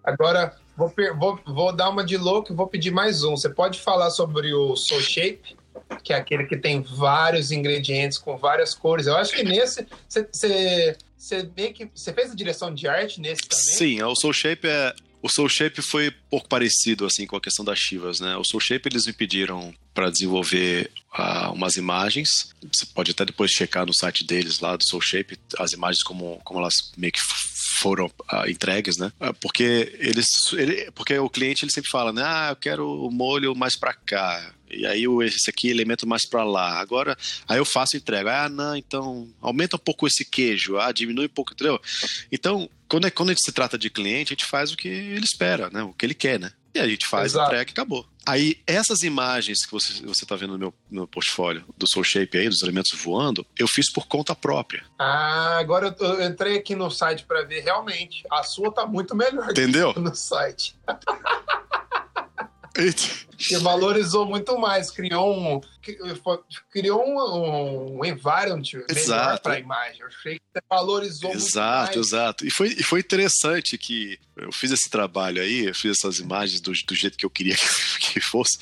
[0.03, 3.32] Agora, vou, vou, vou dar uma de louco e vou pedir mais um.
[3.36, 5.55] Você pode falar sobre o Soul Shape,
[6.03, 9.07] que é aquele que tem vários ingredientes com várias cores.
[9.07, 13.19] Eu acho que nesse você, você, você meio que você fez a direção de arte
[13.19, 13.63] nesse também.
[13.65, 14.93] Sim, o Soul Shape é.
[15.22, 18.36] O Soul Shape foi pouco parecido assim com a questão das Chivas, né?
[18.38, 22.53] O Soul Shape eles me pediram para desenvolver ah, umas imagens.
[22.72, 26.39] Você pode até depois checar no site deles lá do Soul Shape as imagens como,
[26.43, 27.22] como elas meio que
[27.82, 29.11] foram ah, entregues, né?
[29.19, 32.22] Ah, Porque eles, ele, porque o cliente ele sempre fala, né?
[32.24, 34.53] Ah, eu quero o molho mais para cá.
[34.74, 36.80] E aí esse aqui elemento mais para lá.
[36.80, 37.17] Agora,
[37.47, 38.30] aí eu faço e entrego.
[38.30, 40.78] Ah, não, então aumenta um pouco esse queijo.
[40.78, 41.80] Ah, diminui um pouco, entendeu?
[42.32, 44.88] Então, quando, é, quando a gente se trata de cliente, a gente faz o que
[44.88, 45.84] ele espera, né?
[45.84, 46.51] O que ele quer, né?
[46.74, 47.47] E aí a gente faz, Exato.
[47.47, 48.05] entrega e acabou.
[48.26, 52.03] Aí, essas imagens que você, você tá vendo no meu, no meu portfólio do Soul
[52.03, 54.84] Shape aí, dos elementos voando, eu fiz por conta própria.
[54.97, 58.24] Ah, agora eu, eu entrei aqui no site para ver realmente.
[58.32, 59.93] A sua tá muito melhor Entendeu?
[59.93, 60.76] que no site.
[63.38, 65.61] que valorizou muito mais, criou um
[66.72, 68.61] criou um, um environment
[68.93, 70.01] melhor para a imagem.
[70.01, 72.07] Eu achei que valorizou Exato, muito mais.
[72.07, 72.45] exato.
[72.45, 76.61] E foi, e foi interessante que eu fiz esse trabalho aí, eu fiz essas imagens
[76.61, 77.55] do, do jeito que eu queria
[77.99, 78.57] que, fosse.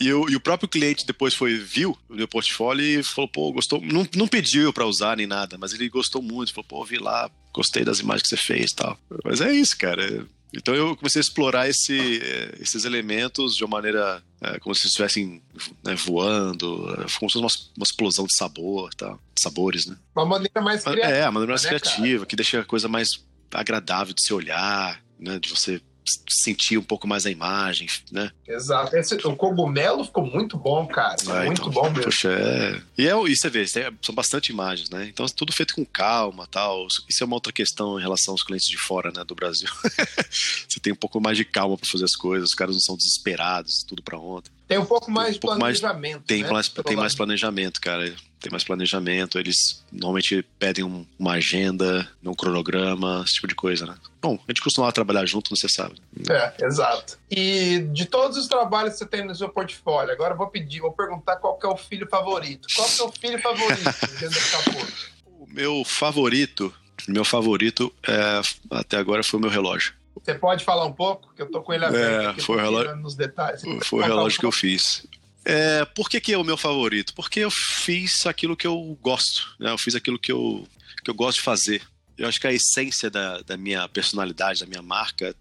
[0.00, 3.52] E, eu- e o próprio cliente depois foi, viu o meu portfólio e falou, pô,
[3.52, 3.80] gostou.
[3.80, 6.52] Não, não pediu pra usar nem nada, mas ele gostou muito.
[6.52, 8.98] Falou, pô, vi lá, gostei das imagens que você fez e tal.
[9.24, 10.26] Mas é isso, cara.
[10.52, 14.86] Então eu comecei a explorar esse, eh, esses elementos de uma maneira eh, como se
[14.86, 15.42] estivessem
[15.84, 19.12] né, voando, eh, como se fosse uma, uma explosão de sabor, tá?
[19.34, 19.96] de sabores, né?
[20.16, 21.14] Uma maneira mais criativa.
[21.14, 25.02] É, a maneira mais né, criativa, que deixa a coisa mais agradável de se olhar,
[25.18, 25.38] né?
[25.38, 25.82] De você
[26.28, 28.30] sentir um pouco mais a imagem, né?
[28.46, 28.96] Exato.
[28.96, 31.16] Esse, o cogumelo ficou muito bom, cara.
[31.28, 32.04] Ah, muito então, bom mesmo.
[32.04, 32.80] Poxa, é...
[32.96, 35.06] E, é, e você vê, é- são bastante imagens, né?
[35.08, 36.86] Então, tudo feito com calma tal.
[37.08, 39.24] Isso é uma outra questão em relação aos clientes de fora, né?
[39.24, 39.68] Do Brasil.
[40.68, 42.96] você tem um pouco mais de calma para fazer as coisas, os caras não são
[42.96, 44.50] desesperados, tudo para ontem.
[44.68, 46.22] Tem um pouco mais um pouco mais- planejamento.
[46.24, 46.50] Tem, né?
[46.50, 48.14] mais, tem mais planejamento, cara.
[48.38, 49.38] Tem mais planejamento.
[49.38, 53.94] Eles normalmente pedem um- uma agenda, um cronograma, esse tipo de coisa, né?
[54.20, 55.96] Bom, a gente costumava trabalhar junto, você sabe.
[56.28, 57.18] É, exato.
[57.30, 60.80] E de todos os trabalhos que você tem no seu portfólio, agora eu vou pedir,
[60.80, 62.68] vou perguntar qual que é o filho favorito.
[62.76, 63.82] Qual é o seu filho favorito
[64.52, 64.92] Caputo?
[65.26, 66.72] O meu favorito,
[67.08, 68.40] meu favorito é,
[68.70, 69.94] até agora foi o meu relógio.
[70.32, 71.32] Você pode falar um pouco?
[71.34, 73.62] Que eu tô com ele aberto É, foi relógio- nos detalhes.
[73.84, 75.06] Foi o relógio que falar eu fiz.
[75.44, 77.14] É, por que, que é o meu favorito?
[77.14, 79.70] Porque eu fiz aquilo que eu gosto, né?
[79.70, 80.68] Eu fiz aquilo que eu,
[81.02, 81.80] que eu gosto de fazer.
[82.18, 85.34] Eu acho que a essência da, da minha personalidade, da minha marca,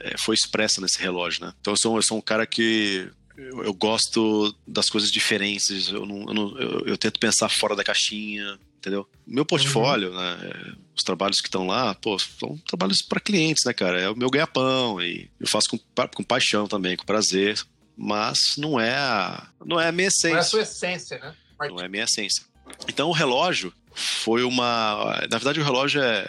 [0.00, 1.54] é, foi expressa nesse relógio, né?
[1.60, 5.88] Então eu sou, eu sou um cara que eu, eu gosto das coisas diferentes.
[5.88, 9.08] Eu, não, eu, não- eu- eu tento pensar fora da caixinha, entendeu?
[9.26, 10.38] Meu portfólio, né?
[10.42, 13.98] é, Os trabalhos que estão lá, pô, são trabalhos para clientes, né, cara?
[13.98, 15.78] É o meu ganha-pão e eu faço com,
[16.08, 17.60] com paixão também, com prazer.
[17.96, 20.42] Mas não é a, não é a minha Não é a essência.
[20.42, 21.34] sua essência, né?
[21.68, 22.44] Não é a minha essência.
[22.88, 25.24] Então o relógio foi uma.
[25.30, 26.26] Na verdade, o relógio é,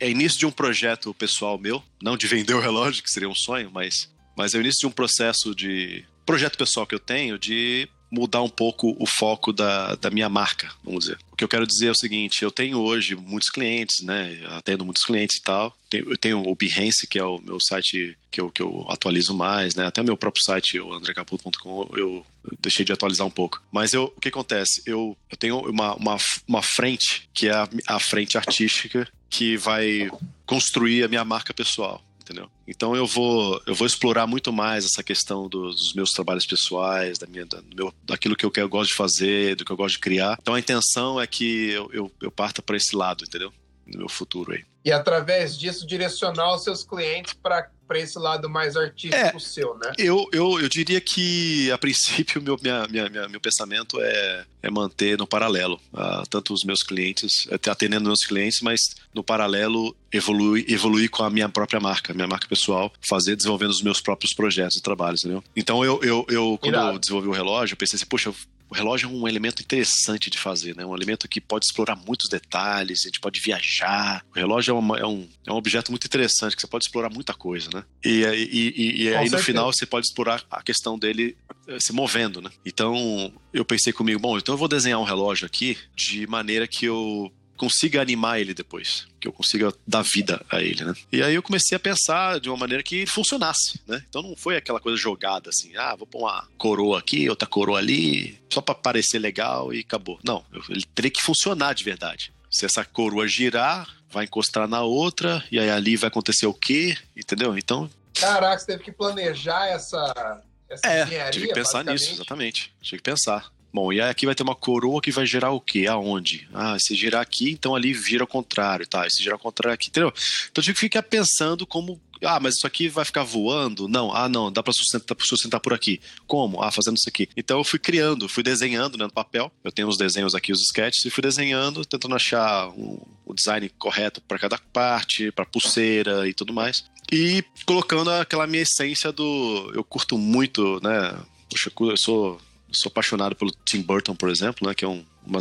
[0.00, 3.28] é, é início de um projeto pessoal meu, não de vender o relógio, que seria
[3.28, 6.04] um sonho, mas, mas é o início de um processo de.
[6.26, 10.70] projeto pessoal que eu tenho de mudar um pouco o foco da, da minha marca,
[10.82, 11.18] vamos dizer.
[11.32, 14.40] O que eu quero dizer é o seguinte: eu tenho hoje muitos clientes, né?
[14.56, 15.76] Atendo muitos clientes e tal.
[15.92, 19.74] eu tenho o Behance, que é o meu site que eu, que eu atualizo mais,
[19.74, 19.86] né?
[19.86, 22.24] Até o meu próprio site, o andrecaputo.com, eu
[22.60, 23.62] deixei de atualizar um pouco.
[23.72, 24.82] Mas eu, o que acontece?
[24.86, 30.08] Eu, eu tenho uma, uma, uma frente, que é a, a frente artística, que vai
[30.46, 32.50] construir a minha marca pessoal entendeu?
[32.66, 37.18] Então eu vou eu vou explorar muito mais essa questão dos, dos meus trabalhos pessoais,
[37.18, 39.76] da minha, da, meu, daquilo que eu, que eu gosto de fazer, do que eu
[39.76, 40.38] gosto de criar.
[40.40, 43.52] Então a intenção é que eu, eu, eu parta para esse lado, entendeu?
[43.86, 44.64] No meu futuro aí.
[44.82, 49.76] E através disso direcionar os seus clientes para para esse lado mais artístico é, seu,
[49.76, 49.92] né?
[49.98, 54.70] Eu, eu, eu diria que, a princípio, meu, minha, minha, minha, meu pensamento é, é
[54.70, 55.80] manter no paralelo.
[55.92, 58.80] Uh, tanto os meus clientes, atendendo meus clientes, mas
[59.14, 63.82] no paralelo evoluir, evoluir com a minha própria marca, minha marca pessoal, fazer, desenvolvendo os
[63.82, 65.42] meus próprios projetos e trabalhos, entendeu?
[65.56, 66.92] Então, eu, eu, eu quando Irado.
[66.92, 68.32] eu desenvolvi o relógio, eu pensei assim, poxa,
[68.68, 70.84] o relógio é um elemento interessante de fazer, né?
[70.84, 74.24] Um elemento que pode explorar muitos detalhes, a gente pode viajar.
[74.34, 77.10] O relógio é, uma, é, um, é um objeto muito interessante, que você pode explorar
[77.10, 77.84] muita coisa, né?
[78.04, 81.36] E, e, e, e aí, no final, você pode explorar a questão dele
[81.68, 82.50] eh, se movendo, né?
[82.64, 86.86] Então, eu pensei comigo, bom, então eu vou desenhar um relógio aqui de maneira que
[86.86, 87.32] eu
[87.64, 90.94] consiga animar ele depois, que eu consiga dar vida a ele, né?
[91.10, 94.04] E aí eu comecei a pensar de uma maneira que funcionasse, né?
[94.08, 97.78] Então não foi aquela coisa jogada assim, ah, vou pôr uma coroa aqui, outra coroa
[97.78, 100.18] ali, só para parecer legal e acabou.
[100.22, 102.32] Não, ele teria que funcionar de verdade.
[102.50, 106.96] Se essa coroa girar, vai encostar na outra e aí ali vai acontecer o quê?
[107.16, 107.56] Entendeu?
[107.56, 112.72] Então, Caraca, você teve que planejar essa essa é, tive que pensar nisso, exatamente.
[112.80, 113.52] Tive que pensar.
[113.74, 115.88] Bom, e aqui vai ter uma coroa que vai girar o quê?
[115.88, 116.48] Aonde?
[116.54, 119.04] Ah, se girar aqui, então ali vira ao contrário, tá?
[119.10, 120.12] Se girar ao contrário aqui, entendeu?
[120.48, 122.00] Então eu tive que ficar pensando como.
[122.22, 123.88] Ah, mas isso aqui vai ficar voando?
[123.88, 126.00] Não, ah, não, dá pra sustentar, sustentar por aqui.
[126.24, 126.62] Como?
[126.62, 127.28] Ah, fazendo isso aqui.
[127.36, 129.50] Então eu fui criando, fui desenhando né, no papel.
[129.64, 133.68] Eu tenho os desenhos aqui, os sketches, e fui desenhando, tentando achar um, o design
[133.70, 136.84] correto para cada parte, para pulseira e tudo mais.
[137.10, 139.72] E colocando aquela minha essência do.
[139.74, 141.18] Eu curto muito, né?
[141.50, 142.40] Poxa, eu sou
[142.74, 145.38] sou apaixonado pelo Tim Burton, por exemplo, né, que é um, uma,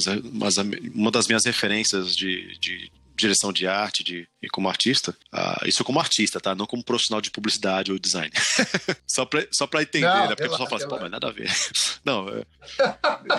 [0.93, 5.15] uma das minhas referências de, de direção de arte de, e como artista.
[5.33, 6.55] Uh, isso como artista, tá?
[6.55, 8.31] Não como profissional de publicidade ou design.
[9.07, 10.35] só, pra, só pra entender, não, né?
[10.35, 11.51] Porque o pessoal fala assim, pô, mas nada a ver.
[12.03, 12.43] não, é...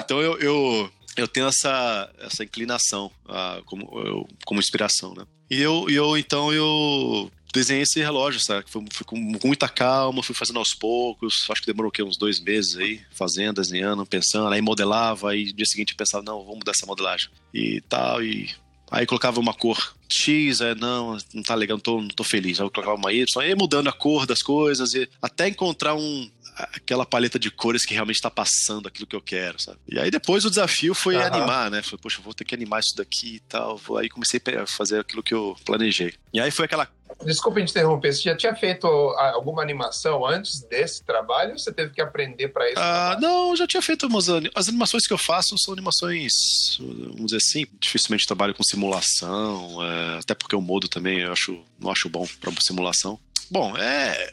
[0.01, 5.27] então eu, eu, eu tenho essa, essa inclinação uh, como, eu, como inspiração, né?
[5.51, 8.65] E eu, eu então, eu desenhei esse relógio, sabe?
[8.69, 11.47] Fui, fui, com muita calma, fui fazendo aos poucos.
[11.49, 14.53] Acho que demorou uns dois meses aí, fazendo, desenhando, pensando.
[14.53, 17.31] Aí modelava, aí no dia seguinte pensava, não, vamos mudar essa modelagem.
[17.53, 18.51] E tal, e
[18.91, 22.59] aí colocava uma cor X, é, não, não tá legal, não tô, não tô feliz.
[22.59, 26.31] Aí eu colocava uma Y, aí mudando a cor das coisas, e até encontrar um,
[26.57, 29.79] aquela paleta de cores que realmente está passando aquilo que eu quero, sabe?
[29.89, 31.23] E aí depois o desafio foi uhum.
[31.23, 31.83] animar, né?
[31.83, 33.81] Falei, poxa, vou ter que animar isso daqui e tal.
[33.99, 36.15] Aí comecei a fazer aquilo que eu planejei.
[36.33, 36.89] E aí foi aquela
[37.25, 42.01] Desculpa interromper, você já tinha feito alguma animação antes desse trabalho ou você teve que
[42.01, 42.79] aprender para isso?
[42.79, 47.37] Ah, não, já tinha feito umas As animações que eu faço são animações, vamos dizer
[47.37, 52.09] assim, dificilmente trabalho com simulação, é, até porque o modo também eu acho, não acho
[52.09, 53.19] bom para simulação.
[53.51, 54.33] Bom, é.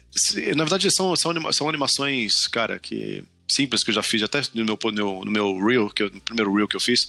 [0.55, 3.23] Na verdade, são, são, anima, são animações, cara, que
[3.53, 6.21] simples que eu já fiz até no meu, no, no meu reel, que eu, no
[6.21, 7.07] primeiro reel que eu fiz.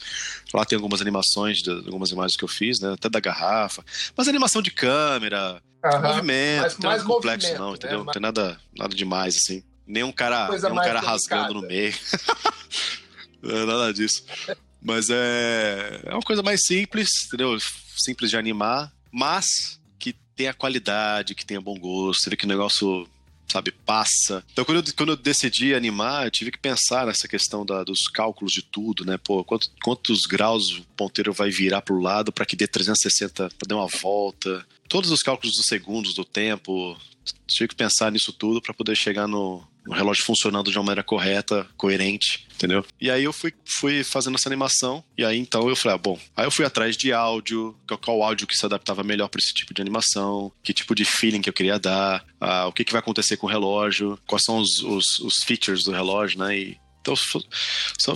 [0.53, 2.93] Lá tem algumas animações de algumas imagens que eu fiz, né?
[2.93, 3.85] Até da garrafa.
[4.17, 5.63] Mas animação de câmera,
[6.03, 7.99] movimento, não tem nada complexo, não, entendeu?
[7.99, 8.05] Né?
[8.05, 9.63] Não tem nada, nada demais, assim.
[9.87, 11.95] Nem um cara, nem um cara rasgando no meio.
[13.45, 14.25] é, nada disso.
[14.81, 17.57] Mas é, é uma coisa mais simples, entendeu?
[17.97, 19.81] Simples de animar, mas
[20.35, 23.09] tenha qualidade, que tenha bom gosto, que o negócio
[23.53, 24.45] sabe, passa.
[24.53, 28.09] Então, quando eu, quando eu decidi animar, eu tive que pensar nessa questão da, dos
[28.09, 29.19] cálculos de tudo, né?
[29.19, 33.51] Pô, quanto, quantos graus o ponteiro vai virar para o lado para que dê 360,
[33.59, 34.67] para dar uma volta.
[34.89, 36.97] Todos os cálculos dos segundos, do tempo.
[37.47, 41.03] Tive que pensar nisso tudo para poder chegar no, o relógio funcionando de uma maneira
[41.03, 42.85] correta, coerente, entendeu?
[43.01, 46.19] E aí eu fui, fui fazendo essa animação, e aí então eu falei, ah, bom,
[46.37, 49.75] aí eu fui atrás de áudio, qual áudio que se adaptava melhor para esse tipo
[49.75, 53.01] de animação, que tipo de feeling que eu queria dar, ah, o que, que vai
[53.01, 56.57] acontecer com o relógio, quais são os, os, os features do relógio, né?
[56.57, 57.17] E, então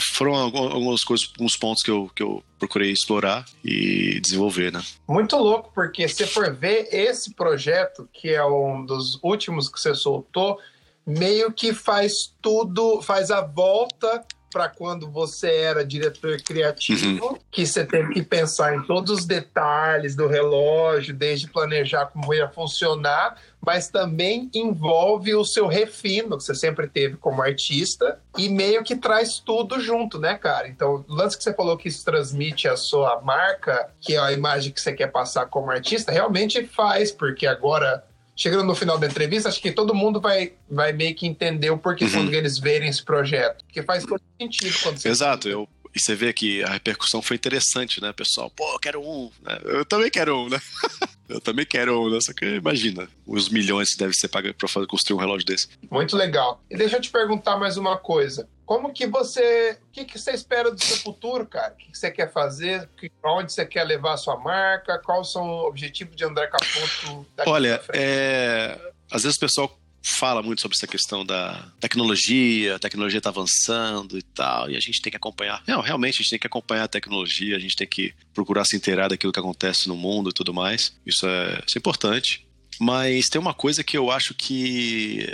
[0.00, 4.80] foram algumas coisas, alguns pontos que eu, que eu procurei explorar e desenvolver, né?
[5.08, 9.92] Muito louco, porque se for ver esse projeto, que é um dos últimos que você
[9.92, 10.60] soltou,
[11.06, 14.24] meio que faz tudo, faz a volta
[14.56, 17.38] para quando você era diretor criativo, uhum.
[17.50, 22.48] que você teve que pensar em todos os detalhes do relógio, desde planejar como ia
[22.48, 28.82] funcionar, mas também envolve o seu refino que você sempre teve como artista e meio
[28.82, 30.68] que traz tudo junto, né, cara?
[30.68, 34.32] Então, o lance que você falou que isso transmite a sua marca, que é a
[34.32, 38.02] imagem que você quer passar como artista, realmente faz, porque agora
[38.36, 41.78] chegando no final da entrevista, acho que todo mundo vai, vai meio que entender o
[41.78, 42.10] porquê uhum.
[42.10, 43.64] quando eles verem esse projeto.
[43.64, 45.08] Porque faz todo sentido quando você.
[45.08, 45.66] Exato, eu.
[45.96, 48.50] E você vê que a repercussão foi interessante, né, pessoal?
[48.50, 49.30] Pô, eu quero um.
[49.40, 49.58] Né?
[49.64, 50.60] Eu também quero um, né?
[51.28, 52.20] Eu também quero, né?
[52.20, 55.66] Só que imagina os milhões que deve ser pago para construir um relógio desse.
[55.90, 56.62] Muito legal.
[56.70, 58.48] E deixa eu te perguntar mais uma coisa.
[58.64, 59.76] Como que você.
[59.88, 61.72] O que, que você espera do seu futuro, cara?
[61.72, 62.88] O que, que você quer fazer?
[63.24, 65.00] Onde você quer levar a sua marca?
[65.00, 68.78] Quais são os objetivos de André Caputo daqui Olha, é...
[69.10, 69.76] às vezes o pessoal
[70.06, 74.80] fala muito sobre essa questão da tecnologia, a tecnologia está avançando e tal, e a
[74.80, 75.62] gente tem que acompanhar.
[75.66, 78.76] Não, realmente a gente tem que acompanhar a tecnologia, a gente tem que procurar se
[78.76, 80.94] inteirar daquilo que acontece no mundo e tudo mais.
[81.04, 82.46] Isso é, isso é importante.
[82.78, 85.26] Mas tem uma coisa que eu acho que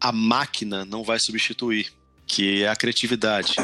[0.00, 1.92] a máquina não vai substituir,
[2.26, 3.56] que é a criatividade,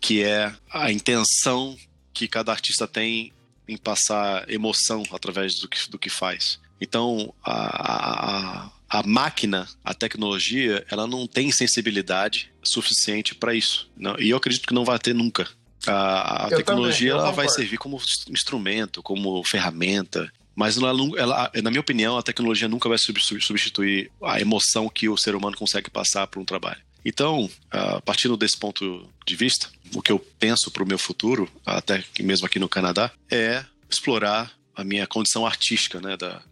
[0.00, 1.76] que é a intenção
[2.14, 3.32] que cada artista tem
[3.68, 6.58] em passar emoção através do que, do que faz.
[6.80, 13.88] Então, a, a a máquina, a tecnologia, ela não tem sensibilidade suficiente para isso.
[13.96, 15.48] Não, e eu acredito que não vai ter nunca.
[15.86, 21.70] A, a tecnologia também, ela vai servir como instrumento, como ferramenta, mas ela, ela, na
[21.70, 26.26] minha opinião, a tecnologia nunca vai substituir a emoção que o ser humano consegue passar
[26.26, 26.82] para um trabalho.
[27.04, 31.48] Então, a partindo desse ponto de vista, o que eu penso para o meu futuro,
[31.64, 36.42] até mesmo aqui no Canadá, é explorar a minha condição artística, né, da,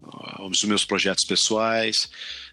[0.41, 2.09] os meus projetos pessoais,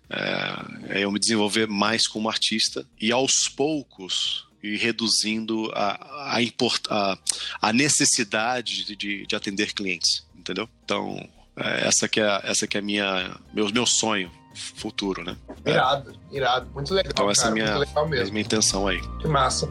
[0.10, 6.42] é, é, eu me desenvolver mais como artista e aos poucos ir reduzindo a, a,
[6.42, 7.18] import, a,
[7.62, 10.68] a necessidade de, de atender clientes, entendeu?
[10.84, 11.18] Então,
[11.56, 15.36] é, essa que é, essa que é minha, meu, meu sonho futuro, né?
[15.66, 16.70] Irado, irado.
[16.74, 19.02] Muito legal, Então essa cara, é a minha, é minha intenção aí.
[19.20, 19.70] Que massa.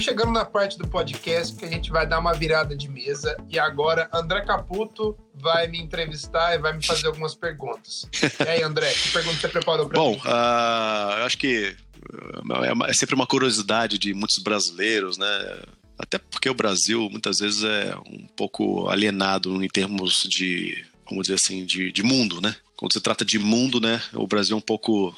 [0.00, 3.36] Estamos chegando na parte do podcast que a gente vai dar uma virada de mesa
[3.50, 8.06] e agora André Caputo vai me entrevistar e vai me fazer algumas perguntas.
[8.44, 10.06] E aí, André, que pergunta você preparou para mim?
[10.06, 11.76] Bom, uh, eu acho que
[12.86, 15.62] é, é sempre uma curiosidade de muitos brasileiros, né?
[15.98, 21.34] Até porque o Brasil muitas vezes é um pouco alienado em termos de, vamos dizer
[21.34, 22.56] assim, de, de mundo, né?
[22.74, 24.00] Quando se trata de mundo, né?
[24.14, 25.14] O Brasil é um pouco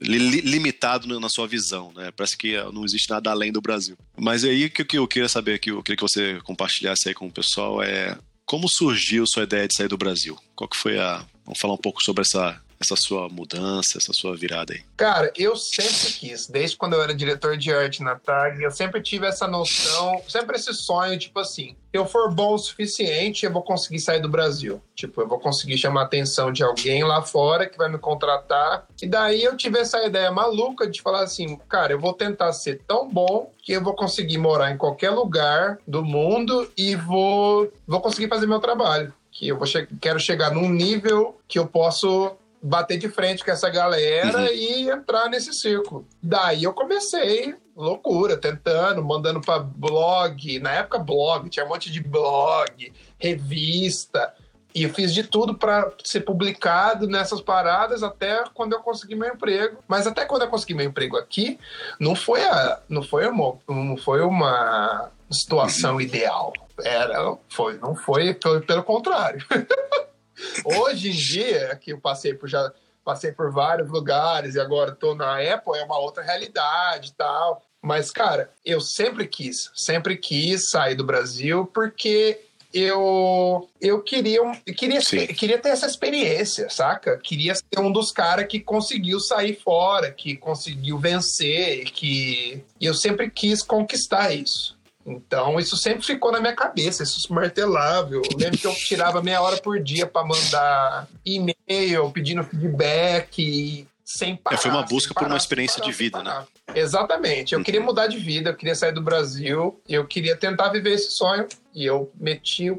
[0.00, 2.10] li limitado na sua visão, né?
[2.10, 3.96] Parece que não existe nada além do Brasil.
[4.16, 7.26] Mas aí o que eu queria saber, que eu queria que você compartilhasse aí com
[7.26, 10.38] o pessoal é como surgiu sua ideia de sair do Brasil?
[10.54, 11.24] Qual que foi a...
[11.44, 14.82] Vamos falar um pouco sobre essa essa sua mudança, essa sua virada aí?
[14.96, 19.00] Cara, eu sempre quis, desde quando eu era diretor de arte na TAG, eu sempre
[19.00, 23.52] tive essa noção, sempre esse sonho, tipo assim, se eu for bom o suficiente, eu
[23.52, 24.82] vou conseguir sair do Brasil.
[24.94, 28.86] Tipo, eu vou conseguir chamar a atenção de alguém lá fora que vai me contratar.
[29.00, 32.82] E daí eu tive essa ideia maluca de falar assim, cara, eu vou tentar ser
[32.86, 38.00] tão bom que eu vou conseguir morar em qualquer lugar do mundo e vou, vou
[38.00, 42.34] conseguir fazer meu trabalho que eu vou che quero chegar num nível que eu posso
[42.62, 44.46] bater de frente com essa galera uhum.
[44.46, 46.06] e entrar nesse círculo.
[46.22, 52.00] Daí eu comecei loucura, tentando, mandando para blog, na época blog, tinha um monte de
[52.02, 54.32] blog, revista,
[54.76, 59.30] e eu fiz de tudo para ser publicado nessas paradas até quando eu consegui meu
[59.30, 59.78] emprego.
[59.88, 61.58] Mas até quando eu consegui meu emprego aqui,
[61.98, 66.00] não foi a, não foi uma, não foi uma situação uhum.
[66.02, 66.52] ideal.
[66.84, 69.42] Era, foi, não foi, pelo, pelo contrário.
[70.64, 72.72] Hoje em dia, que eu passei por já
[73.04, 77.62] passei por vários lugares e agora estou na Apple, é uma outra realidade e tal.
[77.80, 82.40] Mas, cara, eu sempre quis, sempre quis sair do Brasil porque
[82.74, 84.40] eu eu queria
[84.76, 87.16] queria queria ter essa experiência, saca?
[87.16, 93.30] Queria ser um dos caras que conseguiu sair fora, que conseguiu vencer, que eu sempre
[93.30, 94.75] quis conquistar isso.
[95.06, 98.22] Então, isso sempre ficou na minha cabeça, isso martelável.
[98.28, 104.34] Eu lembro que eu tirava meia hora por dia para mandar e-mail, pedindo feedback, sem
[104.34, 104.56] parar.
[104.56, 106.44] É, foi uma busca parar, por uma experiência parar, de vida, né?
[106.74, 107.54] Exatamente.
[107.54, 111.12] Eu queria mudar de vida, eu queria sair do Brasil, eu queria tentar viver esse
[111.12, 111.46] sonho.
[111.72, 112.72] E eu meti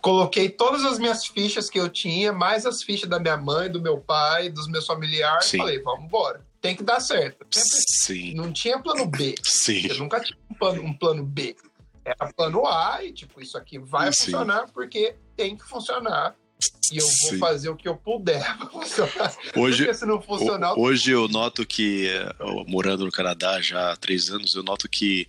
[0.00, 3.80] coloquei todas as minhas fichas que eu tinha, mais as fichas da minha mãe, do
[3.80, 5.46] meu pai, dos meus familiares.
[5.46, 5.58] Sim.
[5.58, 6.40] Falei, vamos embora.
[6.60, 7.46] Tem que dar certo.
[7.50, 8.34] Sempre Sim.
[8.34, 9.34] não tinha plano B.
[9.42, 9.86] Sim.
[9.88, 11.56] Eu nunca tinha um plano, um plano B.
[12.04, 14.24] Era plano A e, tipo, isso aqui vai Sim.
[14.24, 16.34] funcionar porque tem que funcionar.
[16.92, 17.38] E eu vou Sim.
[17.38, 19.34] fazer o que eu puder pra funcionar.
[19.56, 22.08] Hoje, Porque se não funcionar, Ho- Hoje eu noto que,
[22.66, 25.26] morando no Canadá já há três anos, eu noto que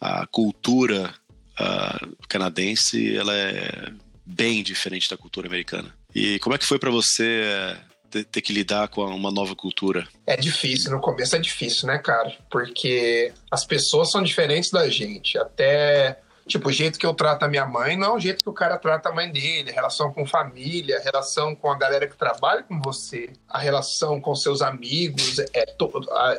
[0.00, 1.12] a cultura
[1.58, 1.98] ah,
[2.28, 3.92] canadense ela é
[4.24, 5.94] bem diferente da cultura americana.
[6.14, 7.76] E como é que foi para você
[8.10, 10.06] ter, que lidar com uma nova cultura?
[10.26, 12.32] É difícil, no começo é difícil, né, cara?
[12.50, 15.38] Porque as pessoas são diferentes da gente.
[15.38, 18.50] Até, tipo, o jeito que eu trato a minha mãe não é o jeito que
[18.50, 19.70] o cara trata a mãe dele.
[19.70, 24.20] A relação com família, a relação com a galera que trabalha com você, a relação
[24.20, 25.38] com seus amigos.
[25.52, 25.90] É to...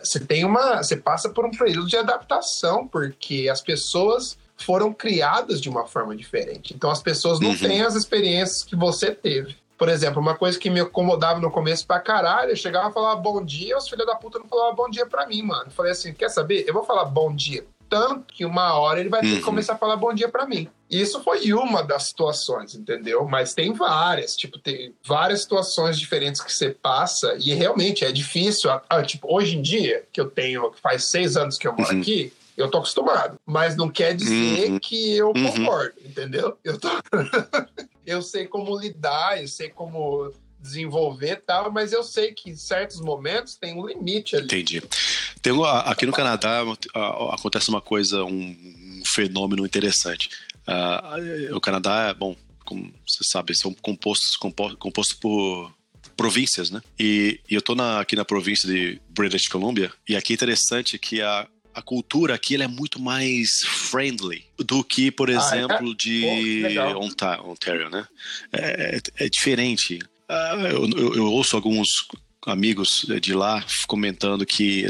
[0.04, 0.84] Você tem uma.
[0.84, 6.16] Você passa por um período de adaptação, porque as pessoas foram criadas de uma forma
[6.16, 6.74] diferente.
[6.76, 7.58] Então as pessoas não Uhum.
[7.58, 9.56] têm as experiências que você teve.
[9.82, 13.20] Por exemplo, uma coisa que me incomodava no começo pra caralho, eu chegava e falava
[13.20, 15.64] bom dia, os filhos da puta não falavam bom dia pra mim, mano.
[15.66, 16.66] Eu falei assim, quer saber?
[16.68, 17.66] Eu vou falar bom dia.
[17.90, 19.42] Tanto que uma hora ele vai ter que Uhum.
[19.42, 20.70] começar a falar bom dia pra mim.
[20.88, 23.26] E Isso foi uma das situações, entendeu?
[23.28, 28.70] Mas tem várias, tipo, tem várias situações diferentes que você passa e realmente é difícil.
[28.88, 31.92] Ah, tipo, hoje em dia, que eu tenho, que faz seis anos que eu moro
[31.92, 32.02] Uhum.
[32.02, 33.40] aqui, eu tô acostumado.
[33.48, 34.80] Mas não quer dizer Uhum.
[34.80, 35.44] que eu Uhum.
[35.52, 36.56] concordo, entendeu?
[36.64, 36.88] Eu tô
[38.06, 43.02] eu sei como lidar, eu sei como desenvolver tal, mas eu sei que em certos
[43.02, 44.46] momentos tem um limite ali.
[44.46, 44.82] Entendi.
[45.42, 46.62] Tem aqui no Canadá
[47.34, 50.30] acontece uma coisa, um, fenômeno interessante.
[50.68, 51.16] Ah,
[51.54, 55.74] o Canadá é, bom, como você sabe, são compostos compo- composto por
[56.16, 56.82] províncias, né?
[57.00, 61.22] E, e eu na- aqui na província de British Columbia e aqui é interessante que
[61.22, 65.38] a, a cultura aqui é muito mais friendly do que, por Ah, é?
[65.38, 66.80] exemplo, Pô, que de
[67.46, 68.06] Ontario, né?
[68.52, 70.00] É, é diferente.
[70.30, 71.90] Ah, eu, eu- eu ouço alguns
[72.46, 74.86] amigos de lá comentando que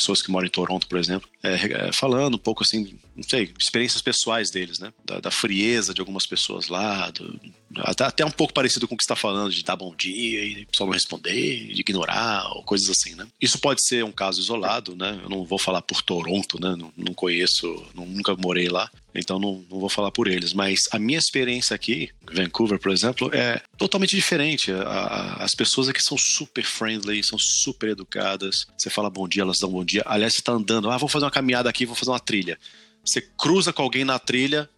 [0.00, 1.54] pessoas que moram em Toronto, por exemplo, é,
[1.88, 4.92] é, falando um pouco assim, não sei, experiências pessoais deles, né?
[5.04, 7.40] Da, da frieza de algumas pessoas lá, do-
[7.78, 10.66] até, até um pouco parecido com o que está falando, de dar bom dia e
[10.66, 13.26] pessoal não responder, de ignorar, ou coisas assim, né?
[13.40, 15.18] Isso pode ser um caso isolado, né?
[15.22, 16.74] Eu não vou falar por Toronto, né?
[16.76, 20.52] Não, não conheço, nunca morei lá, então não, não vou falar por eles.
[20.52, 24.72] Mas a minha experiência aqui, Vancouver, por exemplo, é totalmente diferente.
[24.72, 28.66] A- a- as pessoas aqui são super friendly, são super educadas.
[28.76, 30.02] Você fala bom dia, elas dão bom dia.
[30.06, 32.58] Aliás, você tá andando, ah, vou fazer uma caminhada aqui, vou fazer uma trilha.
[33.04, 34.68] Você cruza com alguém na trilha,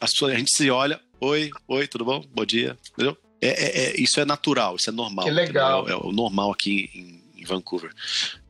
[0.00, 2.24] as pessoas- a gente se olha, oi, oi, tudo bom?
[2.34, 3.16] Bom dia, entendeu?
[3.40, 5.24] É, é- é- isso é natural, isso é normal.
[5.24, 5.82] Que legal.
[5.82, 6.00] entendeu?
[6.02, 7.90] É, o normal aqui em, em Vancouver.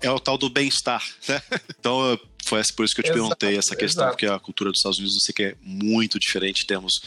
[0.01, 1.41] É o tal do bem-estar, né?
[1.79, 4.17] Então, foi por isso que eu te Exato, perguntei essa questão, exato.
[4.17, 7.01] porque a cultura dos Estados Unidos eu sei que é muito diferente em termos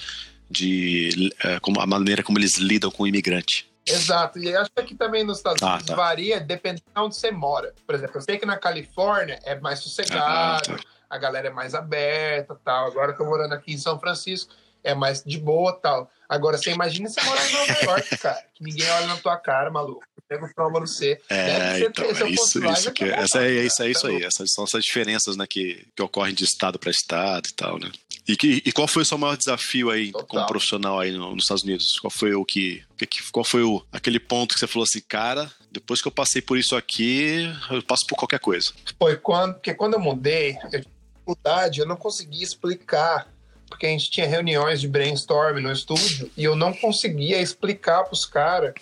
[0.49, 3.65] de é, como, a maneira como eles lidam com o imigrante.
[3.85, 5.95] Exato, e acho que aqui também nos Estados Ah, Unidos tá.
[5.95, 7.73] varia dependendo de onde você mora.
[7.85, 10.84] Por exemplo, eu sei que na Califórnia é mais Ah, sossegado, tá.
[11.10, 12.88] a galera é mais aberta tal.
[12.88, 14.53] Agora que eu morando aqui em São Francisco,
[14.84, 16.10] é mais de boa tal.
[16.27, 19.69] Agora, você imagina você morar em Nova York, cara, que ninguém olha na tua cara,
[19.69, 20.03] maluco.
[20.27, 21.22] Pega o prova no C.
[21.30, 24.23] É, então, é isso, isso que tinha essa é, isso, é isso Tá aí.
[24.23, 27.91] Essas são essas diferenças né, que, que ocorrem de estado para estado e tal, né?
[28.27, 30.27] E, que, e qual foi o seu maior desafio aí Total.
[30.27, 31.99] como profissional aí no- nos Estados Unidos?
[31.99, 32.81] Qual foi o que,
[33.31, 36.57] qual foi o aquele ponto que você falou assim, cara, depois que eu passei por
[36.57, 38.71] isso aqui, eu passo por qualquer coisa.
[38.97, 40.85] Foi quando, porque quando eu mudei, eu tinha
[41.15, 43.27] dificuldade, eu não conseguia explicar,
[43.67, 48.13] porque a gente tinha reuniões de brainstorm no estúdio e eu não conseguia explicar para
[48.13, 48.73] os caras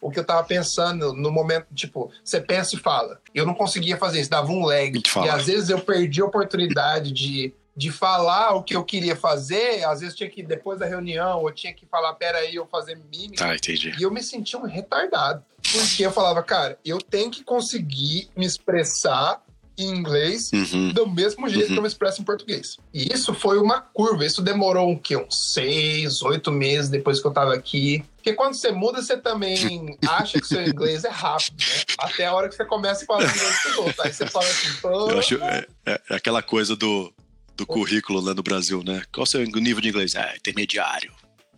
[0.00, 3.20] o que eu tava pensando no momento, tipo, você pensa e fala.
[3.34, 4.92] Eu não conseguia fazer isso, dava um lag.
[4.94, 9.84] E às vezes eu perdi a oportunidade de, de falar o que eu queria fazer,
[9.84, 13.44] às vezes tinha que, depois da reunião, eu tinha que falar, peraí, eu fazer mímica.
[13.44, 13.94] Tá, entendi.
[13.98, 15.44] E eu me sentia um retardado.
[15.72, 19.42] Porque eu falava, cara, eu tenho que conseguir me expressar
[19.78, 20.90] em inglês Uhum.
[20.94, 21.72] do mesmo jeito Uhum.
[21.74, 22.78] que eu me expresso em português.
[22.94, 24.24] E isso foi uma curva.
[24.24, 25.16] Isso demorou um, quê?
[25.18, 28.02] uns seis, oito meses depois que eu tava aqui.
[28.16, 31.82] Porque quando você muda, você também acha que seu inglês é rápido, né?
[31.98, 34.00] Até a hora que você começa a falar inglês com os outros.
[34.00, 37.12] Aí você fala assim, pô, Eu acho é, é- é aquela coisa do,
[37.56, 39.02] do currículo lá no Brasil, né?
[39.12, 40.14] Qual o seu nível de inglês?
[40.14, 41.12] É, intermediário.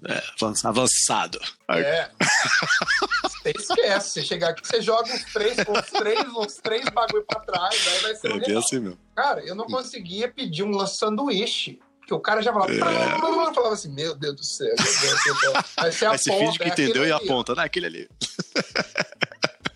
[0.08, 1.40] É, avan- avançado.
[1.66, 2.10] Aí, É.
[3.24, 4.10] Você esquece.
[4.10, 7.98] Você chegar aqui, você joga uns três, uns três, uns três bagulho pra trás, aí
[8.00, 8.98] vai ser É um bem assim mesmo.
[9.16, 11.80] Cara, eu não conseguia pedir um sanduíche.
[11.98, 12.76] Porque o cara já falava, É.
[12.76, 15.52] eu falava assim, meu Deus do céu, meu Deus do céu.
[15.76, 17.54] Aí você Aí você aponta, finge que é entendeu e aponta.
[17.54, 18.08] Não, é aquele ali.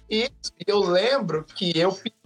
[0.08, 0.30] E
[0.66, 2.16] eu lembro que eu pedia,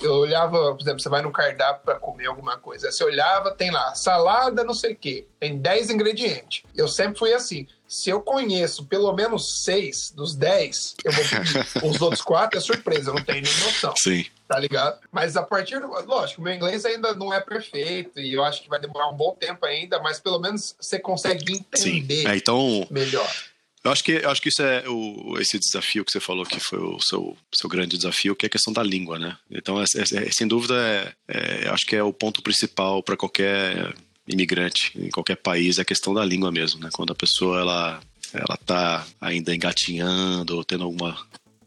[0.00, 2.90] eu olhava, por exemplo, você vai no cardápio para comer alguma coisa.
[2.90, 6.62] Você olhava, tem lá, salada, não sei o quê, tem 10 ingredientes.
[6.74, 7.66] Eu sempre fui assim.
[7.86, 11.66] Se eu conheço pelo menos seis dos dez, eu vou pedir.
[11.84, 13.94] Os outros quatro é surpresa, eu não tenho nem noção.
[13.96, 14.24] Sim.
[14.48, 14.98] Tá ligado?
[15.10, 15.88] Mas a partir do.
[15.88, 19.14] Lógico, o meu inglês ainda não é perfeito e eu acho que vai demorar um
[19.14, 22.28] bom tempo ainda, mas pelo menos você consegue entender Sim.
[22.28, 23.30] É, então, melhor.
[23.84, 26.60] Eu acho que, eu acho que isso é o, esse desafio que você falou que
[26.60, 29.36] foi o seu, seu grande desafio, que é a questão da língua, né?
[29.50, 33.92] Então, é, é, sem dúvida, é, é, acho que é o ponto principal para qualquer
[34.26, 36.90] imigrante em qualquer país, é a questão da língua mesmo, né?
[36.92, 38.00] Quando a pessoa ela
[38.32, 41.18] ela tá ainda engatinhando ou tendo alguma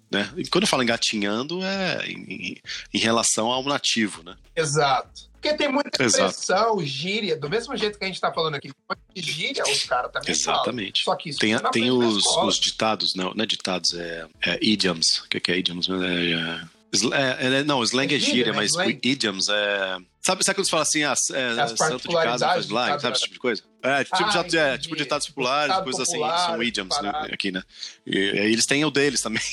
[0.10, 0.32] né?
[0.38, 2.58] E quando eu falo engatinhando é em,
[2.94, 4.36] em relação ao nativo, né?
[4.56, 5.30] Exato.
[5.46, 8.72] Porque tem muita expressão, gíria, do mesmo jeito que a gente está falando aqui,
[9.16, 11.04] gíria, os caras também Exatamente.
[11.04, 11.18] Falam.
[11.18, 15.20] Só que isso tem, tem os, os ditados, não, não é ditados, é, é idioms.
[15.20, 15.88] O que, que é idioms?
[15.88, 16.62] É,
[17.14, 18.58] é, é, não, slang é, é gíria, né?
[18.58, 19.00] mas slang.
[19.04, 19.98] idioms é.
[20.20, 23.24] Sabe, sabe quando você fala assim, ah, é, santo de casa faz milagre, sabe esse
[23.24, 23.62] tipo de coisa?
[23.84, 27.62] É, tipo, ah, de, é, tipo ditados populares, coisas assim, são idioms né, aqui, né?
[28.04, 29.44] E, e eles têm o deles também.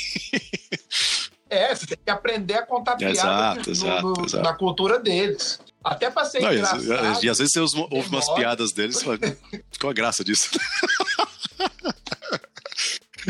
[1.51, 4.43] É, você tem que aprender a contar piada exato, no, exato, no, exato.
[4.43, 5.61] na cultura deles.
[5.85, 7.23] Até pra ser Não, engraçado.
[7.23, 9.19] E, e, às vezes você ouve umas piadas deles e fala,
[9.81, 10.51] qual a graça disso?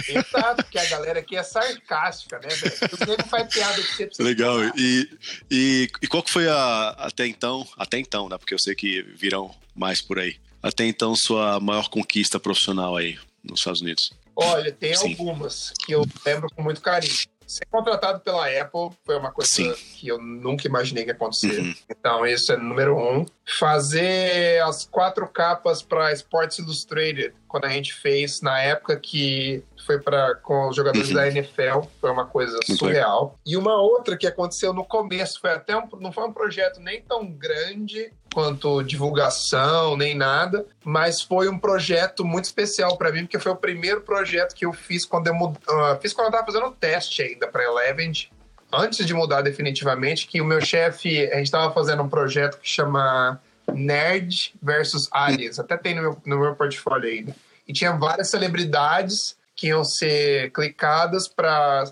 [0.09, 3.29] Exato, porque a galera aqui é sarcástica, né, velho?
[3.29, 4.27] Faz piada que você precisa.
[4.27, 4.59] Legal.
[4.77, 5.09] E,
[5.51, 8.39] e, e, qual que foi a, até então, até então, né?
[8.39, 10.37] Porque eu sei que virão mais por aí.
[10.63, 14.13] Até então, sua maior conquista profissional aí nos Estados Unidos?
[14.35, 15.11] Olha, tem Sim.
[15.11, 17.13] algumas que eu lembro com muito carinho.
[17.53, 19.75] Ser contratado pela Apple foi uma coisa Sim.
[19.75, 21.61] que eu nunca imaginei que ia acontecer.
[21.61, 21.75] Uhum.
[21.91, 23.27] Então, isso é número um.
[23.59, 30.01] Fazer as quatro capas para Sports Illustrated, quando a gente fez na época que foi
[30.01, 31.15] para com os jogadores uhum.
[31.15, 33.39] da NFL, foi uma coisa surreal.
[33.45, 37.03] E uma outra que aconteceu no começo, foi até um, não foi um projeto nem
[37.03, 43.39] tão grande quanto divulgação, nem nada, mas foi um projeto muito especial para mim, porque
[43.39, 46.67] foi o primeiro projeto que eu fiz quando eu uh, fiz quando eu tava fazendo
[46.67, 48.13] o teste ainda para Eleven,
[48.73, 52.69] antes de mudar definitivamente, que o meu chefe, a gente estava fazendo um projeto que
[52.69, 53.41] chama
[53.73, 57.37] Nerd versus Aliens, até tem no meu, no meu portfólio ainda.
[57.69, 61.85] E tinha várias celebridades que iam ser clicadas para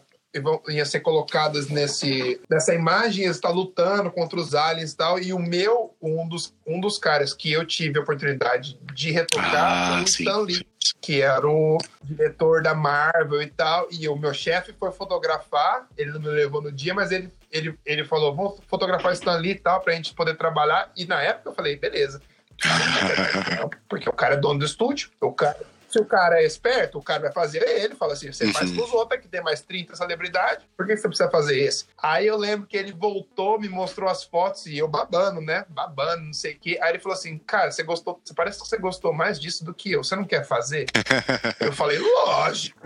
[0.68, 5.38] iam ser colocadas nesse nessa imagem está lutando contra os aliens e tal e o
[5.38, 10.02] meu um dos um dos caras que eu tive a oportunidade de retocar ah, foi
[10.02, 10.66] o Stan Lee
[11.00, 16.12] que era o diretor da Marvel e tal e o meu chefe foi fotografar ele
[16.12, 19.58] não me levou no dia mas ele ele, ele falou vou fotografar Stan Lee e
[19.58, 22.22] tal pra gente poder trabalhar e na época eu falei beleza
[23.88, 25.58] porque o cara é dono do estúdio o cara
[25.90, 28.52] se o cara é esperto, o cara vai fazer ele, fala assim: você uhum.
[28.52, 31.86] faz com os outros, que tem mais 30 celebridades, por que você precisa fazer esse?
[32.00, 35.64] Aí eu lembro que ele voltou, me mostrou as fotos e eu babando, né?
[35.68, 36.78] Babando, não sei o quê.
[36.80, 39.90] Aí ele falou assim: cara, você gostou, parece que você gostou mais disso do que
[39.92, 40.86] eu, você não quer fazer?
[41.60, 42.78] eu falei: lógico,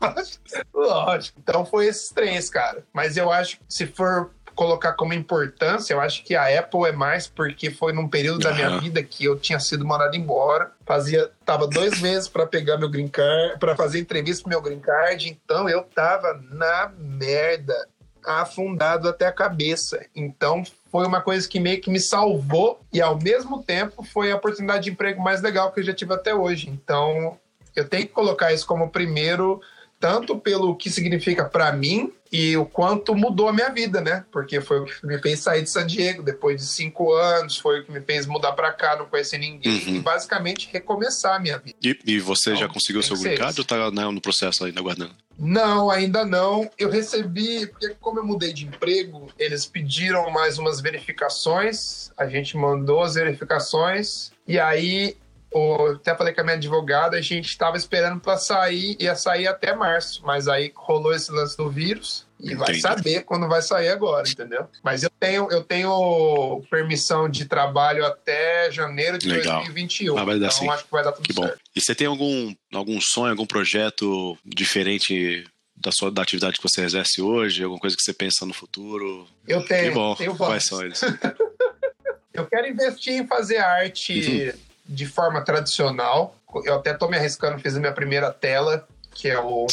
[0.72, 1.38] lógico.
[1.38, 2.84] Então foi esses três, cara.
[2.92, 4.30] Mas eu acho que se for
[4.60, 8.50] colocar como importância, eu acho que a Apple é mais porque foi num período uhum.
[8.50, 10.70] da minha vida que eu tinha sido mandado embora.
[10.84, 14.78] Fazia, tava dois meses para pegar meu green card, para fazer entrevista pro meu green
[14.78, 17.88] card, então eu tava na merda,
[18.22, 20.04] afundado até a cabeça.
[20.14, 20.62] Então
[20.92, 24.84] foi uma coisa que meio que me salvou e ao mesmo tempo foi a oportunidade
[24.84, 26.68] de emprego mais legal que eu já tive até hoje.
[26.68, 27.38] Então
[27.74, 29.58] eu tenho que colocar isso como primeiro
[29.98, 34.24] tanto pelo que significa para mim e o quanto mudou a minha vida, né?
[34.30, 37.80] Porque foi o que me fez sair de San Diego depois de cinco anos, foi
[37.80, 39.96] o que me fez mudar para cá, não conhecer ninguém uhum.
[39.96, 41.76] e basicamente recomeçar a minha vida.
[41.82, 44.78] E, e você então, já conseguiu seu green card ou tá né, no processo ainda
[44.80, 45.14] aguardando?
[45.36, 46.70] Não, ainda não.
[46.78, 52.56] Eu recebi, porque como eu mudei de emprego, eles pediram mais umas verificações, a gente
[52.56, 55.16] mandou as verificações e aí
[55.52, 59.48] eu até falei com a minha advogada, a gente estava esperando para sair, ia sair
[59.48, 62.56] até março, mas aí rolou esse lance do vírus e Entendi.
[62.56, 64.68] vai saber quando vai sair agora, entendeu?
[64.82, 69.56] Mas eu tenho, eu tenho permissão de trabalho até janeiro de Legal.
[69.56, 70.16] 2021.
[70.16, 70.68] Ah, vai dar então sim.
[70.68, 71.48] acho que vai dar tudo que certo.
[71.48, 71.58] Bom.
[71.74, 75.44] E você tem algum, algum sonho, algum projeto diferente
[75.76, 77.64] da sua da atividade que você exerce hoje?
[77.64, 79.26] Alguma coisa que você pensa no futuro?
[79.46, 79.88] Eu tenho.
[79.88, 80.14] Que bom.
[80.14, 81.00] Tenho Quais são eles?
[82.32, 84.52] eu quero investir em fazer arte.
[84.54, 86.34] Uhum de forma tradicional.
[86.64, 89.66] Eu até estou me arriscando, fiz a minha primeira tela, que é o,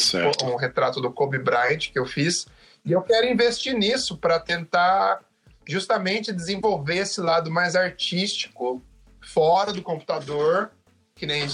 [0.43, 2.45] um retrato do Kobe Bryant que eu fiz.
[2.85, 5.19] E eu quero investir nisso para tentar
[5.67, 8.81] justamente desenvolver esse lado mais artístico
[9.21, 10.69] fora do computador,
[11.15, 11.47] que nem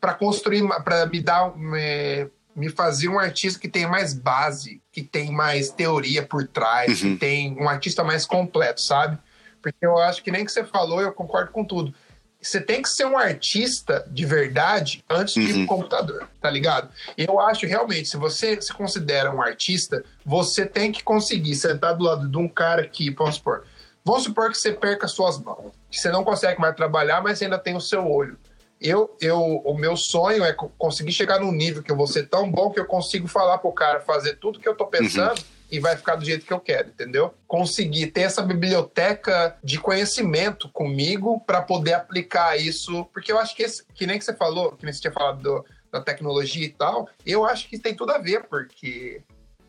[0.00, 2.26] para construir, para me dar me,
[2.56, 7.12] me fazer um artista que tenha mais base, que tem mais teoria por trás, uhum.
[7.12, 9.18] que tem um artista mais completo, sabe?
[9.62, 11.94] Porque eu acho que nem que você falou, eu concordo com tudo
[12.40, 15.66] você tem que ser um artista de verdade antes de ir Uhum.
[15.66, 16.88] pro computador, tá ligado?
[17.16, 22.04] Eu acho realmente, se você se considera um artista, você tem que conseguir sentar do
[22.04, 23.64] lado de um cara que, vamos supor,
[24.04, 27.58] vamos supor que você perca suas mãos, que você não consegue mais trabalhar, mas ainda
[27.58, 28.38] tem o seu olho.
[28.80, 32.26] Eu, eu, o meu sonho é co- conseguir chegar num nível que eu vou ser
[32.30, 35.38] tão bom que eu consigo falar pro cara fazer tudo que eu tô pensando
[35.70, 37.32] e vai ficar do jeito que eu quero, entendeu?
[37.46, 43.62] Conseguir ter essa biblioteca de conhecimento comigo para poder aplicar isso, porque eu acho que
[43.62, 46.70] esse, que nem que você falou, que nem você tinha falado do- da tecnologia e
[46.70, 49.22] tal, eu acho que tem tudo a ver, porque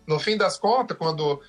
[0.07, 1.41] no fim das contas, quando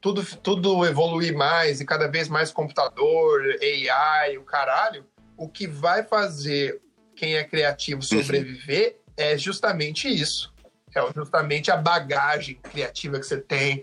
[0.00, 5.04] tudo, tudo evoluir mais e cada vez mais computador, AI, o caralho,
[5.36, 6.80] o que vai fazer
[7.16, 10.52] quem é criativo sobreviver é justamente isso.
[10.94, 13.82] É justamente a bagagem criativa que você tem,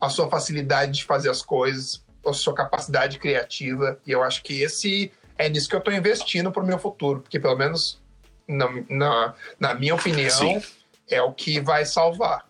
[0.00, 3.98] a sua facilidade de fazer as coisas, a sua capacidade criativa.
[4.06, 7.20] E eu acho que esse é nisso que eu estou investindo para o meu futuro,
[7.20, 8.00] porque pelo menos
[8.46, 10.62] na, na, na minha opinião Sim.
[11.08, 12.46] é o que vai salvar.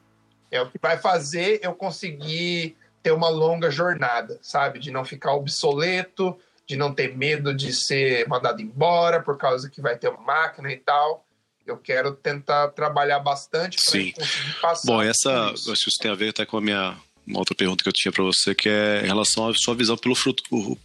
[0.51, 4.79] É o que vai fazer eu conseguir ter uma longa jornada, sabe?
[4.79, 9.81] De não ficar obsoleto, de não ter medo de ser mandado embora por causa que
[9.81, 11.24] vai ter uma máquina e tal.
[11.67, 14.13] Eu quero tentar trabalhar bastante para Sim.
[14.13, 14.87] conseguir passar.
[14.87, 15.73] Bom, essa isso.
[15.73, 16.97] acho que isso tem a ver até com a minha
[17.27, 19.97] uma outra pergunta que eu tinha para você, que é em relação à sua visão
[19.97, 20.77] pelo fruto, o,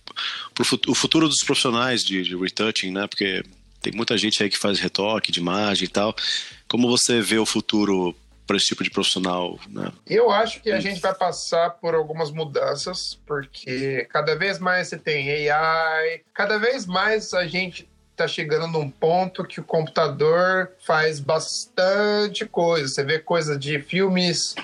[0.54, 3.08] pro fut- o futuro dos profissionais de, de retouching, né?
[3.08, 3.44] Porque
[3.82, 6.16] tem muita gente aí que faz retoque de imagem e tal.
[6.66, 8.16] Como você vê o futuro
[8.48, 9.92] para esse tipo de profissional, né?
[10.08, 14.98] Eu acho que a gente vai passar por algumas mudanças, porque cada vez mais você
[14.98, 17.88] tem AI, cada vez mais a gente
[18.20, 22.88] está chegando num ponto que o computador faz bastante coisa.
[22.88, 24.56] Você vê coisa de filmes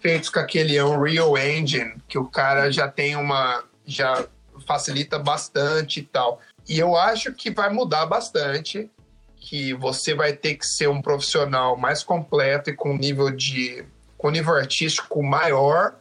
[0.00, 3.64] feitos com aquele Unreal Engine, que o cara já tem uma.
[3.86, 4.24] já
[4.66, 6.40] facilita bastante e tal.
[6.68, 8.90] E eu acho que vai mudar bastante
[9.36, 13.84] que você vai ter que ser um profissional mais completo e com nível de
[14.18, 15.94] com nível artístico maior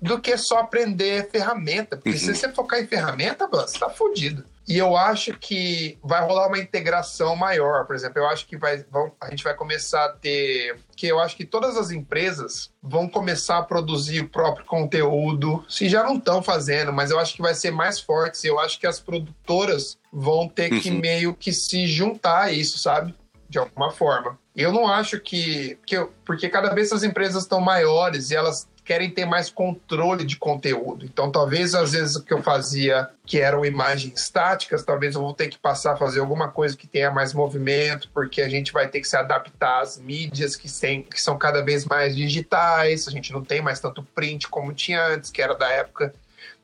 [0.00, 1.96] do que só aprender ferramenta.
[1.96, 2.34] Porque se Uhum.
[2.34, 4.44] você focar em ferramenta, você tá fudido.
[4.68, 7.84] E eu acho que vai rolar uma integração maior.
[7.84, 10.76] Por exemplo, eu acho que vai, vão- a gente vai começar a ter.
[10.96, 15.64] Que eu acho que todas as empresas vão começar a produzir o próprio conteúdo.
[15.68, 18.46] Se já não estão fazendo, mas eu acho que vai ser mais forte.
[18.46, 20.98] Eu acho que as produtoras vão ter que Uhum.
[21.00, 23.14] meio que se juntar a isso, sabe?
[23.48, 24.38] De alguma forma.
[24.54, 25.78] Eu não acho que.
[25.86, 30.24] que eu- porque cada vez as empresas estão maiores e elas querem ter mais controle
[30.24, 31.04] de conteúdo.
[31.04, 35.32] Então, talvez, às vezes, o que eu fazia, que eram imagens estáticas, talvez eu vou
[35.32, 38.88] ter que passar a fazer alguma coisa que tenha mais movimento, porque a gente vai
[38.88, 43.10] ter que se adaptar às mídias que, tem, que são cada vez mais digitais, a
[43.12, 46.12] gente não tem mais tanto print como tinha antes, que era da época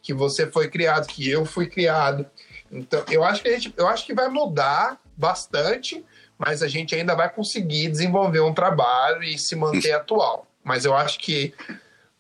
[0.03, 2.27] que você foi criado, que eu fui criado.
[2.71, 6.05] Então, eu acho que a gente, eu acho que vai mudar bastante,
[6.37, 10.47] mas a gente ainda vai conseguir desenvolver um trabalho e se manter atual.
[10.65, 11.55] Mas eu acho que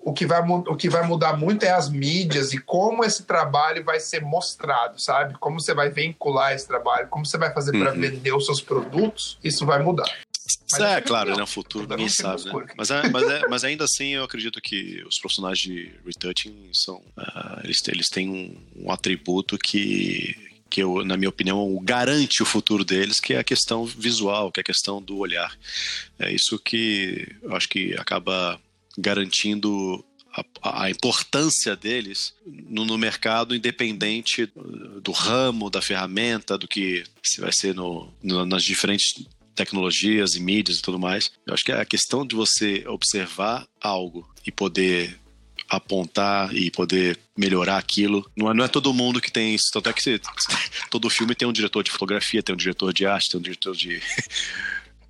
[0.00, 3.84] o que, vai, o que vai mudar muito é as mídias e como esse trabalho
[3.84, 5.34] vai ser mostrado, sabe?
[5.38, 8.00] Como você vai vincular esse trabalho, como você vai fazer para Uhum.
[8.00, 10.08] vender os seus produtos, isso vai mudar.
[10.72, 11.42] Mas é, claro, né?
[11.42, 12.66] O futuro é ninguém um sabe, né?
[12.76, 17.02] Mas, é, mas, é, mas ainda assim eu acredito que os profissionais de retouching são.
[17.18, 20.34] ah, eles, têm- eles têm um, um atributo que,
[20.70, 24.60] que eu, na minha opinião, garante o futuro deles, que é a questão visual, que
[24.60, 25.54] é a questão do olhar.
[26.18, 28.58] É isso que eu acho que acaba
[28.98, 30.04] garantindo
[30.62, 34.50] a, a importância deles no, no mercado, independente
[35.02, 39.14] do, ramo, da ferramenta, do que se vai ser no, no- nas diferentes
[39.54, 41.32] tecnologias e mídias e tudo mais.
[41.46, 45.18] Eu acho que a questão de você observar algo e poder
[45.68, 48.28] apontar e poder melhorar aquilo.
[48.36, 49.70] Não é, não é todo mundo que tem isso.
[49.72, 50.20] Tanto é que
[50.90, 53.74] todo filme tem um diretor de fotografia, tem um diretor de arte, tem um diretor
[53.76, 54.00] de.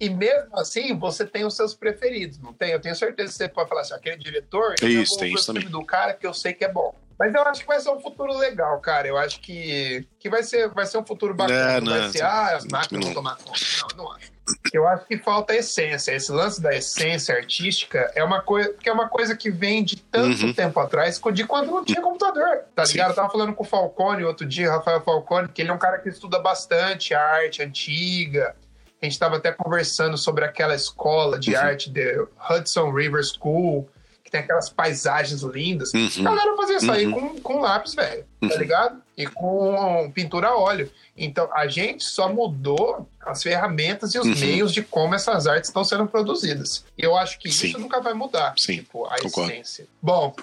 [0.01, 2.71] E mesmo assim, você tem os seus preferidos, não tem?
[2.71, 5.47] Eu tenho certeza que você pode falar assim, aquele diretor, eu Isso, vou tem isso
[5.47, 5.69] também.
[5.69, 6.95] do cara que eu sei que é bom.
[7.19, 9.09] Mas eu acho que vai ser um futuro legal, cara.
[9.09, 11.73] Eu acho que, que vai, ser, vai ser um futuro bacana.
[11.73, 13.59] É, não vai não, ser, ah, as máquinas vão tomar conta.
[13.97, 14.31] Não, não acho.
[14.73, 16.13] Eu acho que falta essência.
[16.13, 19.97] Esse lance da essência artística é uma coisa que é uma coisa que vem de
[19.97, 20.55] tanto Uhum.
[20.55, 22.61] tempo atrás, de quando não tinha computador.
[22.73, 22.93] Tá Sim.
[22.93, 23.11] ligado?
[23.11, 25.99] Eu tava falando com o Falcone outro dia, Rafael Falcone, que ele é um cara
[25.99, 28.55] que estuda bastante a arte antiga.
[29.01, 31.61] A gente estava até conversando sobre aquela escola de Uhum.
[31.61, 33.89] arte, de Hudson River School,
[34.25, 35.93] que tem aquelas paisagens lindas.
[35.95, 36.09] Uhum.
[36.27, 37.13] A galera fazia isso aí Uhum.
[37.37, 38.59] com, com lápis, velho, tá Uhum.
[38.59, 39.03] ligado?
[39.17, 40.91] E com pintura a óleo.
[41.17, 44.35] Então, a gente só mudou as ferramentas e os Uhum.
[44.37, 46.85] meios de como essas artes estão sendo produzidas.
[46.97, 47.69] E eu acho que Sim.
[47.69, 49.51] isso nunca vai mudar, Sim, tipo, a concordo.
[49.53, 49.87] essência.
[50.03, 50.35] Bom,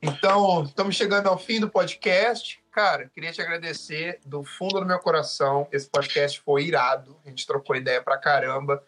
[0.00, 2.60] Então, estamos chegando ao fim do podcast.
[2.78, 5.66] Cara, queria te agradecer do fundo do meu coração.
[5.72, 7.16] Esse podcast foi irado.
[7.26, 8.80] A gente trocou ideia pra caramba.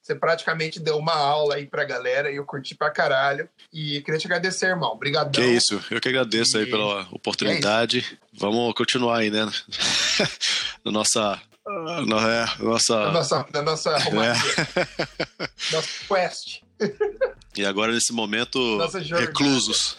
[0.00, 3.46] Você praticamente deu uma aula aí pra galera e eu curti pra caralho.
[3.70, 4.92] E queria te agradecer, irmão.
[4.92, 5.30] Obrigadão.
[5.30, 6.60] Que isso, eu que agradeço e...
[6.60, 8.18] aí pela oportunidade.
[8.18, 9.44] É Vamos continuar aí, né?
[10.82, 11.38] Na nossa.
[12.06, 12.96] Na, é, nossa.
[12.96, 13.46] Na nossa.
[13.52, 14.00] Na nossa, é.
[15.70, 16.62] nossa quest.
[17.58, 18.78] E agora, nesse momento,
[19.18, 19.98] reclusos.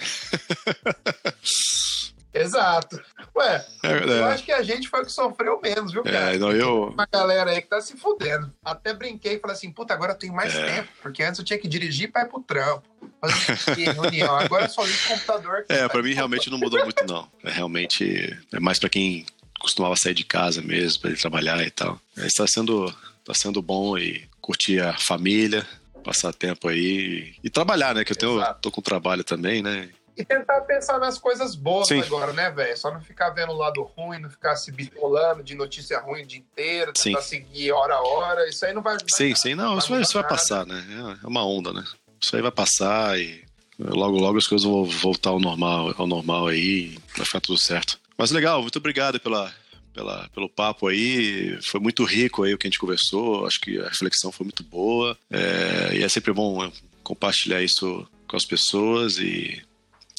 [2.35, 3.01] Exato.
[3.35, 4.19] Ué, é, é.
[4.19, 6.35] eu acho que a gente foi o que sofreu menos, viu, cara?
[6.35, 6.89] É, não, eu...
[6.89, 8.53] Uma galera aí que tá se fudendo.
[8.63, 10.75] Até brinquei e falei assim, puta, agora eu tenho mais é.
[10.75, 12.83] tempo, porque antes eu tinha que dirigir pra ir pro trampo.
[13.21, 14.35] Fazer reunião.
[14.35, 15.65] Agora é só ligo o computador.
[15.69, 17.27] É, pra mim realmente não mudou muito, não.
[17.43, 19.25] É realmente, é mais pra quem
[19.59, 21.99] costumava sair de casa mesmo, pra ir trabalhar e tal.
[22.17, 22.93] Está sendo,
[23.23, 25.65] tá sendo bom e curtir a família,
[26.03, 28.03] passar tempo aí e, e trabalhar, né?
[28.03, 29.89] Que eu tenho, tô com trabalho também, né?
[30.17, 32.01] E tentar pensar nas coisas boas Sim.
[32.01, 32.77] agora, né, velho?
[32.77, 36.25] Só não ficar vendo o lado ruim, não ficar se bitolando de notícia ruim o
[36.25, 37.37] dia inteiro, tentar sim.
[37.37, 38.47] seguir hora a hora.
[38.47, 39.15] Isso aí não vai ajudar.
[39.15, 39.39] Sim, nada.
[39.39, 40.83] sim, não, não isso, vai, isso vai passar, né?
[41.23, 41.83] É uma onda, né?
[42.21, 43.43] Isso aí vai passar e
[43.77, 47.99] logo, logo as coisas vão voltar ao normal, ao normal aí, vai ficar tudo certo.
[48.17, 49.53] Mas legal, muito obrigado pela,
[49.93, 51.57] pela, pelo papo aí.
[51.63, 53.45] Foi muito rico aí o que a gente conversou.
[53.45, 55.17] Acho que a reflexão foi muito boa.
[55.29, 56.71] É, e é sempre bom
[57.03, 59.61] compartilhar isso com as pessoas e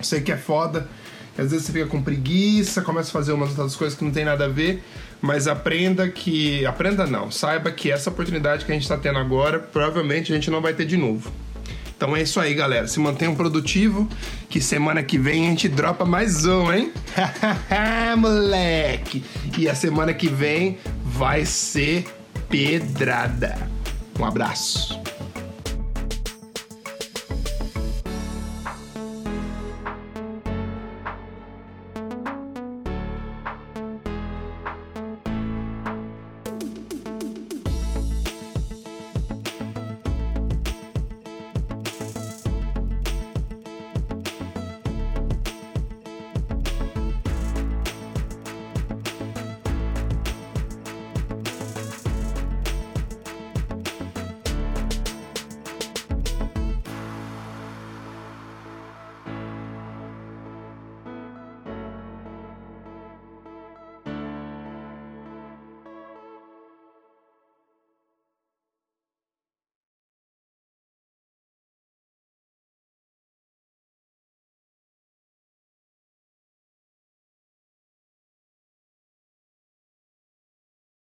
[0.00, 0.88] Sei que é foda.
[1.36, 4.24] Às vezes você fica com preguiça, começa a fazer umas outras coisas que não tem
[4.24, 4.82] nada a ver.
[5.20, 6.64] Mas aprenda que.
[6.64, 7.30] Aprenda não.
[7.30, 10.72] Saiba que essa oportunidade que a gente está tendo agora, provavelmente a gente não vai
[10.72, 11.30] ter de novo.
[11.96, 12.86] Então é isso aí, galera.
[12.86, 14.08] Se mantenham produtivo,
[14.48, 16.92] que semana que vem a gente dropa mais um, hein?
[18.16, 19.24] Moleque!
[19.58, 22.06] E a semana que vem vai ser
[22.48, 23.56] pedrada.
[24.18, 25.07] Um abraço.